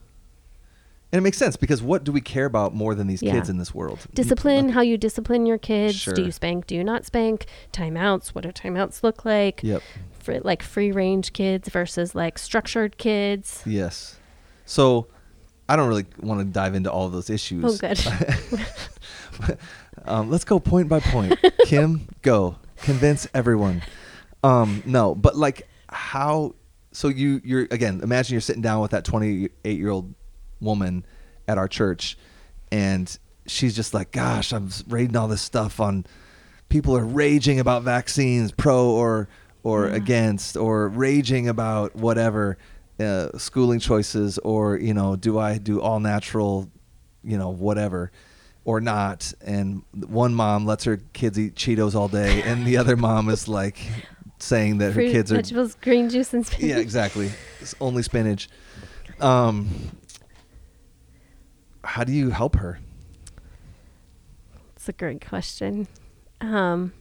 and 1.12 1.18
it 1.20 1.22
makes 1.22 1.38
sense 1.38 1.56
because 1.56 1.80
what 1.82 2.02
do 2.02 2.10
we 2.10 2.20
care 2.20 2.46
about 2.46 2.74
more 2.74 2.94
than 2.94 3.06
these 3.06 3.22
Yeah. 3.22 3.32
kids 3.32 3.48
in 3.48 3.58
this 3.58 3.72
world? 3.72 4.00
discipline, 4.12 4.70
how 4.70 4.80
you 4.80 4.98
discipline 4.98 5.46
your 5.46 5.56
kids. 5.56 5.94
Sure. 5.94 6.12
Do 6.12 6.22
you 6.24 6.32
spank? 6.32 6.66
Do 6.66 6.74
you 6.74 6.82
not 6.82 7.06
spank? 7.06 7.46
Timeouts. 7.72 8.28
What 8.30 8.42
do 8.42 8.50
timeouts 8.50 9.02
look 9.04 9.24
like? 9.24 9.60
Yep. 9.62 9.82
For 10.18 10.40
like 10.40 10.62
free 10.64 10.90
range 10.90 11.32
kids 11.32 11.68
versus 11.68 12.14
like 12.16 12.36
structured 12.38 12.98
kids. 12.98 13.62
Yes. 13.64 14.18
So 14.66 15.06
I 15.68 15.76
don't 15.76 15.88
really 15.88 16.06
want 16.20 16.40
to 16.40 16.44
dive 16.44 16.74
into 16.74 16.90
all 16.90 17.06
of 17.06 17.12
those 17.12 17.30
issues. 17.30 17.64
Oh, 17.64 17.76
good. 17.78 17.98
um, 20.04 20.28
let's 20.30 20.44
go 20.44 20.58
point 20.58 20.88
by 20.88 20.98
point. 21.00 21.38
Kim, 21.66 22.08
go 22.22 22.56
convince 22.82 23.26
everyone. 23.34 23.82
Um, 24.42 24.82
no, 24.86 25.14
but 25.14 25.36
like 25.36 25.68
how? 25.88 26.54
So 26.92 27.08
you 27.08 27.40
you're 27.44 27.66
again. 27.70 28.00
Imagine 28.02 28.34
you're 28.34 28.40
sitting 28.40 28.62
down 28.62 28.80
with 28.80 28.92
that 28.92 29.04
28 29.04 29.78
year 29.78 29.90
old 29.90 30.14
woman 30.60 31.04
at 31.48 31.58
our 31.58 31.68
church, 31.68 32.16
and 32.72 33.16
she's 33.46 33.74
just 33.76 33.92
like, 33.94 34.12
"Gosh, 34.12 34.52
I'm 34.52 34.70
reading 34.88 35.16
all 35.16 35.28
this 35.28 35.42
stuff 35.42 35.80
on 35.80 36.06
people 36.68 36.96
are 36.96 37.04
raging 37.04 37.60
about 37.60 37.82
vaccines, 37.82 38.52
pro 38.52 38.90
or 38.90 39.28
or 39.62 39.88
Yeah. 39.88 39.94
against, 39.94 40.56
or 40.56 40.88
raging 40.88 41.48
about 41.48 41.94
whatever." 41.96 42.56
Uh, 42.98 43.28
schooling 43.36 43.78
choices 43.78 44.38
or 44.38 44.78
you 44.78 44.94
know 44.94 45.16
do 45.16 45.38
i 45.38 45.58
do 45.58 45.82
all 45.82 46.00
natural 46.00 46.70
you 47.22 47.36
know 47.36 47.50
whatever 47.50 48.10
or 48.66 48.80
not 48.82 49.32
and 49.40 49.82
one 50.06 50.34
mom 50.34 50.66
lets 50.66 50.84
her 50.84 50.98
kids 51.14 51.38
eat 51.38 51.54
cheetos 51.54 51.94
all 51.94 52.08
day 52.08 52.42
and 52.42 52.66
the 52.66 52.76
other 52.76 52.96
mom 52.96 53.30
is 53.30 53.48
like 53.48 53.78
saying 54.38 54.76
that 54.78 54.92
her 54.92 55.00
kids 55.00 55.32
are 55.32 55.36
vegetables, 55.36 55.74
green 55.76 56.10
juice, 56.10 56.34
and 56.34 56.46
spinach. 56.46 56.68
yeah 56.68 56.76
exactly 56.76 57.30
it's 57.60 57.74
only 57.80 58.02
spinach 58.02 58.50
um 59.20 59.68
how 61.84 62.04
do 62.04 62.12
you 62.12 62.30
help 62.30 62.56
her 62.56 62.78
It's 64.74 64.88
a 64.88 64.92
great 64.92 65.26
question. 65.26 65.88
Um, 66.40 66.92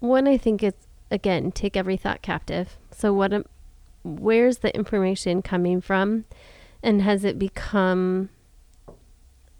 one, 0.00 0.28
I 0.28 0.36
think 0.36 0.62
it's 0.62 0.86
again 1.10 1.52
take 1.52 1.74
every 1.76 1.96
thought 1.96 2.20
captive. 2.20 2.76
So 2.90 3.14
what? 3.14 3.32
Am, 3.32 3.44
where's 4.04 4.58
the 4.58 4.74
information 4.76 5.40
coming 5.40 5.80
from, 5.80 6.26
and 6.82 7.00
has 7.00 7.24
it 7.24 7.38
become? 7.38 8.28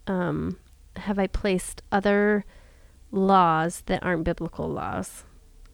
Um, 0.07 0.57
have 0.95 1.19
I 1.19 1.27
placed 1.27 1.81
other 1.91 2.45
laws 3.11 3.83
that 3.85 4.03
aren't 4.03 4.23
biblical 4.23 4.67
laws? 4.67 5.23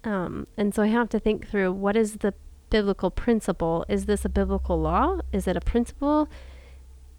Um, 0.03 0.47
and 0.57 0.75
so 0.75 0.83
I 0.83 0.87
have 0.87 1.09
to 1.09 1.19
think 1.19 1.47
through 1.47 1.71
what 1.71 1.95
is 1.95 2.17
the 2.17 2.33
biblical 2.69 3.11
principle? 3.11 3.85
Is 3.87 4.05
this 4.05 4.25
a 4.25 4.29
biblical 4.29 4.79
law? 4.79 5.19
Is 5.31 5.47
it 5.47 5.55
a 5.55 5.61
principle? 5.61 6.27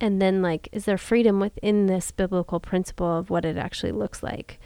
and 0.01 0.21
then 0.21 0.43
like 0.43 0.69
is 0.73 0.85
there 0.85 0.99
freedom 0.99 1.41
within 1.41 1.87
this 1.87 2.11
biblical 2.11 2.61
principle 2.61 3.17
of 3.17 3.31
what 3.31 3.45
it 3.45 3.57
actually 3.57 3.93
looks 3.93 4.23
like 4.23 4.59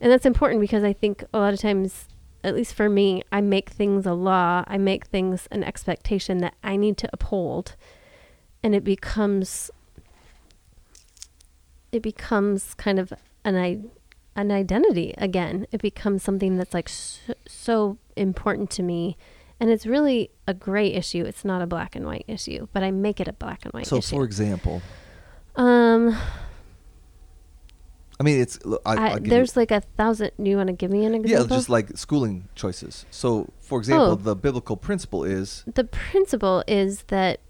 and 0.00 0.12
that's 0.12 0.24
important 0.24 0.60
because 0.60 0.84
i 0.84 0.92
think 0.92 1.24
a 1.34 1.38
lot 1.38 1.52
of 1.52 1.60
times 1.60 2.06
at 2.44 2.54
least 2.54 2.72
for 2.72 2.88
me 2.88 3.22
i 3.32 3.40
make 3.40 3.70
things 3.70 4.06
a 4.06 4.12
law 4.14 4.62
i 4.66 4.78
make 4.78 5.06
things 5.06 5.48
an 5.50 5.64
expectation 5.64 6.38
that 6.38 6.54
i 6.62 6.76
need 6.76 6.96
to 6.96 7.08
uphold 7.12 7.74
and 8.62 8.74
it 8.74 8.84
becomes 8.84 9.70
it 11.96 12.02
becomes 12.02 12.74
kind 12.74 12.98
of 12.98 13.12
an 13.44 13.56
i 13.56 13.78
an 14.36 14.50
identity 14.50 15.14
again 15.16 15.66
it 15.72 15.80
becomes 15.80 16.22
something 16.22 16.56
that's 16.58 16.74
like 16.74 16.88
so, 16.88 17.34
so 17.46 17.98
important 18.16 18.70
to 18.70 18.82
me 18.82 19.16
and 19.58 19.70
it's 19.70 19.86
really 19.86 20.30
a 20.46 20.52
gray 20.52 20.92
issue 20.92 21.24
it's 21.24 21.44
not 21.44 21.62
a 21.62 21.66
black 21.66 21.96
and 21.96 22.04
white 22.04 22.24
issue 22.28 22.68
but 22.74 22.82
i 22.82 22.90
make 22.90 23.18
it 23.18 23.26
a 23.26 23.32
black 23.32 23.64
and 23.64 23.72
white 23.72 23.82
issue. 23.82 23.90
so 23.90 23.96
issue 23.98 24.16
for 24.16 24.24
example 24.24 24.82
um, 25.56 26.14
I 28.20 28.22
mean, 28.22 28.40
it's 28.40 28.58
I, 28.84 29.12
I, 29.12 29.18
there's 29.18 29.56
you, 29.56 29.60
like 29.62 29.70
a 29.70 29.80
thousand. 29.96 30.32
Do 30.42 30.50
you 30.50 30.56
want 30.56 30.68
to 30.68 30.74
give 30.74 30.90
me 30.90 31.04
an 31.06 31.14
example? 31.14 31.46
yeah, 31.48 31.56
just 31.56 31.68
like 31.70 31.96
schooling 31.96 32.48
choices. 32.54 33.06
So, 33.10 33.50
for 33.60 33.78
example, 33.78 34.12
Oh. 34.12 34.14
the 34.16 34.36
biblical 34.36 34.76
principle 34.76 35.24
is 35.24 35.64
the 35.66 35.84
principle 35.84 36.62
is 36.66 37.04
that 37.04 37.40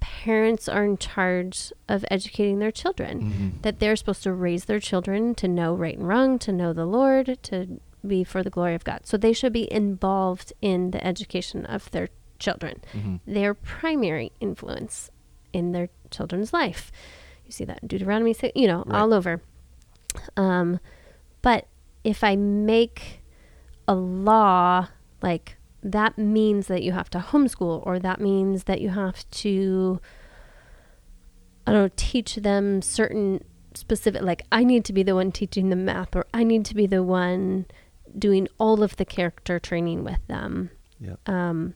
parents 0.00 0.68
are 0.68 0.84
in 0.84 0.96
charge 0.98 1.72
of 1.88 2.04
educating 2.10 2.58
their 2.58 2.70
children. 2.70 3.20
Mhm. 3.58 3.62
That 3.62 3.78
they're 3.78 3.96
supposed 3.96 4.22
to 4.24 4.32
raise 4.32 4.66
their 4.66 4.80
children 4.80 5.34
to 5.36 5.48
know 5.48 5.74
right 5.74 5.96
and 5.96 6.06
wrong, 6.06 6.38
to 6.40 6.52
know 6.52 6.72
the 6.72 6.86
Lord, 6.86 7.38
to 7.44 7.80
be 8.06 8.22
for 8.24 8.42
the 8.42 8.50
glory 8.50 8.74
of 8.74 8.84
God. 8.84 9.00
So 9.04 9.16
they 9.16 9.32
should 9.32 9.52
be 9.52 9.70
involved 9.72 10.52
in 10.60 10.90
the 10.92 11.04
education 11.04 11.64
of 11.66 11.90
their 11.90 12.08
children. 12.38 12.82
Mhm. 12.92 13.20
Their 13.26 13.54
primary 13.54 14.30
influence 14.40 15.10
in 15.52 15.72
their 15.72 15.88
children's 16.10 16.52
life. 16.52 16.92
You 17.46 17.52
see 17.52 17.64
that 17.64 17.80
in 17.82 17.88
Deuteronomy, 17.88 18.34
you 18.54 18.66
know, 18.66 18.84
Right. 18.86 19.00
all 19.00 19.14
over. 19.14 19.40
Um, 20.36 20.80
but 21.42 21.66
if 22.04 22.22
I 22.22 22.36
make 22.36 23.22
a 23.88 23.94
law 23.94 24.88
like 25.22 25.55
that 25.92 26.18
means 26.18 26.66
that 26.66 26.82
you 26.82 26.92
have 26.92 27.08
to 27.10 27.18
homeschool 27.18 27.86
or 27.86 27.98
that 27.98 28.20
means 28.20 28.64
that 28.64 28.80
you 28.80 28.90
have 28.90 29.28
to 29.30 30.00
I 31.66 31.72
don't 31.72 31.82
know, 31.82 31.90
teach 31.96 32.36
them 32.36 32.82
certain 32.82 33.42
specific 33.74 34.22
like 34.22 34.42
I 34.50 34.64
need 34.64 34.84
to 34.86 34.92
be 34.92 35.02
the 35.02 35.14
one 35.14 35.30
teaching 35.32 35.68
them 35.70 35.84
math 35.84 36.14
or 36.16 36.26
I 36.32 36.44
need 36.44 36.64
to 36.66 36.74
be 36.74 36.86
the 36.86 37.02
one 37.02 37.66
doing 38.18 38.48
all 38.58 38.82
of 38.82 38.96
the 38.96 39.04
character 39.04 39.58
training 39.58 40.02
with 40.04 40.20
them. 40.28 40.70
Yep. 41.00 41.28
Um 41.28 41.74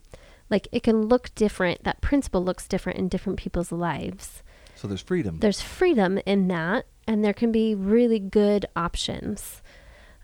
like 0.48 0.66
it 0.72 0.82
can 0.82 1.02
look 1.02 1.32
different. 1.34 1.84
That 1.84 2.00
principle 2.00 2.42
looks 2.42 2.66
different 2.66 2.98
in 2.98 3.08
different 3.08 3.38
people's 3.38 3.70
lives 3.70 4.42
So 4.76 4.88
there's 4.88 5.02
freedom. 5.02 5.38
there's 5.40 5.60
freedom 5.60 6.18
in 6.26 6.48
that 6.48 6.86
and 7.06 7.24
there 7.24 7.34
can 7.34 7.52
be 7.52 7.74
really 7.74 8.18
good 8.18 8.66
options 8.76 9.62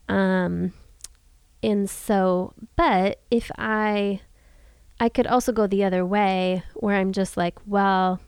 um 0.08 0.72
and 1.62 1.88
so 1.88 2.52
but 2.76 3.20
if 3.30 3.50
i 3.58 4.20
i 5.00 5.08
could 5.08 5.26
also 5.26 5.52
go 5.52 5.66
the 5.66 5.82
other 5.84 6.04
way 6.04 6.62
where 6.74 6.96
i'm 6.96 7.12
just 7.12 7.36
like 7.36 7.54
well 7.66 8.20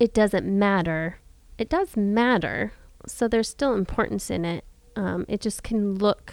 it 0.00 0.14
doesn't 0.14 0.46
matter 0.46 1.18
it 1.58 1.68
does 1.68 1.96
matter 1.96 2.72
so 3.06 3.26
there's 3.28 3.48
still 3.48 3.74
importance 3.74 4.30
in 4.30 4.44
it 4.44 4.64
um, 4.96 5.24
it 5.28 5.40
just 5.40 5.62
can 5.62 5.94
look 5.96 6.32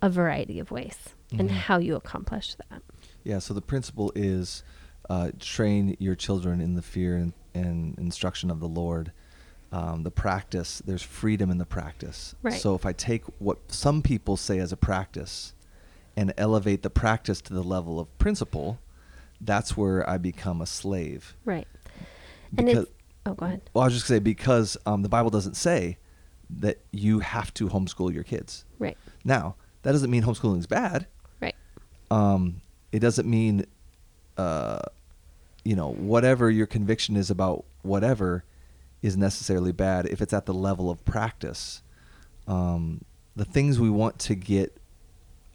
a 0.00 0.08
variety 0.08 0.58
of 0.58 0.70
ways 0.70 1.10
and 1.38 1.48
Mhm. 1.50 1.52
how 1.52 1.78
you 1.78 1.96
accomplish 1.96 2.54
that 2.54 2.82
Yeah, 3.24 3.38
so 3.38 3.54
the 3.54 3.62
principle 3.62 4.12
is 4.14 4.62
uh, 5.10 5.30
train 5.40 5.96
your 5.98 6.14
children 6.14 6.60
in 6.60 6.74
the 6.74 6.82
fear 6.82 7.16
and, 7.16 7.32
and 7.54 7.96
instruction 7.98 8.50
of 8.50 8.60
the 8.60 8.68
Lord. 8.68 9.12
Um, 9.72 10.02
the 10.02 10.10
practice, 10.10 10.82
there's 10.84 11.02
freedom 11.02 11.50
in 11.50 11.56
the 11.56 11.64
practice. 11.64 12.34
Right. 12.42 12.60
So 12.60 12.74
if 12.74 12.84
I 12.84 12.92
take 12.92 13.24
what 13.38 13.58
some 13.72 14.02
people 14.02 14.36
say 14.36 14.58
as 14.58 14.70
a 14.70 14.76
practice 14.76 15.54
and 16.14 16.34
elevate 16.36 16.82
the 16.82 16.90
practice 16.90 17.40
to 17.40 17.54
the 17.54 17.62
level 17.62 17.98
of 17.98 18.18
principle, 18.18 18.78
that's 19.40 19.74
where 19.74 20.08
I 20.08 20.18
become 20.18 20.60
a 20.60 20.66
slave. 20.66 21.34
right 21.46 21.66
and 22.56 22.66
Because, 22.66 22.82
it's 22.84 22.92
oh 23.24 23.34
go 23.34 23.46
ahead 23.46 23.62
well, 23.72 23.82
I 23.82 23.86
was 23.86 23.94
just 23.94 24.06
going 24.08 24.20
to 24.20 24.20
say, 24.20 24.24
because 24.24 24.76
um, 24.84 25.00
the 25.02 25.08
Bible 25.08 25.30
doesn't 25.30 25.54
say 25.56 25.96
that 26.50 26.78
you 26.90 27.20
have 27.20 27.52
to 27.54 27.68
homeschool 27.68 28.12
your 28.12 28.24
kids. 28.24 28.66
right 28.78 28.96
Now, 29.24 29.56
that 29.82 29.92
doesn't 29.92 30.10
mean 30.10 30.22
homeschooling 30.22 30.58
is 30.58 30.66
bad. 30.66 31.06
right 31.40 31.54
um, 32.10 32.60
it 32.92 32.98
doesn't 32.98 33.26
mean, 33.28 33.64
uh, 34.36 34.80
you 35.64 35.74
know, 35.74 35.92
whatever 35.92 36.50
your 36.50 36.66
conviction 36.66 37.16
is 37.16 37.30
about 37.30 37.64
whatever 37.80 38.44
is 39.02 39.16
necessarily 39.16 39.72
bad 39.72 40.06
if 40.06 40.22
it's 40.22 40.32
at 40.32 40.46
the 40.46 40.54
level 40.54 40.90
of 40.90 41.04
practice. 41.04 41.82
Um, 42.46 43.04
the 43.36 43.44
things 43.44 43.78
we 43.78 43.90
want 43.90 44.18
to 44.20 44.34
get 44.34 44.76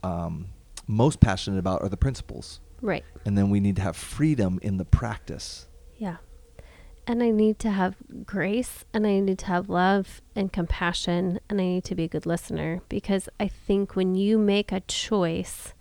um, 0.03 0.47
most 0.87 1.19
passionate 1.19 1.57
about 1.57 1.81
are 1.81 1.89
the 1.89 1.97
principles, 1.97 2.59
right 2.81 3.03
and 3.25 3.37
then 3.37 3.49
we 3.49 3.59
need 3.59 3.75
to 3.75 3.81
have 3.81 3.95
freedom 3.95 4.59
in 4.61 4.77
the 4.77 4.85
practice. 4.85 5.67
Yeah. 5.97 6.17
And 7.05 7.23
I 7.23 7.31
need 7.31 7.57
to 7.59 7.69
have 7.69 7.95
grace 8.25 8.83
and 8.93 9.07
I 9.07 9.19
need 9.19 9.39
to 9.39 9.45
have 9.45 9.69
love 9.69 10.21
and 10.35 10.51
compassion 10.51 11.39
and 11.49 11.61
I 11.61 11.63
need 11.63 11.85
to 11.85 11.95
be 11.95 12.03
a 12.03 12.07
good 12.07 12.25
listener 12.25 12.81
because 12.89 13.29
I 13.39 13.47
think 13.47 13.95
when 13.95 14.15
you 14.15 14.37
make 14.37 14.73
a 14.73 14.81
choice, 14.81 15.73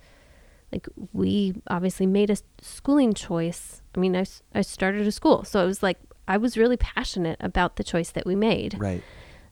like 0.71 0.87
we 1.11 1.55
obviously 1.69 2.05
made 2.05 2.29
a 2.29 2.37
schooling 2.61 3.13
choice. 3.13 3.81
I 3.93 3.99
mean, 3.99 4.15
I, 4.15 4.25
I 4.55 4.61
started 4.61 5.05
a 5.05 5.11
school. 5.11 5.43
So 5.43 5.61
it 5.61 5.67
was 5.67 5.83
like, 5.83 5.99
I 6.27 6.37
was 6.37 6.57
really 6.57 6.77
passionate 6.77 7.37
about 7.39 7.75
the 7.77 7.83
choice 7.83 8.09
that 8.11 8.25
we 8.25 8.35
made. 8.35 8.75
Right. 8.79 9.03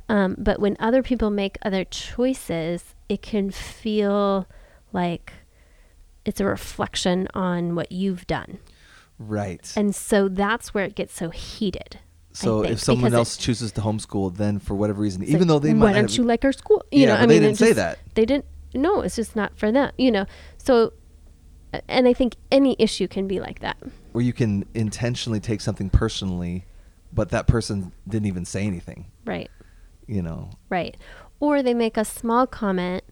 Um, 0.09 0.35
but 0.37 0.59
when 0.59 0.75
other 0.79 1.01
people 1.01 1.29
make 1.29 1.57
other 1.63 1.83
choices, 1.83 2.93
it 3.09 3.21
can 3.21 3.49
feel 3.51 4.45
like 4.93 5.33
it's 6.25 6.39
a 6.39 6.45
reflection 6.45 7.27
on 7.33 7.75
what 7.75 7.91
you've 7.91 8.27
done. 8.27 8.59
Right. 9.17 9.71
And 9.75 9.95
so 9.95 10.27
that's 10.27 10.73
where 10.73 10.83
it 10.85 10.95
gets 10.95 11.13
so 11.13 11.29
heated. 11.29 11.99
So 12.33 12.61
think, 12.63 12.73
if 12.73 12.79
someone 12.81 13.03
because 13.11 13.13
it- 13.13 13.17
else 13.17 13.37
chooses 13.37 13.71
to 13.73 13.81
homeschool, 13.81 14.35
then 14.35 14.59
for 14.59 14.75
whatever 14.75 15.01
reason, 15.01 15.23
even 15.23 15.39
like, 15.41 15.47
though 15.47 15.59
they 15.59 15.73
why 15.73 15.93
don't 15.93 16.09
have, 16.09 16.17
you 16.17 16.23
like 16.23 16.43
our 16.43 16.51
school? 16.51 16.83
You 16.91 17.01
Yeah, 17.03 17.07
know, 17.07 17.15
I 17.15 17.21
they 17.21 17.27
mean, 17.27 17.41
didn't 17.43 17.57
say 17.57 17.67
just- 17.67 17.77
that. 17.77 17.99
They 18.15 18.25
didn't. 18.25 18.45
No, 18.73 19.01
it's 19.01 19.15
just 19.15 19.35
not 19.37 19.57
for 19.57 19.71
them. 19.71 19.91
You 19.97 20.11
know, 20.11 20.25
so, 20.57 20.91
and 21.87 22.07
I 22.09 22.13
think 22.13 22.35
any 22.51 22.75
issue 22.77 23.07
can 23.07 23.25
be 23.27 23.39
like 23.39 23.59
that. 23.59 23.77
Where 24.15 24.23
you 24.23 24.33
can 24.33 24.65
intentionally 24.73 25.41
take 25.41 25.59
something 25.59 25.89
personally, 25.89 26.65
but 27.11 27.29
that 27.29 27.47
person 27.47 27.91
didn't 28.07 28.27
even 28.27 28.45
say 28.45 28.65
anything. 28.65 29.05
Right. 29.25 29.51
You 30.07 30.21
know. 30.21 30.51
Right. 30.69 30.95
Or 31.41 31.61
they 31.61 31.73
make 31.73 31.97
a 31.97 32.05
small 32.05 32.47
comment. 32.47 33.03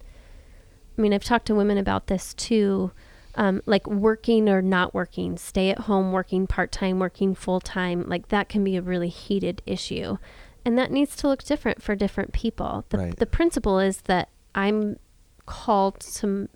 I 0.98 1.02
mean, 1.02 1.14
I've 1.14 1.24
talked 1.24 1.48
to 1.48 1.56
women 1.56 1.78
about 1.78 2.08
this 2.08 2.34
too, 2.34 2.92
um, 3.36 3.62
like 3.66 3.86
working 3.86 4.48
or 4.48 4.62
not 4.62 4.94
working, 4.94 5.38
stay 5.38 5.72
at 5.72 5.80
home, 5.80 6.14
working 6.14 6.48
part 6.48 6.72
time, 6.72 7.00
working 7.00 7.36
full 7.36 7.60
time. 7.60 8.08
Like 8.08 8.30
that 8.30 8.48
can 8.48 8.64
be 8.64 8.78
a 8.78 8.82
really 8.82 9.10
heated 9.10 9.62
issue. 9.66 10.18
And 10.64 10.78
that 10.78 10.90
needs 10.90 11.18
to 11.18 11.28
look 11.28 11.44
different 11.44 11.84
for 11.84 11.96
different 11.96 12.32
people. 12.32 12.86
The, 12.90 12.98
Right. 12.98 13.16
the 13.18 13.26
principle 13.26 13.78
is 13.80 14.02
that 14.04 14.30
I'm 14.56 14.98
called 15.46 16.00
to 16.00 16.48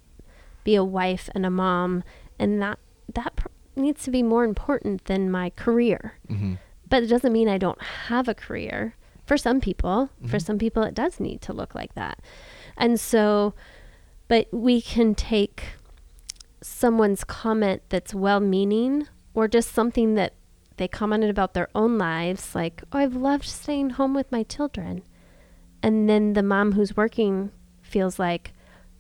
be 0.64 0.76
a 0.76 0.86
wife 0.86 1.30
and 1.36 1.46
a 1.46 1.50
mom, 1.50 2.04
and 2.40 2.62
that, 2.62 2.80
that 3.14 3.36
pr- 3.36 3.48
needs 3.78 4.04
to 4.04 4.12
be 4.12 4.24
more 4.24 4.44
important 4.44 5.06
than 5.06 5.30
my 5.32 5.50
career 5.52 6.14
hmm 6.28 6.56
but 6.90 7.04
it 7.04 7.08
doesn't 7.08 7.34
mean 7.34 7.50
I 7.50 7.58
don't 7.58 7.82
have 8.08 8.30
a 8.30 8.34
career. 8.34 8.96
For 9.26 9.36
some 9.38 9.60
people, 9.60 10.10
for 10.26 10.38
Mhm. 10.38 10.42
some 10.42 10.58
people, 10.58 10.84
it 10.84 10.94
does 10.96 11.20
need 11.20 11.42
to 11.42 11.52
look 11.52 11.76
like 11.76 11.94
that. 11.96 12.20
And 12.78 12.98
so, 12.98 13.54
but 14.30 14.48
we 14.54 14.82
can 14.82 15.14
take 15.14 15.74
someone's 16.62 17.26
comment 17.26 17.82
that's 17.90 18.14
well 18.14 18.40
meaning 18.40 19.08
or 19.34 19.50
just 19.50 19.74
something 19.74 20.16
that 20.16 20.32
they 20.78 20.88
commented 20.88 21.30
about 21.30 21.54
their 21.54 21.68
own 21.76 21.98
lives, 21.98 22.56
like, 22.56 22.82
oh, 22.94 23.00
I've 23.00 23.18
loved 23.18 23.44
staying 23.46 23.92
home 23.92 24.14
with 24.14 24.32
my 24.32 24.44
children. 24.44 25.04
And 25.84 26.08
then 26.10 26.34
the 26.34 26.44
mom 26.44 26.72
who's 26.72 26.96
working 26.96 27.52
feels 27.82 28.18
like 28.18 28.54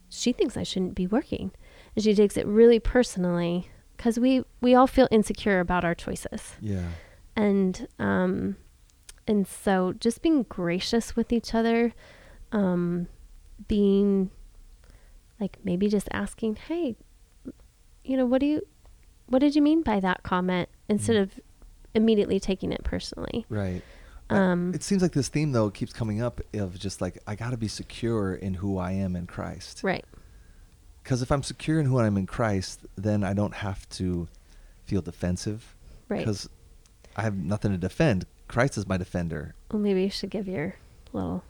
she 0.09 0.33
thinks 0.33 0.57
I 0.57 0.63
shouldn't 0.63 0.95
be 0.95 1.07
working. 1.07 1.51
And 1.95 2.03
she 2.03 2.13
takes 2.13 2.35
it 2.35 2.45
really 2.45 2.79
personally 2.81 3.69
because 3.97 4.19
we, 4.19 4.43
we 4.61 4.73
all 4.75 4.87
feel 4.87 5.07
insecure 5.11 5.59
about 5.59 5.83
our 5.83 5.95
choices 5.95 6.55
Yeah. 6.61 6.89
and 7.35 7.87
um 7.99 8.55
and 9.27 9.45
so 9.47 9.93
just 9.99 10.21
being 10.21 10.43
gracious 10.43 11.15
with 11.15 11.33
each 11.33 11.53
other 11.53 11.93
um 12.51 13.07
being 13.67 14.29
like 15.39 15.57
maybe 15.63 15.87
just 15.89 16.07
asking 16.11 16.55
hey 16.67 16.95
you 18.03 18.15
know 18.15 18.25
what 18.25 18.39
do 18.39 18.45
you 18.47 18.61
what 19.27 19.39
did 19.39 19.55
you 19.55 19.61
mean 19.61 19.81
by 19.81 19.99
that 19.99 20.23
comment 20.23 20.69
instead 20.87 21.15
Mm. 21.17 21.21
of 21.23 21.39
immediately 21.93 22.39
taking 22.39 22.71
it 22.71 22.83
personally 22.83 23.45
Right. 23.49 23.81
Um 24.29 24.73
It 24.73 24.83
seems 24.83 25.01
like 25.01 25.13
this 25.13 25.29
theme 25.29 25.51
though 25.53 25.69
keeps 25.69 25.91
coming 25.93 26.21
up 26.21 26.41
of 26.53 26.77
just 26.77 27.01
like 27.01 27.17
I 27.27 27.35
got 27.35 27.51
to 27.51 27.57
be 27.57 27.67
secure 27.67 28.35
in 28.35 28.53
who 28.55 28.77
I 28.77 28.91
am 28.91 29.15
in 29.15 29.25
Christ. 29.25 29.83
right 29.83 30.05
Because 31.07 31.21
if 31.21 31.31
I'm 31.31 31.41
secure 31.41 31.79
in 31.79 31.85
who 31.85 31.99
I 31.99 32.05
am 32.05 32.17
in 32.17 32.25
Christ, 32.25 32.81
then 32.97 33.23
I 33.23 33.31
don't 33.31 33.53
have 33.53 33.87
to 33.91 34.27
feel 34.83 35.01
defensive. 35.01 35.73
right 36.09 36.19
Because 36.19 36.49
I 37.15 37.21
have 37.21 37.37
nothing 37.37 37.71
to 37.71 37.77
defend. 37.77 38.25
Christ 38.49 38.77
is 38.77 38.89
my 38.89 38.97
defender. 38.97 39.55
well 39.71 39.79
maybe 39.79 40.03
you 40.03 40.09
should 40.09 40.31
give 40.31 40.49
your 40.49 40.75
little 41.13 41.45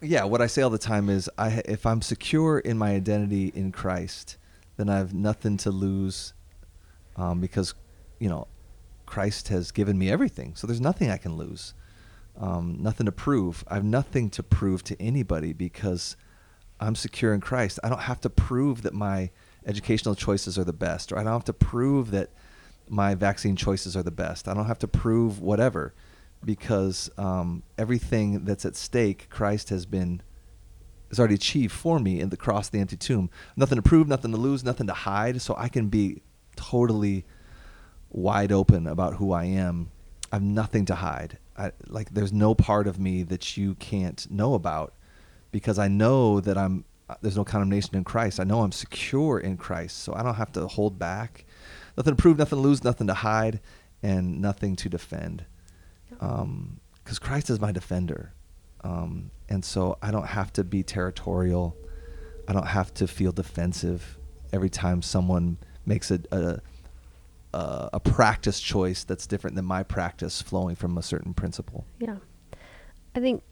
Yeah, 0.00 0.24
what 0.24 0.40
I 0.40 0.46
say 0.46 0.62
all 0.62 0.70
the 0.70 0.78
time 0.78 1.10
is, 1.10 1.28
I 1.36 1.60
if 1.66 1.84
I'm 1.84 2.00
secure 2.00 2.58
in 2.58 2.78
my 2.78 2.92
identity 2.92 3.52
in 3.54 3.70
Christ, 3.70 4.38
then 4.78 4.88
I 4.88 4.96
have 4.96 5.12
nothing 5.12 5.58
to 5.58 5.70
lose, 5.70 6.32
um, 7.16 7.42
because, 7.42 7.74
you 8.18 8.30
know, 8.30 8.48
Christ 9.04 9.48
has 9.48 9.72
given 9.72 9.98
me 9.98 10.08
everything. 10.08 10.54
So 10.54 10.66
there's 10.66 10.80
nothing 10.80 11.10
I 11.10 11.18
can 11.18 11.36
lose, 11.36 11.74
um, 12.40 12.78
nothing 12.80 13.04
to 13.04 13.12
prove. 13.12 13.62
I 13.68 13.74
have 13.74 13.84
nothing 13.84 14.30
to 14.30 14.42
prove 14.42 14.82
to 14.84 14.98
anybody 14.98 15.52
because 15.52 16.16
I'm 16.80 16.94
secure 16.94 17.32
in 17.34 17.40
Christ. 17.40 17.78
I 17.82 17.88
don't 17.88 18.02
have 18.02 18.20
to 18.22 18.30
prove 18.30 18.82
that 18.82 18.94
my 18.94 19.30
educational 19.66 20.14
choices 20.14 20.58
are 20.58 20.64
the 20.64 20.72
best, 20.72 21.12
or 21.12 21.18
I 21.18 21.22
don't 21.22 21.32
have 21.32 21.44
to 21.44 21.52
prove 21.52 22.10
that 22.10 22.30
my 22.88 23.14
vaccine 23.14 23.56
choices 23.56 23.96
are 23.96 24.02
the 24.02 24.10
best. 24.10 24.48
I 24.48 24.54
don't 24.54 24.66
have 24.66 24.78
to 24.80 24.88
prove 24.88 25.40
whatever 25.40 25.94
because 26.44 27.10
um, 27.16 27.62
everything 27.78 28.44
that's 28.44 28.64
at 28.64 28.76
stake, 28.76 29.28
Christ 29.30 29.70
has 29.70 29.86
been 29.86 30.22
has 31.08 31.18
already 31.18 31.34
achieved 31.34 31.72
for 31.72 31.98
me 32.00 32.20
in 32.20 32.30
the 32.30 32.36
cross, 32.36 32.68
the 32.68 32.80
empty 32.80 32.96
tomb. 32.96 33.30
Nothing 33.56 33.76
to 33.76 33.82
prove, 33.82 34.08
nothing 34.08 34.32
to 34.32 34.36
lose, 34.36 34.64
nothing 34.64 34.86
to 34.88 34.92
hide. 34.92 35.40
So 35.40 35.54
I 35.56 35.68
can 35.68 35.88
be 35.88 36.22
totally 36.56 37.24
wide 38.10 38.50
open 38.50 38.86
about 38.86 39.14
who 39.14 39.32
I 39.32 39.44
am. 39.44 39.90
I 40.32 40.36
have 40.36 40.42
nothing 40.42 40.84
to 40.86 40.96
hide. 40.96 41.38
I, 41.56 41.70
like 41.86 42.10
there's 42.10 42.32
no 42.32 42.54
part 42.54 42.88
of 42.88 42.98
me 42.98 43.22
that 43.24 43.56
you 43.56 43.74
can't 43.76 44.28
know 44.30 44.54
about 44.54 44.94
because 45.54 45.78
I 45.78 45.86
know 45.86 46.40
that 46.40 46.58
I'm 46.58 46.84
uh, 47.08 47.14
there's 47.22 47.36
no 47.36 47.44
condemnation 47.44 47.94
in 47.94 48.02
Christ. 48.02 48.40
I 48.40 48.44
know 48.44 48.62
I'm 48.62 48.72
secure 48.72 49.38
in 49.38 49.56
Christ, 49.56 50.02
so 50.02 50.12
I 50.12 50.24
don't 50.24 50.34
have 50.34 50.50
to 50.54 50.66
hold 50.66 50.98
back. 50.98 51.44
Nothing 51.96 52.16
to 52.16 52.20
prove, 52.20 52.38
nothing 52.38 52.56
to 52.56 52.62
lose, 52.62 52.82
nothing 52.82 53.06
to 53.06 53.14
hide, 53.14 53.60
and 54.02 54.40
nothing 54.40 54.74
to 54.74 54.88
defend. 54.88 55.44
Because 56.08 56.40
um, 56.42 56.80
Christ 57.20 57.50
is 57.50 57.60
my 57.60 57.70
defender. 57.70 58.32
Um, 58.82 59.30
and 59.48 59.64
so 59.64 59.96
I 60.02 60.10
don't 60.10 60.26
have 60.26 60.52
to 60.54 60.64
be 60.64 60.82
territorial. 60.82 61.76
I 62.48 62.52
don't 62.52 62.66
have 62.66 62.92
to 62.94 63.06
feel 63.06 63.30
defensive 63.30 64.18
every 64.52 64.70
time 64.70 65.02
someone 65.02 65.58
makes 65.86 66.10
a, 66.10 66.18
a, 66.32 66.58
a, 67.56 67.90
a 67.92 68.00
practice 68.00 68.60
choice 68.60 69.04
that's 69.04 69.28
different 69.28 69.54
than 69.54 69.66
my 69.66 69.84
practice 69.84 70.42
flowing 70.42 70.74
from 70.74 70.98
a 70.98 71.02
certain 71.02 71.32
principle. 71.32 71.84
Yeah. 72.00 72.16
I 73.14 73.20
think 73.20 73.44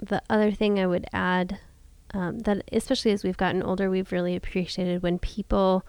the 0.00 0.22
other 0.28 0.50
thing 0.52 0.78
I 0.78 0.86
would 0.86 1.06
add 1.12 1.58
um, 2.12 2.40
that, 2.40 2.62
especially 2.72 3.12
as 3.12 3.24
we've 3.24 3.36
gotten 3.36 3.62
older, 3.62 3.90
we've 3.90 4.12
really 4.12 4.36
appreciated 4.36 5.02
when 5.02 5.18
people, 5.18 5.84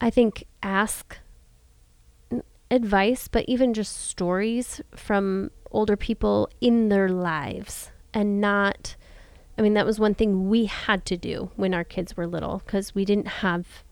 I 0.00 0.10
think, 0.10 0.44
ask 0.62 1.18
advice, 2.70 3.28
but 3.28 3.44
even 3.46 3.74
just 3.74 3.96
stories 3.96 4.80
from 4.94 5.50
older 5.70 5.96
people 5.96 6.48
in 6.60 6.88
their 6.88 7.08
lives 7.08 7.90
and 8.12 8.40
not. 8.40 8.96
I 9.56 9.62
mean, 9.62 9.74
that 9.74 9.86
was 9.86 10.00
one 10.00 10.14
thing 10.14 10.48
we 10.48 10.64
had 10.66 11.04
to 11.06 11.16
do 11.16 11.50
when 11.56 11.74
our 11.74 11.84
kids 11.84 12.16
were 12.16 12.26
little 12.26 12.62
because 12.64 12.94
we 12.94 13.04
didn't 13.04 13.28
have. 13.28 13.84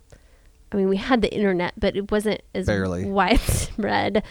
I 0.73 0.77
mean, 0.77 0.89
we 0.89 0.97
had 0.97 1.21
the 1.23 1.33
internet, 1.33 1.75
but 1.79 1.97
it 1.97 2.11
wasn't 2.11 2.43
as 2.55 2.67
Barely. 2.67 3.05
widespread, 3.05 4.25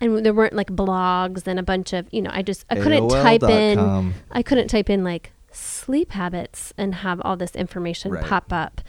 and 0.00 0.24
there 0.24 0.32
weren't 0.34 0.52
like 0.54 0.68
blogs 0.70 1.46
and 1.46 1.58
a 1.58 1.62
bunch 1.62 1.92
of 1.92 2.06
you 2.12 2.22
know. 2.22 2.30
I 2.32 2.42
just 2.42 2.64
I 2.70 2.76
couldn't 2.76 3.04
AOL 3.04 3.22
type 3.22 3.40
dot 3.42 3.50
in. 3.50 4.14
I 4.30 4.42
couldn't 4.42 4.68
type 4.68 4.88
in 4.90 5.02
like 5.04 5.32
sleep 5.50 6.12
habits 6.12 6.72
and 6.78 6.96
have 6.96 7.20
all 7.22 7.36
this 7.36 7.56
information 7.56 8.12
Right. 8.12 8.24
pop 8.24 8.52
up 8.52 8.80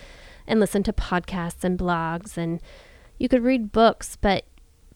and 0.48 0.60
listen 0.60 0.84
to 0.84 0.94
podcasts 0.94 1.64
and 1.64 1.78
blogs 1.80 2.38
and 2.38 2.62
you 3.18 3.28
could 3.30 3.44
read 3.44 3.72
books, 3.72 4.18
but 4.20 4.46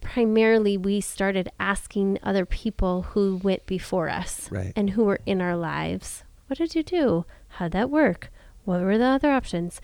primarily 0.02 0.78
we 0.78 1.00
started 1.02 1.50
asking 1.60 2.20
other 2.24 2.46
people 2.46 3.04
who 3.14 3.38
went 3.44 3.66
before 3.66 4.10
us 4.10 4.52
Right. 4.52 4.74
and 4.76 4.92
who 4.92 5.06
were 5.06 5.20
in 5.26 5.42
our 5.42 5.56
lives. 5.56 6.24
What 6.48 6.58
did 6.60 6.76
you 6.76 6.84
do? 6.84 7.26
How'd 7.48 7.72
that 7.72 7.90
work? 7.90 8.32
What 8.66 8.82
were 8.82 8.98
the 8.98 9.06
other 9.06 9.32
options? 9.32 9.82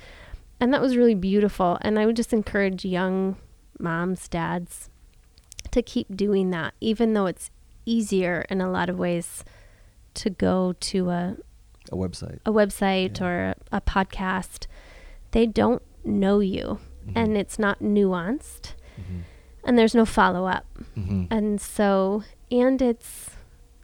And 0.59 0.73
that 0.73 0.81
was 0.81 0.97
really 0.97 1.15
beautiful. 1.15 1.77
And 1.81 1.97
I 1.97 2.05
would 2.05 2.15
just 2.17 2.33
encourage 2.33 2.83
young 2.83 3.37
moms, 3.79 4.27
dads 4.27 4.88
to 5.71 5.81
keep 5.81 6.15
doing 6.15 6.49
that, 6.51 6.73
even 6.81 7.13
though 7.13 7.25
it's 7.25 7.51
easier 7.85 8.45
in 8.49 8.61
a 8.61 8.69
lot 8.69 8.89
of 8.89 8.97
ways 8.99 9.43
to 10.15 10.29
go 10.29 10.73
to 10.79 11.09
a, 11.09 11.37
A 11.91 11.95
website. 11.95 12.39
a 12.45 12.51
website 12.51 13.19
Yeah. 13.19 13.25
or 13.25 13.45
a, 13.71 13.77
a 13.77 13.81
podcast. 13.81 14.67
They 15.31 15.45
don't 15.45 15.81
know 16.03 16.39
you 16.39 16.79
Mhm. 17.07 17.11
and 17.15 17.37
it's 17.37 17.57
not 17.59 17.79
nuanced 17.79 18.73
Mhm. 18.99 19.21
and 19.63 19.77
there's 19.77 19.95
no 19.95 20.05
follow 20.05 20.45
up. 20.45 20.65
Mhm. 20.97 21.27
And 21.31 21.59
so 21.61 22.23
and 22.51 22.81
it's 22.81 23.31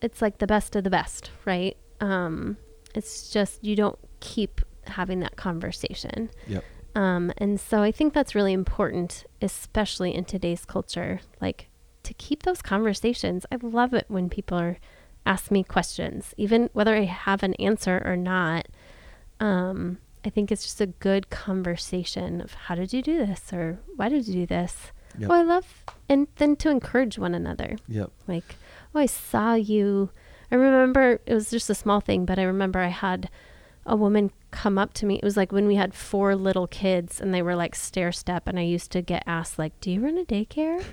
it's 0.01 0.21
like 0.21 0.37
the 0.39 0.47
best 0.47 0.75
of 0.75 0.83
the 0.83 0.89
best, 0.89 1.31
right? 1.45 1.77
Um 2.01 2.57
it's 2.93 3.31
just 3.31 3.63
you 3.63 3.75
don't 3.75 3.99
keep 4.19 4.61
having 4.87 5.19
that 5.19 5.35
conversation. 5.35 6.29
Yep. 6.47 6.63
Um 6.95 7.31
and 7.37 7.59
so 7.59 7.81
I 7.81 7.91
think 7.91 8.13
that's 8.13 8.33
really 8.35 8.53
important 8.53 9.25
especially 9.41 10.13
in 10.15 10.25
today's 10.25 10.65
culture 10.65 11.19
like 11.41 11.69
to 12.05 12.13
keep 12.13 12.43
those 12.43 12.61
conversations. 12.61 13.45
I 13.51 13.57
love 13.61 13.93
it 13.93 14.05
when 14.07 14.29
people 14.29 14.57
are 14.57 14.77
ask 15.25 15.49
me 15.49 15.63
questions 15.63 16.35
even 16.37 16.69
whether 16.73 16.95
I 16.95 17.05
have 17.05 17.41
an 17.43 17.55
answer 17.55 18.01
or 18.05 18.15
not. 18.15 18.67
Um 19.39 19.97
I 20.23 20.29
think 20.29 20.51
it's 20.51 20.63
just 20.63 20.81
a 20.81 20.87
good 20.87 21.29
conversation 21.29 22.41
of 22.41 22.53
how 22.53 22.75
did 22.75 22.93
you 22.93 23.01
do 23.01 23.25
this 23.25 23.53
or 23.53 23.79
why 23.95 24.09
did 24.09 24.27
you 24.27 24.33
do 24.33 24.45
this? 24.47 24.91
Yep. 25.17 25.29
Oh, 25.29 25.33
I 25.33 25.43
love, 25.43 25.83
and 26.09 26.27
then 26.35 26.55
to 26.57 26.69
encourage 26.69 27.17
one 27.17 27.35
another. 27.35 27.77
Yep. 27.87 28.11
Like, 28.27 28.55
oh, 28.93 28.99
I 28.99 29.05
saw 29.05 29.53
you. 29.53 30.09
I 30.51 30.55
remember 30.55 31.21
it 31.25 31.33
was 31.33 31.49
just 31.49 31.69
a 31.69 31.75
small 31.75 32.01
thing, 32.01 32.25
but 32.25 32.37
I 32.39 32.43
remember 32.43 32.79
I 32.79 32.87
had 32.87 33.29
a 33.85 33.95
woman 33.95 34.31
come 34.51 34.77
up 34.77 34.93
to 34.95 35.05
me. 35.05 35.15
It 35.15 35.23
was 35.23 35.37
like 35.37 35.51
when 35.51 35.67
we 35.67 35.75
had 35.75 35.93
four 35.93 36.35
little 36.35 36.67
kids 36.67 37.21
and 37.21 37.33
they 37.33 37.41
were 37.41 37.55
like 37.55 37.75
stair 37.75 38.11
step, 38.11 38.47
and 38.47 38.59
I 38.59 38.63
used 38.63 38.91
to 38.91 39.01
get 39.01 39.23
asked, 39.25 39.59
like, 39.59 39.79
do 39.79 39.91
you 39.91 40.01
run 40.01 40.17
a 40.17 40.25
daycare? 40.25 40.83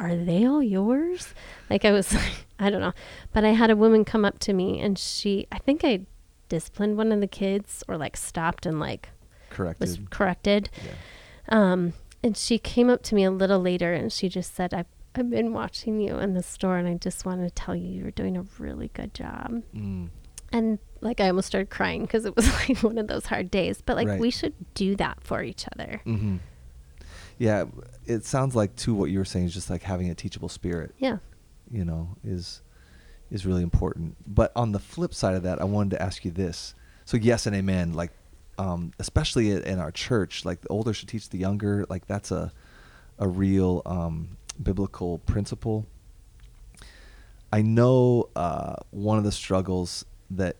Are 0.00 0.16
they 0.16 0.44
all 0.46 0.62
yours? 0.62 1.34
Like, 1.68 1.84
I 1.84 1.92
was 1.92 2.12
like, 2.14 2.46
I 2.58 2.70
don't 2.70 2.80
know. 2.80 2.92
But 3.32 3.44
I 3.44 3.50
had 3.50 3.70
a 3.70 3.76
woman 3.76 4.04
come 4.04 4.24
up 4.24 4.38
to 4.40 4.52
me 4.52 4.80
and 4.80 4.98
she, 4.98 5.46
I 5.52 5.58
think 5.58 5.84
I 5.84 6.00
disciplined 6.48 6.96
one 6.96 7.12
of 7.12 7.20
the 7.20 7.26
kids 7.28 7.84
or 7.86 7.96
like 7.96 8.16
stopped 8.16 8.66
and 8.66 8.80
like 8.80 9.10
Corrected. 9.50 9.80
was 9.88 9.98
corrected. 10.10 10.70
yeah. 10.84 10.92
Um, 11.48 11.92
and 12.22 12.36
she 12.36 12.58
came 12.58 12.90
up 12.90 13.02
to 13.04 13.14
me 13.14 13.24
a 13.24 13.30
little 13.30 13.60
later 13.60 13.92
and 13.92 14.12
she 14.12 14.28
just 14.28 14.54
said, 14.54 14.74
I've, 14.74 14.86
I've 15.14 15.30
been 15.30 15.52
watching 15.52 16.00
you 16.00 16.18
in 16.18 16.34
the 16.34 16.42
store 16.42 16.76
and 16.76 16.86
I 16.88 16.94
just 16.94 17.24
want 17.24 17.40
to 17.42 17.50
tell 17.50 17.74
you 17.76 17.88
you're 17.88 18.10
doing 18.10 18.36
a 18.36 18.44
really 18.58 18.88
good 18.94 19.12
job. 19.14 19.62
Mm. 19.74 20.08
And 20.52 20.78
like 21.00 21.20
I 21.20 21.28
almost 21.28 21.46
started 21.48 21.70
crying 21.70 22.02
because 22.02 22.24
it 22.24 22.34
was 22.36 22.48
like 22.68 22.78
one 22.82 22.98
of 22.98 23.06
those 23.08 23.26
hard 23.26 23.50
days. 23.50 23.80
But 23.84 23.96
like 23.96 24.08
Right. 24.08 24.20
we 24.20 24.30
should 24.30 24.54
do 24.74 24.96
that 24.96 25.18
for 25.22 25.42
each 25.42 25.66
other. 25.74 26.00
hmm 26.04 26.36
Yeah, 27.40 27.64
it 28.04 28.26
sounds 28.26 28.54
like 28.54 28.76
too 28.76 28.94
what 28.94 29.08
you 29.10 29.18
were 29.18 29.24
saying 29.24 29.46
is 29.46 29.54
just 29.54 29.70
like 29.70 29.82
having 29.82 30.10
a 30.10 30.14
teachable 30.14 30.50
spirit. 30.50 30.94
Yeah. 30.98 31.16
You 31.70 31.86
know, 31.86 32.10
is 32.22 32.60
is 33.30 33.46
really 33.46 33.62
important. 33.62 34.14
But 34.26 34.52
on 34.54 34.72
the 34.72 34.78
flip 34.78 35.14
side 35.14 35.34
of 35.34 35.42
that, 35.44 35.58
I 35.58 35.64
wanted 35.64 35.96
to 35.96 36.02
ask 36.02 36.22
you 36.26 36.32
this. 36.32 36.74
So 37.06 37.16
yes 37.16 37.46
and 37.46 37.56
amen. 37.56 37.94
Like, 37.94 38.10
um, 38.58 38.92
especially 38.98 39.52
in 39.52 39.78
our 39.78 39.90
church, 39.90 40.44
like 40.44 40.60
the 40.60 40.68
older 40.68 40.92
should 40.92 41.08
teach 41.08 41.30
the 41.30 41.38
younger. 41.38 41.86
Like 41.88 42.06
that's 42.06 42.30
a 42.30 42.52
a 43.18 43.26
real 43.26 43.80
um, 43.86 44.36
biblical 44.62 45.20
principle. 45.20 45.86
I 47.50 47.62
know 47.62 48.28
uh, 48.36 48.74
one 48.90 49.16
of 49.16 49.24
the 49.24 49.32
struggles 49.32 50.04
that 50.30 50.56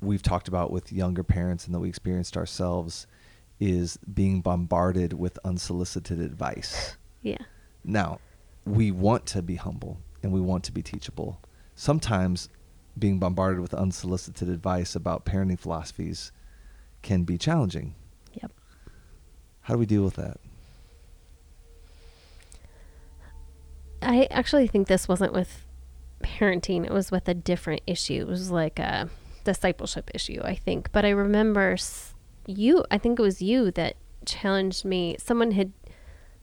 we've 0.00 0.22
talked 0.22 0.46
about 0.46 0.70
with 0.70 0.92
younger 0.92 1.24
parents 1.24 1.66
and 1.66 1.74
that 1.74 1.80
we 1.80 1.88
experienced 1.88 2.36
ourselves 2.36 3.08
is 3.60 3.98
being 4.12 4.40
bombarded 4.40 5.12
with 5.12 5.38
unsolicited 5.44 6.20
advice. 6.20 6.96
Yeah. 7.22 7.38
Now, 7.84 8.20
we 8.64 8.90
want 8.90 9.26
to 9.26 9.42
be 9.42 9.56
humble 9.56 9.98
and 10.22 10.32
we 10.32 10.40
want 10.40 10.64
to 10.64 10.72
be 10.72 10.82
teachable. 10.82 11.40
Sometimes 11.74 12.48
being 12.98 13.18
bombarded 13.18 13.60
with 13.60 13.74
unsolicited 13.74 14.48
advice 14.48 14.94
about 14.94 15.24
parenting 15.24 15.58
philosophies 15.58 16.32
can 17.02 17.24
be 17.24 17.38
challenging. 17.38 17.94
Yep. 18.34 18.52
How 19.62 19.74
do 19.74 19.78
we 19.80 19.86
deal 19.86 20.02
with 20.02 20.14
that? 20.14 20.38
I 24.02 24.28
actually 24.30 24.66
think 24.66 24.88
this 24.88 25.08
wasn't 25.08 25.32
with 25.32 25.64
parenting. 26.22 26.84
It 26.84 26.92
was 26.92 27.10
with 27.10 27.28
a 27.28 27.34
different 27.34 27.82
issue. 27.86 28.20
It 28.20 28.26
was 28.26 28.50
like 28.50 28.78
a 28.78 29.08
discipleship 29.44 30.10
issue, 30.14 30.40
I 30.42 30.54
think. 30.54 30.90
But 30.92 31.04
I 31.04 31.10
remember 31.10 31.72
s- 31.72 32.14
you, 32.48 32.84
I 32.90 32.98
think 32.98 33.18
it 33.18 33.22
was 33.22 33.42
you 33.42 33.70
that 33.72 33.96
challenged 34.24 34.84
me. 34.84 35.16
Someone 35.18 35.52
had 35.52 35.72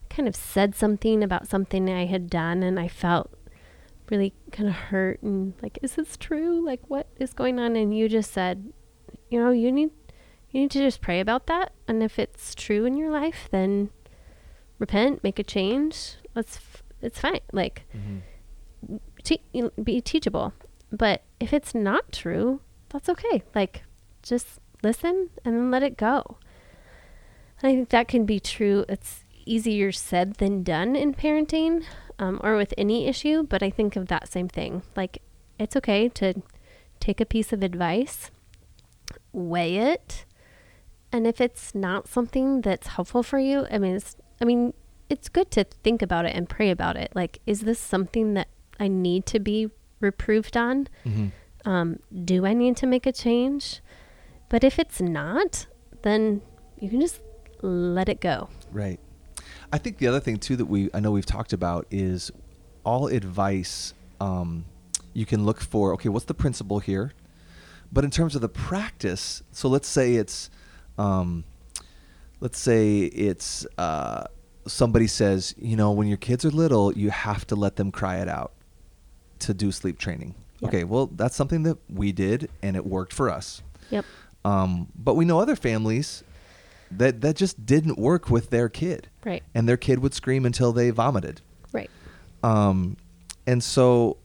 kind 0.10 0.28
of 0.28 0.36
said 0.36 0.76
something 0.76 1.24
about 1.24 1.48
something 1.48 1.90
I 1.90 2.06
had 2.06 2.30
done, 2.30 2.64
and 2.64 2.80
I 2.80 2.88
felt 2.88 3.32
really 4.10 4.34
kind 4.52 4.70
of 4.70 4.76
hurt 4.76 5.22
and 5.24 5.56
like, 5.64 5.80
is 5.82 5.96
this 5.96 6.16
true? 6.16 6.64
Like, 6.64 6.82
what 6.88 7.08
is 7.18 7.34
going 7.34 7.60
on? 7.60 7.76
And 7.76 7.98
you 7.98 8.08
just 8.08 8.32
said, 8.32 8.72
you 9.30 9.40
know, 9.40 9.50
you 9.52 9.72
need 9.72 9.90
you 10.52 10.62
need 10.62 10.72
to 10.72 10.80
just 10.80 11.02
pray 11.02 11.20
about 11.20 11.48
that, 11.48 11.74
and 11.88 12.02
if 12.02 12.18
it's 12.18 12.56
true 12.56 12.86
in 12.86 12.96
your 12.96 13.12
life, 13.12 13.50
then 13.52 13.90
repent, 14.80 15.24
make 15.24 15.40
a 15.40 15.44
change. 15.44 16.16
Let's. 16.34 16.58
F- 16.58 16.84
it's 17.02 17.20
fine. 17.20 17.42
Like, 17.52 17.84
mm-hmm. 17.96 18.98
te- 19.22 19.44
you 19.52 19.64
know, 19.64 19.72
be 19.84 20.00
teachable. 20.00 20.54
But 20.92 21.24
if 21.42 21.52
it's 21.52 21.76
not 21.76 22.12
true, 22.14 22.62
that's 22.90 23.10
okay. 23.10 23.44
Like, 23.54 23.84
just 24.24 24.62
listen 24.86 25.30
and 25.44 25.56
then 25.56 25.72
let 25.72 25.84
it 25.84 25.98
go. 25.98 26.38
And 27.62 27.72
I 27.72 27.76
think 27.76 27.90
that 27.90 28.08
can 28.08 28.26
be 28.26 28.40
true. 28.40 28.86
It's 28.88 29.24
easier 29.46 29.92
said 29.92 30.36
than 30.36 30.64
done 30.64 30.96
in 30.96 31.14
parenting 31.14 31.84
um, 32.20 32.40
or 32.44 32.56
with 32.56 32.74
any 32.78 33.08
issue, 33.08 33.44
but 33.44 33.62
I 33.62 33.70
think 33.70 33.96
of 33.96 34.08
that 34.08 34.32
same 34.32 34.48
thing. 34.48 34.82
Like, 34.96 35.22
it's 35.60 35.76
okay 35.76 36.10
to 36.10 36.42
take 37.00 37.20
a 37.22 37.26
piece 37.26 37.52
of 37.54 37.62
advice, 37.64 38.32
weigh 39.34 39.78
it, 39.78 40.26
and 41.12 41.28
if 41.28 41.40
it's 41.40 41.74
not 41.76 42.08
something 42.08 42.62
that's 42.62 42.88
helpful 42.88 43.24
for 43.24 43.40
you, 43.40 43.68
I 43.72 43.78
mean, 43.78 43.96
it's, 43.96 44.16
I 44.42 44.46
mean, 44.46 44.74
it's 45.10 45.30
good 45.30 45.50
to 45.52 45.64
think 45.84 46.02
about 46.02 46.26
it 46.26 46.36
and 46.36 46.50
pray 46.50 46.70
about 46.72 46.98
it. 46.98 47.12
Like, 47.16 47.40
is 47.46 47.62
this 47.62 47.80
something 47.80 48.34
that 48.34 48.48
I 48.80 48.88
need 48.88 49.26
to 49.28 49.40
be 49.40 49.70
reproved 50.02 50.58
on? 50.58 50.88
Mhm. 51.06 51.32
Um, 51.64 52.00
do 52.24 52.46
I 52.46 52.54
need 52.54 52.76
to 52.78 52.88
make 52.88 53.06
a 53.06 53.12
change? 53.12 53.82
But 54.50 54.64
if 54.64 54.80
it's 54.80 55.02
not, 55.02 55.68
then 56.04 56.42
you 56.80 56.90
can 56.90 57.02
just 57.02 57.22
let 57.62 58.10
it 58.10 58.22
go. 58.22 58.50
Right. 58.72 59.00
I 59.72 59.78
think 59.78 59.98
the 59.98 60.08
other 60.08 60.20
thing 60.20 60.38
too 60.38 60.56
that 60.56 60.66
we 60.66 60.90
I 60.94 61.00
know 61.00 61.12
we've 61.12 61.26
talked 61.26 61.54
about 61.54 61.88
is 61.90 62.32
all 62.84 63.08
advice 63.08 63.94
um, 64.22 64.66
you 65.14 65.26
can 65.26 65.46
look 65.46 65.60
for. 65.60 65.94
Okay, 65.94 66.10
what's 66.10 66.26
the 66.26 66.34
principle 66.34 66.80
here? 66.80 67.14
But 67.92 68.04
in 68.04 68.12
terms 68.12 68.36
of 68.36 68.42
the 68.42 68.50
practice, 68.50 69.44
so 69.52 69.70
let's 69.70 69.88
say 69.88 70.16
it's, 70.16 70.50
um, 70.98 71.44
let's 72.40 72.60
say 72.60 73.00
it's 73.00 73.66
uh, 73.78 74.26
somebody 74.68 75.08
says, 75.08 75.56
you 75.58 75.76
know, 75.76 75.92
when 75.92 76.08
your 76.08 76.18
kids 76.18 76.46
are 76.46 76.52
little, 76.52 76.94
you 76.94 77.10
have 77.10 77.48
to 77.48 77.56
let 77.56 77.76
them 77.76 77.92
cry 77.92 78.18
it 78.18 78.28
out 78.28 78.54
to 79.40 79.54
do 79.54 79.72
sleep 79.72 79.98
training. 79.98 80.36
Yep. 80.60 80.70
Okay, 80.70 80.84
well 80.84 81.08
that's 81.08 81.36
something 81.36 81.64
that 81.64 81.78
we 81.90 82.12
did 82.12 82.50
and 82.62 82.76
it 82.76 82.86
worked 82.86 83.14
for 83.14 83.30
us. 83.30 83.62
Yep. 83.92 84.06
Um, 84.46 84.90
but 84.96 85.16
we 85.16 85.26
know 85.26 85.40
other 85.40 85.56
families 85.56 86.24
that 86.92 87.22
that 87.22 87.36
just 87.36 87.66
didn't 87.66 87.98
work 87.98 88.30
with 88.30 88.52
their 88.52 88.70
kid, 88.70 89.10
Right. 89.26 89.42
and 89.56 89.68
their 89.68 89.76
kid 89.78 90.00
would 90.00 90.14
scream 90.14 90.46
until 90.46 90.72
they 90.72 90.92
vomited. 90.92 91.42
Right. 91.74 91.90
Um, 92.44 92.98
and 93.48 93.64
so, 93.64 94.18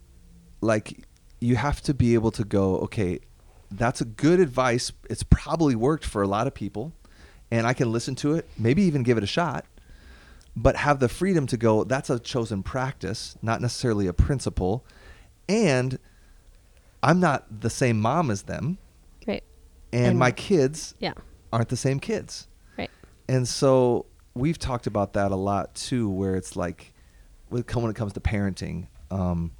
like, 0.61 1.07
you 1.41 1.57
have 1.57 1.81
to 1.83 1.95
be 1.95 2.13
able 2.15 2.31
to 2.33 2.45
go, 2.45 2.77
okay, 2.81 3.21
that's 3.71 4.03
a 4.03 4.05
good 4.05 4.41
advice. 4.41 4.93
It's 5.09 5.23
probably 5.23 5.75
worked 5.75 6.05
for 6.05 6.21
a 6.21 6.27
lot 6.29 6.47
of 6.47 6.53
people, 6.55 6.93
and 7.51 7.67
I 7.67 7.73
can 7.73 7.91
listen 7.91 8.15
to 8.17 8.35
it, 8.35 8.47
maybe 8.59 8.83
even 8.83 9.03
give 9.03 9.17
it 9.17 9.25
a 9.25 9.29
shot, 9.29 9.65
but 10.55 10.77
have 10.77 11.01
the 11.01 11.09
freedom 11.09 11.47
to 11.47 11.57
go, 11.57 11.85
that's 11.85 12.11
a 12.11 12.19
chosen 12.19 12.63
practice, 12.63 13.37
not 13.41 13.63
necessarily 13.63 14.07
a 14.07 14.13
principle. 14.13 14.85
And 15.49 15.99
I'm 17.03 17.21
not 17.21 17.63
the 17.63 17.71
same 17.71 17.99
mom 18.01 18.31
as 18.31 18.43
them. 18.43 18.77
And, 19.93 20.07
And- 20.07 20.19
my 20.19 20.31
kids 20.31 20.95
Yeah. 20.99 21.15
aren't 21.53 21.69
the 21.69 21.77
same 21.77 22.01
kids. 22.01 22.47
Right. 22.79 22.91
And 23.29 23.47
so 23.49 24.07
we've 24.35 24.59
talked 24.59 24.87
about 24.87 25.13
that 25.15 25.33
a 25.33 25.37
lot 25.37 25.75
too, 25.75 26.09
where 26.09 26.37
it's 26.37 26.57
like, 26.57 26.93
when 27.49 27.61
it 27.61 27.67
come- 27.67 27.83
when 27.83 27.91
it 27.91 27.97
comes 27.97 28.13
to 28.15 28.21
parenting, 28.21 28.87
um, 29.11 29.51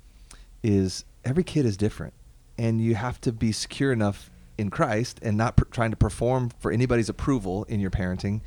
is 0.63 1.05
every 1.25 1.43
kid 1.45 1.67
is 1.67 1.77
different, 1.77 2.15
and 2.59 2.81
you 2.81 2.95
have 2.95 3.21
to 3.23 3.33
be 3.33 3.51
secure 3.53 3.93
enough 3.93 4.31
in 4.59 4.71
Christ 4.71 5.19
and 5.23 5.37
not 5.37 5.57
pr- 5.57 5.65
trying 5.71 5.91
to 5.91 5.97
perform 5.97 6.51
for 6.59 6.71
anybody's 6.71 7.09
approval 7.09 7.65
in 7.65 7.81
your 7.81 7.91
parenting, 7.91 8.41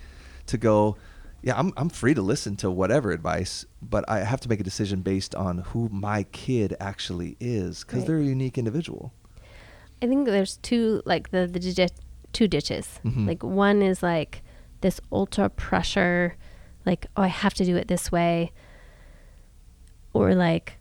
to 0.46 0.58
go, 0.58 0.96
yeah, 1.42 1.58
I'm 1.60 1.74
I'm 1.76 1.90
free 1.90 2.14
to 2.14 2.22
listen 2.22 2.56
to 2.58 2.72
whatever 2.72 3.12
advice, 3.12 3.66
but 3.82 4.06
I 4.10 4.20
have 4.20 4.40
to 4.42 4.50
make 4.50 4.60
a 4.62 4.64
decision 4.64 5.02
based 5.02 5.36
on 5.36 5.58
who 5.60 5.90
my 5.90 6.24
kid 6.32 6.76
actually 6.80 7.36
is, 7.40 7.84
because 7.84 8.00
Right. 8.00 8.08
they're 8.08 8.20
a 8.20 8.24
unique 8.24 8.58
individual. 8.58 9.12
I 10.04 10.08
think 10.08 10.26
there's 10.26 10.58
two 10.58 11.02
like 11.06 11.32
the 11.32 11.48
the 11.48 11.60
di- 11.60 11.88
two 12.34 12.48
ditches. 12.48 13.00
Mhm. 13.06 13.26
Like 13.28 13.42
one 13.44 13.82
is 13.82 14.04
like 14.04 14.44
this 14.82 15.00
ultra 15.12 15.50
pressure, 15.50 16.36
like 16.86 17.08
oh 17.16 17.24
I 17.24 17.28
have 17.28 17.54
to 17.56 17.66
do 17.66 17.78
it 17.78 17.88
this 17.88 18.12
way, 18.12 18.52
or 20.14 20.36
like 20.36 20.78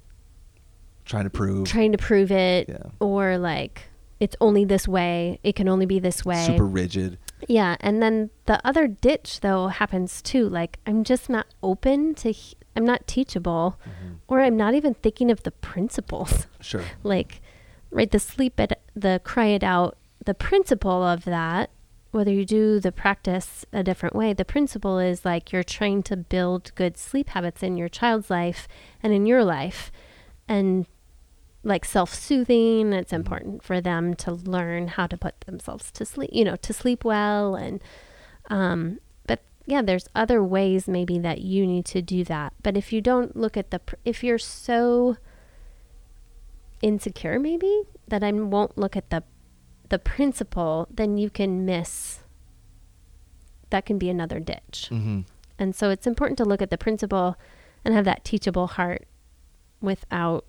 Trying 1.05 1.25
to 1.25 1.31
prove 1.31 1.67
trying 1.67 1.93
to 1.93 1.99
prove 1.99 2.31
it, 2.31 2.69
Yeah. 2.69 2.91
or 3.01 3.37
like 3.39 3.89
it's 4.21 4.37
only 4.41 4.65
this 4.65 4.87
way. 4.87 5.39
It 5.43 5.57
can 5.57 5.69
only 5.69 5.85
be 5.87 5.99
this 5.99 6.25
way. 6.25 6.45
super 6.47 6.65
rigid. 6.67 7.19
Yeah, 7.49 7.77
and 7.81 8.01
then 8.01 8.31
the 8.47 8.65
other 8.67 8.87
ditch 8.87 9.41
though 9.41 9.67
happens 9.69 10.23
too. 10.23 10.49
Like 10.49 10.79
I'm 10.87 11.03
just 11.05 11.29
not 11.29 11.47
open 11.63 12.15
to. 12.17 12.31
he- 12.31 12.57
I'm 12.75 12.85
not 12.87 13.07
teachable, 13.07 13.79
Mm-hmm. 13.85 14.15
or 14.29 14.41
I'm 14.41 14.57
not 14.57 14.75
even 14.75 14.95
thinking 14.95 15.31
of 15.31 15.43
the 15.43 15.51
principles. 15.51 16.47
Sure. 16.61 16.85
like 17.03 17.41
right 17.91 18.11
the 18.11 18.19
sleep 18.21 18.59
it 18.61 18.81
the 18.95 19.21
cry 19.25 19.47
it 19.47 19.65
out 19.65 19.97
the 20.25 20.35
principle 20.35 21.03
of 21.03 21.25
that 21.25 21.71
whether 22.11 22.31
you 22.31 22.45
do 22.45 22.79
the 22.79 22.93
practice 22.93 23.65
a 23.73 23.83
different 23.83 24.15
way 24.15 24.33
the 24.33 24.45
principle 24.45 24.99
is 24.99 25.25
like 25.25 25.51
you're 25.51 25.63
trying 25.63 26.03
to 26.03 26.17
build 26.17 26.75
good 26.75 26.97
sleep 26.99 27.31
habits 27.31 27.63
in 27.63 27.77
your 27.77 27.89
child's 27.89 28.31
life 28.31 28.69
and 29.03 29.13
in 29.13 29.27
your 29.27 29.43
life. 29.43 29.91
And 30.47 30.87
like 31.65 31.85
self-soothing 31.85 32.93
it's 32.93 33.13
important 33.13 33.63
for 33.63 33.81
them 33.81 34.15
to 34.15 34.33
learn 34.33 34.89
how 34.89 35.07
to 35.07 35.17
put 35.17 35.41
themselves 35.43 35.93
to 35.93 36.05
sleep 36.05 36.31
you 36.33 36.45
know 36.45 36.57
to 36.57 36.73
sleep 36.73 37.05
well 37.05 37.55
and 37.55 37.81
um 38.51 38.99
but 39.27 39.41
yeah 39.65 39.81
there's 39.81 40.09
other 40.15 40.43
ways 40.43 40.89
maybe 40.89 41.19
that 41.21 41.41
you 41.41 41.67
need 41.67 41.85
to 41.85 42.03
do 42.03 42.25
that. 42.25 42.53
But 42.63 42.77
if 42.77 42.93
you 42.93 43.01
don't 43.01 43.37
look 43.37 43.57
at 43.57 43.71
the 43.71 43.79
pr- 43.79 43.95
if 44.05 44.25
you're 44.25 44.39
so 44.39 45.17
insecure 46.83 47.39
maybe 47.39 47.83
that 48.13 48.23
I 48.23 48.31
won't 48.31 48.77
look 48.77 48.95
at 48.95 49.09
the 49.09 49.23
the 49.89 49.99
principle, 49.99 50.87
then 50.91 51.17
you 51.17 51.31
can 51.31 51.65
miss 51.65 52.21
that 53.71 53.87
can 53.87 53.99
be 53.99 54.11
another 54.11 54.39
ditch. 54.39 54.89
Mm-hmm. 54.91 55.21
And 55.59 55.75
so 55.75 55.89
it's 55.89 56.07
important 56.07 56.37
to 56.39 56.45
look 56.45 56.61
at 56.61 56.69
the 56.69 56.77
principle 56.77 57.37
and 57.85 57.95
have 57.95 58.05
that 58.05 58.23
teachable 58.23 58.67
heart 58.67 59.07
without 59.81 60.45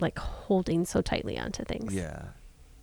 like 0.00 0.18
holding 0.18 0.86
so 0.86 1.02
tightly 1.02 1.38
onto 1.38 1.64
things. 1.64 1.92
Yeah, 1.92 2.28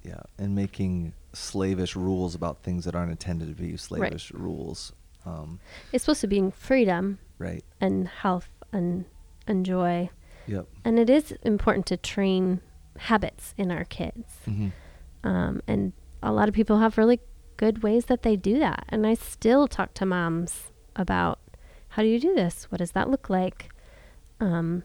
yeah, 0.03 0.21
and 0.37 0.53
making 0.53 1.13
slavish 1.33 1.95
rules 1.95 2.35
about 2.35 2.61
things 2.61 2.85
that 2.85 2.93
aren't 2.93 3.11
intended 3.11 3.47
to 3.47 3.55
be 3.55 3.75
slavish 3.77 4.31
rules. 4.31 4.93
Um, 5.25 5.59
It's 5.91 6.03
supposed 6.03 6.21
to 6.21 6.27
be 6.27 6.37
in 6.37 6.51
freedom 6.51 7.17
right. 7.39 7.63
and 7.79 8.07
health 8.07 8.49
and 8.71 9.05
and 9.47 9.65
joy. 9.65 10.11
Yep. 10.45 10.67
And 10.85 10.99
it 10.99 11.09
is 11.09 11.31
important 11.41 11.87
to 11.87 11.97
train 11.97 12.61
habits 12.97 13.53
in 13.57 13.71
our 13.71 13.83
kids. 13.85 14.25
Mm-hmm. 14.47 14.69
Um, 15.23 15.61
and 15.67 15.93
a 16.23 16.31
lot 16.31 16.49
of 16.49 16.55
people 16.55 16.79
have 16.79 16.97
really 16.97 17.19
good 17.57 17.83
ways 17.83 18.05
that 18.05 18.23
they 18.23 18.35
do 18.35 18.59
that. 18.59 18.85
And 18.89 19.05
I 19.05 19.13
still 19.13 19.67
talk 19.67 19.93
to 19.95 20.05
moms 20.05 20.71
about 20.95 21.39
how 21.89 22.01
do 22.01 22.07
you 22.07 22.19
do 22.19 22.33
this? 22.35 22.65
What 22.71 22.79
does 22.79 22.91
that 22.91 23.09
look 23.09 23.29
like? 23.29 23.69
Um, 24.39 24.83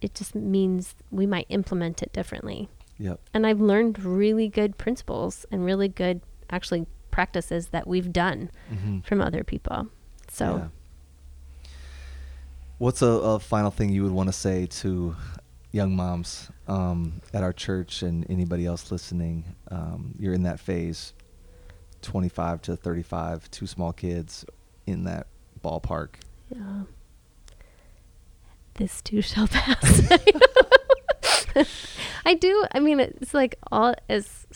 it 0.00 0.14
just 0.14 0.34
means 0.34 0.94
we 1.10 1.26
might 1.26 1.46
implement 1.48 2.02
it 2.02 2.12
differently. 2.12 2.68
Yep. 2.98 3.20
And 3.32 3.46
I've 3.46 3.60
learned 3.60 4.04
really 4.04 4.48
good 4.48 4.76
principles 4.76 5.46
and 5.50 5.64
really 5.64 5.88
good, 5.88 6.20
actually, 6.50 6.86
practices 7.10 7.68
that 7.68 7.86
we've 7.86 8.12
done 8.12 8.50
Mm-hmm. 8.72 9.00
from 9.00 9.20
other 9.20 9.42
people. 9.44 9.88
So, 10.28 10.56
Yeah. 10.56 11.68
What's 12.78 13.02
a, 13.02 13.06
a 13.06 13.38
final 13.38 13.70
thing 13.70 13.90
you 13.90 14.02
would 14.02 14.12
want 14.12 14.28
to 14.28 14.32
say 14.32 14.66
to 14.66 15.14
young 15.74 15.96
moms 15.96 16.50
um, 16.68 17.20
at 17.32 17.42
our 17.42 17.52
church 17.52 18.02
and 18.02 18.24
anybody 18.30 18.64
else 18.64 18.92
listening? 18.92 19.44
Um, 19.70 20.14
you're 20.18 20.32
in 20.32 20.44
that 20.44 20.60
phase, 20.60 21.12
25 22.02 22.62
to 22.62 22.76
35, 22.76 23.50
two 23.50 23.66
small 23.66 23.92
kids 23.92 24.44
in 24.86 25.04
that 25.04 25.26
ballpark. 25.62 26.10
yeah. 26.54 26.82
This 28.74 29.00
too 29.02 29.22
shall 29.22 29.46
pass. 29.52 30.10
I 32.26 32.34
do. 32.34 32.64
I 32.72 32.80
mean, 32.80 32.98
it's 32.98 33.32
like 33.32 33.56
all 33.70 33.94
as 34.08 34.46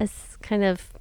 as 0.00 0.36
kind 0.42 0.64
of 0.64 0.92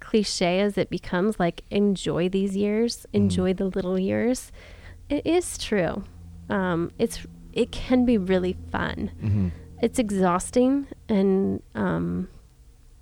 cliche 0.00 0.60
as 0.60 0.78
it 0.78 0.88
becomes. 0.88 1.38
Like 1.38 1.62
enjoy 1.70 2.30
these 2.30 2.56
years, 2.56 3.04
enjoy 3.12 3.52
the 3.52 3.66
little 3.66 3.98
years. 3.98 4.50
It 5.10 5.26
is 5.26 5.58
true. 5.58 6.04
Um, 6.48 6.90
it's 6.98 7.26
it 7.54 7.70
can 7.72 8.04
be 8.04 8.18
really 8.18 8.56
fun. 8.70 9.10
Mm-hmm. 9.22 9.48
It's 9.80 9.98
exhausting, 9.98 10.86
and 11.08 11.62
um, 11.74 12.28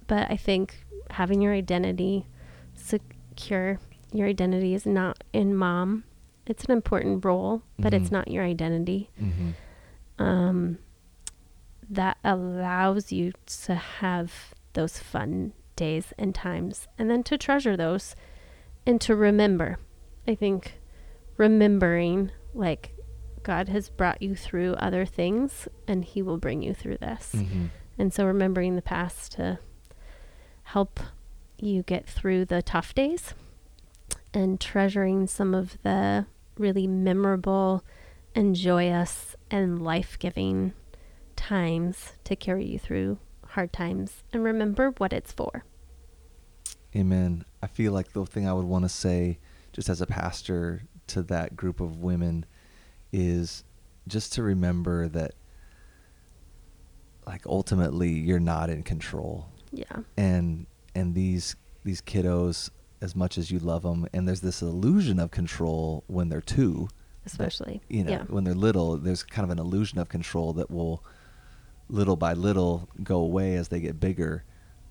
but 0.06 0.30
I 0.30 0.36
think 0.36 0.84
having 1.10 1.40
your 1.42 1.52
identity 1.54 2.26
secure, 2.74 3.78
your 4.12 4.28
identity 4.28 4.74
is 4.74 4.86
not 4.86 5.22
in 5.32 5.54
mom. 5.56 6.04
It's 6.46 6.64
an 6.64 6.72
important 6.72 7.24
role, 7.24 7.62
but 7.78 7.94
it's 7.94 8.08
Mhm. 8.08 8.12
not 8.12 8.28
your 8.28 8.44
identity 8.44 9.10
Mm-hmm. 9.20 9.50
um, 10.22 10.78
that 11.88 12.18
allows 12.24 13.12
you 13.12 13.32
to 13.64 13.74
have 13.74 14.54
those 14.72 14.98
fun 14.98 15.52
days 15.76 16.12
and 16.18 16.34
times 16.34 16.88
and 16.98 17.10
then 17.10 17.22
to 17.24 17.38
treasure 17.38 17.76
those 17.76 18.14
and 18.86 19.00
to 19.02 19.14
remember. 19.14 19.78
I 20.26 20.34
think 20.34 20.78
remembering 21.36 22.30
like 22.54 22.91
God 23.42 23.68
has 23.68 23.88
brought 23.88 24.22
you 24.22 24.34
through 24.34 24.74
other 24.74 25.04
things 25.04 25.68
and 25.86 26.04
he 26.04 26.22
will 26.22 26.38
bring 26.38 26.62
you 26.62 26.74
through 26.74 26.98
this. 26.98 27.32
Mm-hmm. 27.34 27.66
And 27.98 28.12
so 28.12 28.24
remembering 28.24 28.76
the 28.76 28.82
past 28.82 29.32
to 29.32 29.58
help 30.64 31.00
you 31.58 31.82
get 31.82 32.06
through 32.06 32.44
the 32.46 32.62
tough 32.62 32.94
days 32.94 33.34
and 34.34 34.60
treasuring 34.60 35.26
some 35.26 35.54
of 35.54 35.78
the 35.82 36.26
really 36.58 36.86
memorable 36.86 37.84
and 38.34 38.54
joyous 38.54 39.36
and 39.50 39.82
life 39.82 40.18
giving 40.18 40.72
times 41.36 42.12
to 42.24 42.36
carry 42.36 42.64
you 42.64 42.78
through 42.78 43.18
hard 43.48 43.72
times 43.72 44.22
and 44.32 44.42
remember 44.42 44.94
what 44.98 45.12
it's 45.12 45.32
for. 45.32 45.64
Amen. 46.96 47.44
I 47.62 47.66
feel 47.66 47.92
like 47.92 48.12
the 48.12 48.24
thing 48.24 48.48
I 48.48 48.52
would 48.52 48.64
want 48.64 48.84
to 48.84 48.88
say, 48.88 49.38
just 49.72 49.88
as 49.88 50.00
a 50.00 50.06
pastor 50.06 50.82
to 51.08 51.22
that 51.22 51.56
group 51.56 51.80
of 51.80 51.98
women, 51.98 52.44
is 53.12 53.64
just 54.08 54.32
to 54.34 54.42
remember 54.42 55.08
that 55.08 55.34
like 57.26 57.46
ultimately 57.46 58.10
you're 58.10 58.40
not 58.40 58.70
in 58.70 58.82
control 58.82 59.48
Yeah. 59.70 59.84
and 60.16 60.66
and 60.94 61.14
these 61.14 61.56
these 61.84 62.00
kiddos 62.02 62.70
as 63.00 63.14
much 63.16 63.38
as 63.38 63.50
you 63.50 63.58
love 63.58 63.82
them 63.82 64.06
and 64.12 64.26
there's 64.26 64.40
this 64.40 64.62
illusion 64.62 65.18
of 65.18 65.30
control 65.30 66.04
when 66.06 66.28
they're 66.28 66.40
two 66.40 66.88
that, 67.24 67.30
Especially. 67.32 67.80
you 67.88 68.02
know 68.04 68.10
yeah. 68.10 68.22
when 68.24 68.44
they're 68.44 68.54
little 68.54 68.96
there's 68.96 69.22
kind 69.22 69.44
of 69.44 69.50
an 69.50 69.58
illusion 69.58 69.98
of 69.98 70.08
control 70.08 70.52
that 70.54 70.70
will 70.70 71.04
little 71.88 72.16
by 72.16 72.32
little 72.32 72.88
go 73.02 73.18
away 73.18 73.54
as 73.56 73.68
they 73.68 73.80
get 73.80 74.00
bigger 74.00 74.44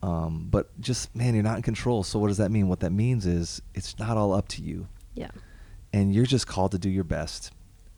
um, 0.03 0.47
but 0.49 0.79
just 0.81 1.13
man 1.15 1.33
you're 1.33 1.43
not 1.43 1.57
in 1.57 1.61
control 1.63 2.03
so 2.03 2.17
what 2.17 2.27
does 2.29 2.37
that 2.37 2.49
mean 2.51 2.67
what 2.67 2.79
that 2.79 2.91
means 2.91 3.25
is 3.25 3.61
it's 3.73 3.97
not 3.99 4.17
all 4.17 4.33
up 4.33 4.47
to 4.47 4.61
you 4.61 4.87
yeah. 5.15 5.29
and 5.93 6.13
you're 6.13 6.25
just 6.25 6.47
called 6.47 6.71
to 6.71 6.79
do 6.79 6.89
your 6.89 7.03
best 7.03 7.51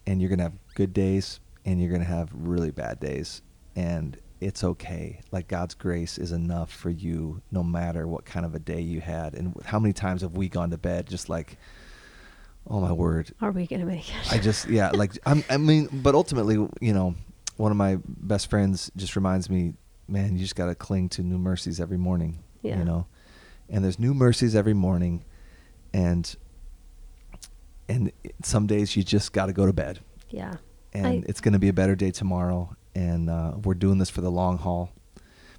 and 0.07 0.21
you're 0.21 0.29
going 0.29 0.39
to 0.39 0.43
have 0.45 0.57
good 0.75 0.93
days 0.93 1.39
and 1.65 1.79
you're 1.79 1.89
going 1.89 2.01
to 2.01 2.07
have 2.07 2.29
really 2.33 2.71
bad 2.71 2.99
days 2.99 3.41
and 3.75 4.17
it's 4.41 4.63
okay 4.63 5.21
like 5.31 5.47
god's 5.47 5.73
grace 5.73 6.17
is 6.17 6.31
enough 6.33 6.71
for 6.71 6.89
you 6.89 7.41
no 7.51 7.63
matter 7.63 8.05
what 8.07 8.25
kind 8.25 8.45
of 8.45 8.53
a 8.53 8.59
day 8.59 8.81
you 8.81 8.99
had 8.99 9.33
and 9.33 9.53
how 9.65 9.79
many 9.79 9.93
times 9.93 10.21
have 10.21 10.35
we 10.35 10.49
gone 10.49 10.69
to 10.69 10.77
bed 10.77 11.07
just 11.07 11.29
like 11.29 11.57
oh 12.67 12.79
my 12.81 12.91
word 12.91 13.31
Are 13.41 13.51
we 13.51 13.65
gonna 13.67 13.85
make 13.85 14.09
it? 14.09 14.33
i 14.33 14.37
just 14.37 14.67
yeah 14.69 14.89
like 14.93 15.17
I'm, 15.25 15.43
i 15.49 15.57
mean 15.57 15.87
but 15.91 16.13
ultimately 16.15 16.55
you 16.81 16.93
know 16.93 17.15
one 17.55 17.71
of 17.71 17.77
my 17.77 17.99
best 18.05 18.49
friends 18.49 18.91
just 18.97 19.15
reminds 19.15 19.49
me 19.49 19.73
man 20.07 20.33
you 20.33 20.39
just 20.39 20.55
got 20.55 20.65
to 20.67 20.75
cling 20.75 21.07
to 21.09 21.21
new 21.23 21.37
mercies 21.37 21.79
every 21.79 21.97
morning 21.97 22.43
Yeah. 22.61 22.79
you 22.79 22.83
know 22.83 23.07
and 23.69 23.83
there's 23.83 23.97
new 23.99 24.13
mercies 24.13 24.55
every 24.55 24.73
morning 24.73 25.23
and 25.93 26.35
and 27.93 28.11
some 28.43 28.67
days 28.67 28.95
you 28.95 29.03
just 29.03 29.33
got 29.33 29.47
to 29.47 29.53
go 29.53 29.65
to 29.65 29.73
bed. 29.73 29.99
Yeah. 30.29 30.55
and 30.93 31.07
I- 31.07 31.23
it's 31.27 31.41
going 31.41 31.53
to 31.53 31.59
be 31.59 31.69
a 31.69 31.73
better 31.73 31.95
day 31.95 32.11
tomorrow 32.11 32.75
and 32.95 33.29
uh, 33.29 33.53
we're 33.63 33.73
doing 33.75 33.97
this 33.97 34.09
for 34.09 34.21
the 34.21 34.31
long 34.31 34.57
haul. 34.57 34.91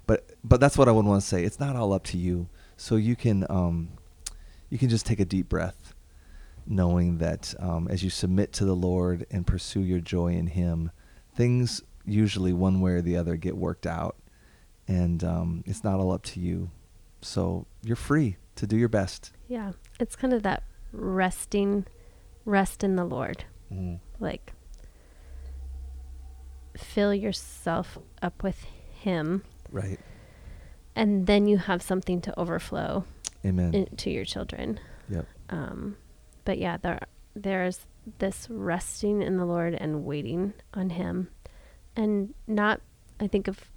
But 0.07 0.29
but 0.43 0.59
that's 0.59 0.77
what 0.77 0.87
i 0.87 0.91
would 0.91 1.05
want 1.05 1.21
to 1.21 1.27
say. 1.27 1.43
It's 1.43 1.59
not 1.59 1.75
all 1.75 1.91
up 1.93 2.03
to 2.05 2.17
you. 2.17 2.47
So 2.77 2.95
you 2.95 3.15
can 3.15 3.45
um, 3.49 3.89
you 4.69 4.77
can 4.77 4.89
just 4.89 5.05
take 5.05 5.19
a 5.19 5.25
deep 5.25 5.49
breath 5.49 5.93
knowing 6.67 7.17
that 7.19 7.53
um, 7.59 7.87
as 7.89 8.03
you 8.03 8.09
submit 8.09 8.51
to 8.51 8.65
the 8.65 8.75
lord 8.75 9.25
and 9.29 9.45
pursue 9.45 9.81
your 9.81 9.99
joy 9.99 10.29
in 10.33 10.47
him 10.47 10.89
things 11.35 11.83
usually 12.05 12.53
one 12.53 12.81
way 12.81 12.91
or 12.93 13.01
the 13.01 13.17
other 13.17 13.35
get 13.35 13.55
worked 13.57 13.85
out. 13.85 14.15
And 14.87 15.23
um, 15.23 15.63
it's 15.65 15.83
not 15.83 15.99
all 15.99 16.11
up 16.11 16.23
to 16.23 16.39
you. 16.39 16.69
So 17.21 17.65
you're 17.83 17.95
free 17.95 18.37
to 18.55 18.67
do 18.67 18.77
your 18.77 18.89
best. 18.89 19.31
Yeah. 19.47 19.71
It's 19.99 20.15
kind 20.15 20.33
of 20.33 20.43
that 20.43 20.63
resting, 20.91 21.85
rest 22.45 22.83
in 22.83 22.95
the 22.95 23.05
Lord. 23.05 23.45
mm. 23.71 23.99
Like, 24.19 24.53
fill 26.77 27.13
yourself 27.13 27.97
up 28.21 28.43
with 28.43 28.63
Him, 28.93 29.43
right 29.71 29.99
and 30.95 31.27
then 31.27 31.45
you 31.47 31.57
have 31.57 31.81
something 31.81 32.21
to 32.21 32.39
overflow 32.39 33.03
amen 33.43 33.73
into 33.73 34.09
your 34.09 34.25
children. 34.25 34.79
yep 35.09 35.25
Um, 35.49 35.97
but 36.45 36.57
yeah, 36.57 36.77
there 36.77 36.99
there's 37.35 37.87
this 38.19 38.47
resting 38.49 39.21
in 39.21 39.37
the 39.37 39.45
Lord 39.45 39.73
and 39.75 40.05
waiting 40.05 40.53
on 40.73 40.91
Him, 40.91 41.29
and 41.95 42.33
not. 42.47 42.81
I 43.19 43.27
think 43.27 43.47
of 43.47 43.69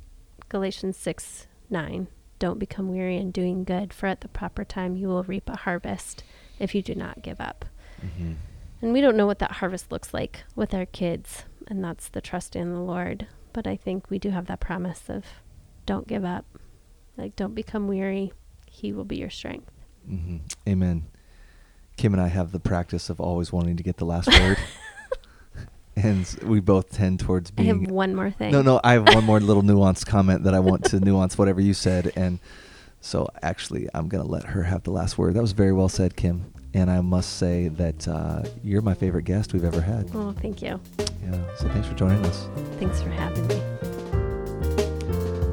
Galatians 0.49 0.97
six 0.97 1.47
nine. 1.71 2.09
Don't 2.39 2.59
become 2.61 2.89
weary 2.89 3.16
in 3.16 3.33
doing 3.33 3.64
good, 3.64 3.93
for 3.93 4.07
at 4.07 4.21
the 4.21 4.29
proper 4.29 4.64
time 4.64 4.97
you 4.97 5.09
will 5.09 5.25
reap 5.25 5.49
a 5.49 5.57
harvest 5.57 6.23
if 6.61 6.75
you 6.75 6.83
do 6.83 6.95
not 6.95 7.23
give 7.23 7.41
up. 7.41 7.64
hmm 8.01 8.33
And 8.81 8.93
we 8.93 9.01
don't 9.01 9.16
know 9.16 9.26
what 9.26 9.39
that 9.41 9.53
harvest 9.53 9.91
looks 9.91 10.14
like 10.14 10.45
with 10.55 10.72
our 10.72 10.87
kids, 10.87 11.45
and 11.66 11.83
that's 11.83 12.09
the 12.09 12.20
trust 12.20 12.55
in 12.55 12.72
the 12.72 12.81
Lord. 12.81 13.26
But 13.53 13.66
I 13.66 13.76
think 13.76 14.09
we 14.11 14.18
do 14.18 14.31
have 14.31 14.47
that 14.47 14.61
promise 14.61 15.03
of 15.09 15.24
don't 15.87 16.07
give 16.07 16.24
up. 16.24 16.45
Like, 17.16 17.35
don't 17.35 17.55
become 17.55 17.89
weary. 17.89 18.33
He 18.66 18.93
will 18.93 19.05
be 19.05 19.16
your 19.16 19.31
strength. 19.31 19.70
hmm 20.07 20.37
Amen. 20.68 21.07
Kim 21.97 22.12
and 22.14 22.22
I 22.22 22.29
have 22.29 22.53
the 22.53 22.61
practice 22.61 23.11
of 23.11 23.20
always 23.20 23.53
wanting 23.53 23.76
to 23.76 23.83
get 23.83 23.97
the 23.97 24.05
last 24.05 24.29
word, 24.29 24.57
and 25.97 26.24
we 26.45 26.61
both 26.61 26.91
tend 26.91 27.18
towards 27.18 27.51
being. 27.51 27.68
I 27.70 27.81
have 27.81 27.91
one 27.91 28.14
more 28.14 28.31
thing. 28.31 28.53
no, 28.53 28.62
no, 28.62 28.81
I 28.85 28.93
have 28.93 29.09
one 29.12 29.24
more 29.24 29.41
little 29.41 29.64
nuanced 29.64 30.07
comment 30.07 30.45
that 30.45 30.55
I 30.55 30.61
want 30.61 30.85
to 30.85 31.01
nuance 31.01 31.37
whatever 31.37 31.61
you 31.61 31.74
said, 31.74 32.12
and 32.14 32.39
so 33.01 33.29
actually, 33.43 33.89
I'm 33.95 34.09
gonna 34.09 34.22
let 34.29 34.45
her 34.45 34.62
have 34.62 34.85
the 34.85 34.93
last 34.93 35.18
word. 35.18 35.35
That 35.35 35.43
was 35.43 35.51
very 35.53 35.72
well 35.72 35.89
said, 35.89 36.14
Kim. 36.14 36.53
And 36.75 36.91
I 36.91 37.01
must 37.01 37.39
say 37.39 37.69
that 37.69 38.07
uh, 38.07 38.43
you're 38.62 38.83
my 38.83 38.95
favorite 38.95 39.25
guest 39.25 39.53
we've 39.53 39.64
ever 39.64 39.81
had. 39.81 40.09
Oh, 40.14 40.33
thank 40.33 40.62
you. 40.62 40.79
Yeah. 41.23 41.39
So 41.57 41.69
thanks 41.71 41.89
for 41.89 41.95
joining 41.95 42.25
us. 42.27 42.49
Thanks 42.79 43.01
for 43.01 43.09
having 43.11 43.47
me. 43.49 43.61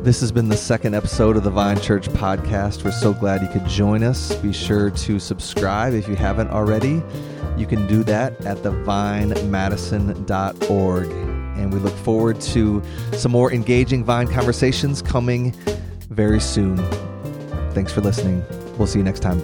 This 0.04 0.20
has 0.20 0.32
been 0.32 0.50
the 0.50 0.58
second 0.58 0.94
episode 0.94 1.36
of 1.36 1.44
the 1.44 1.50
Vine 1.50 1.82
Church 1.82 2.08
podcast. 2.10 2.84
We're 2.86 2.92
so 2.92 3.12
glad 3.12 3.42
you 3.42 3.48
could 3.48 3.66
join 3.68 4.04
us. 4.04 4.36
Be 4.36 4.54
sure 4.54 4.92
to 4.92 5.20
subscribe 5.20 5.96
if 5.96 6.08
you 6.08 6.16
haven't 6.16 6.52
already. 6.52 7.02
You 7.58 7.66
can 7.66 7.88
do 7.88 8.04
that 8.04 8.40
at 8.46 8.58
thevinemadison.org. 8.58 11.08
And 11.58 11.74
we 11.74 11.80
look 11.80 11.96
forward 11.96 12.40
to 12.42 12.84
some 13.14 13.32
more 13.32 13.52
engaging 13.52 14.04
Vine 14.04 14.28
conversations 14.28 15.02
coming 15.02 15.54
very 16.10 16.40
soon. 16.40 16.78
Thanks 17.72 17.92
for 17.92 18.02
listening. 18.02 18.44
We'll 18.78 18.86
see 18.88 19.00
you 19.00 19.06
next 19.06 19.22
time. 19.22 19.42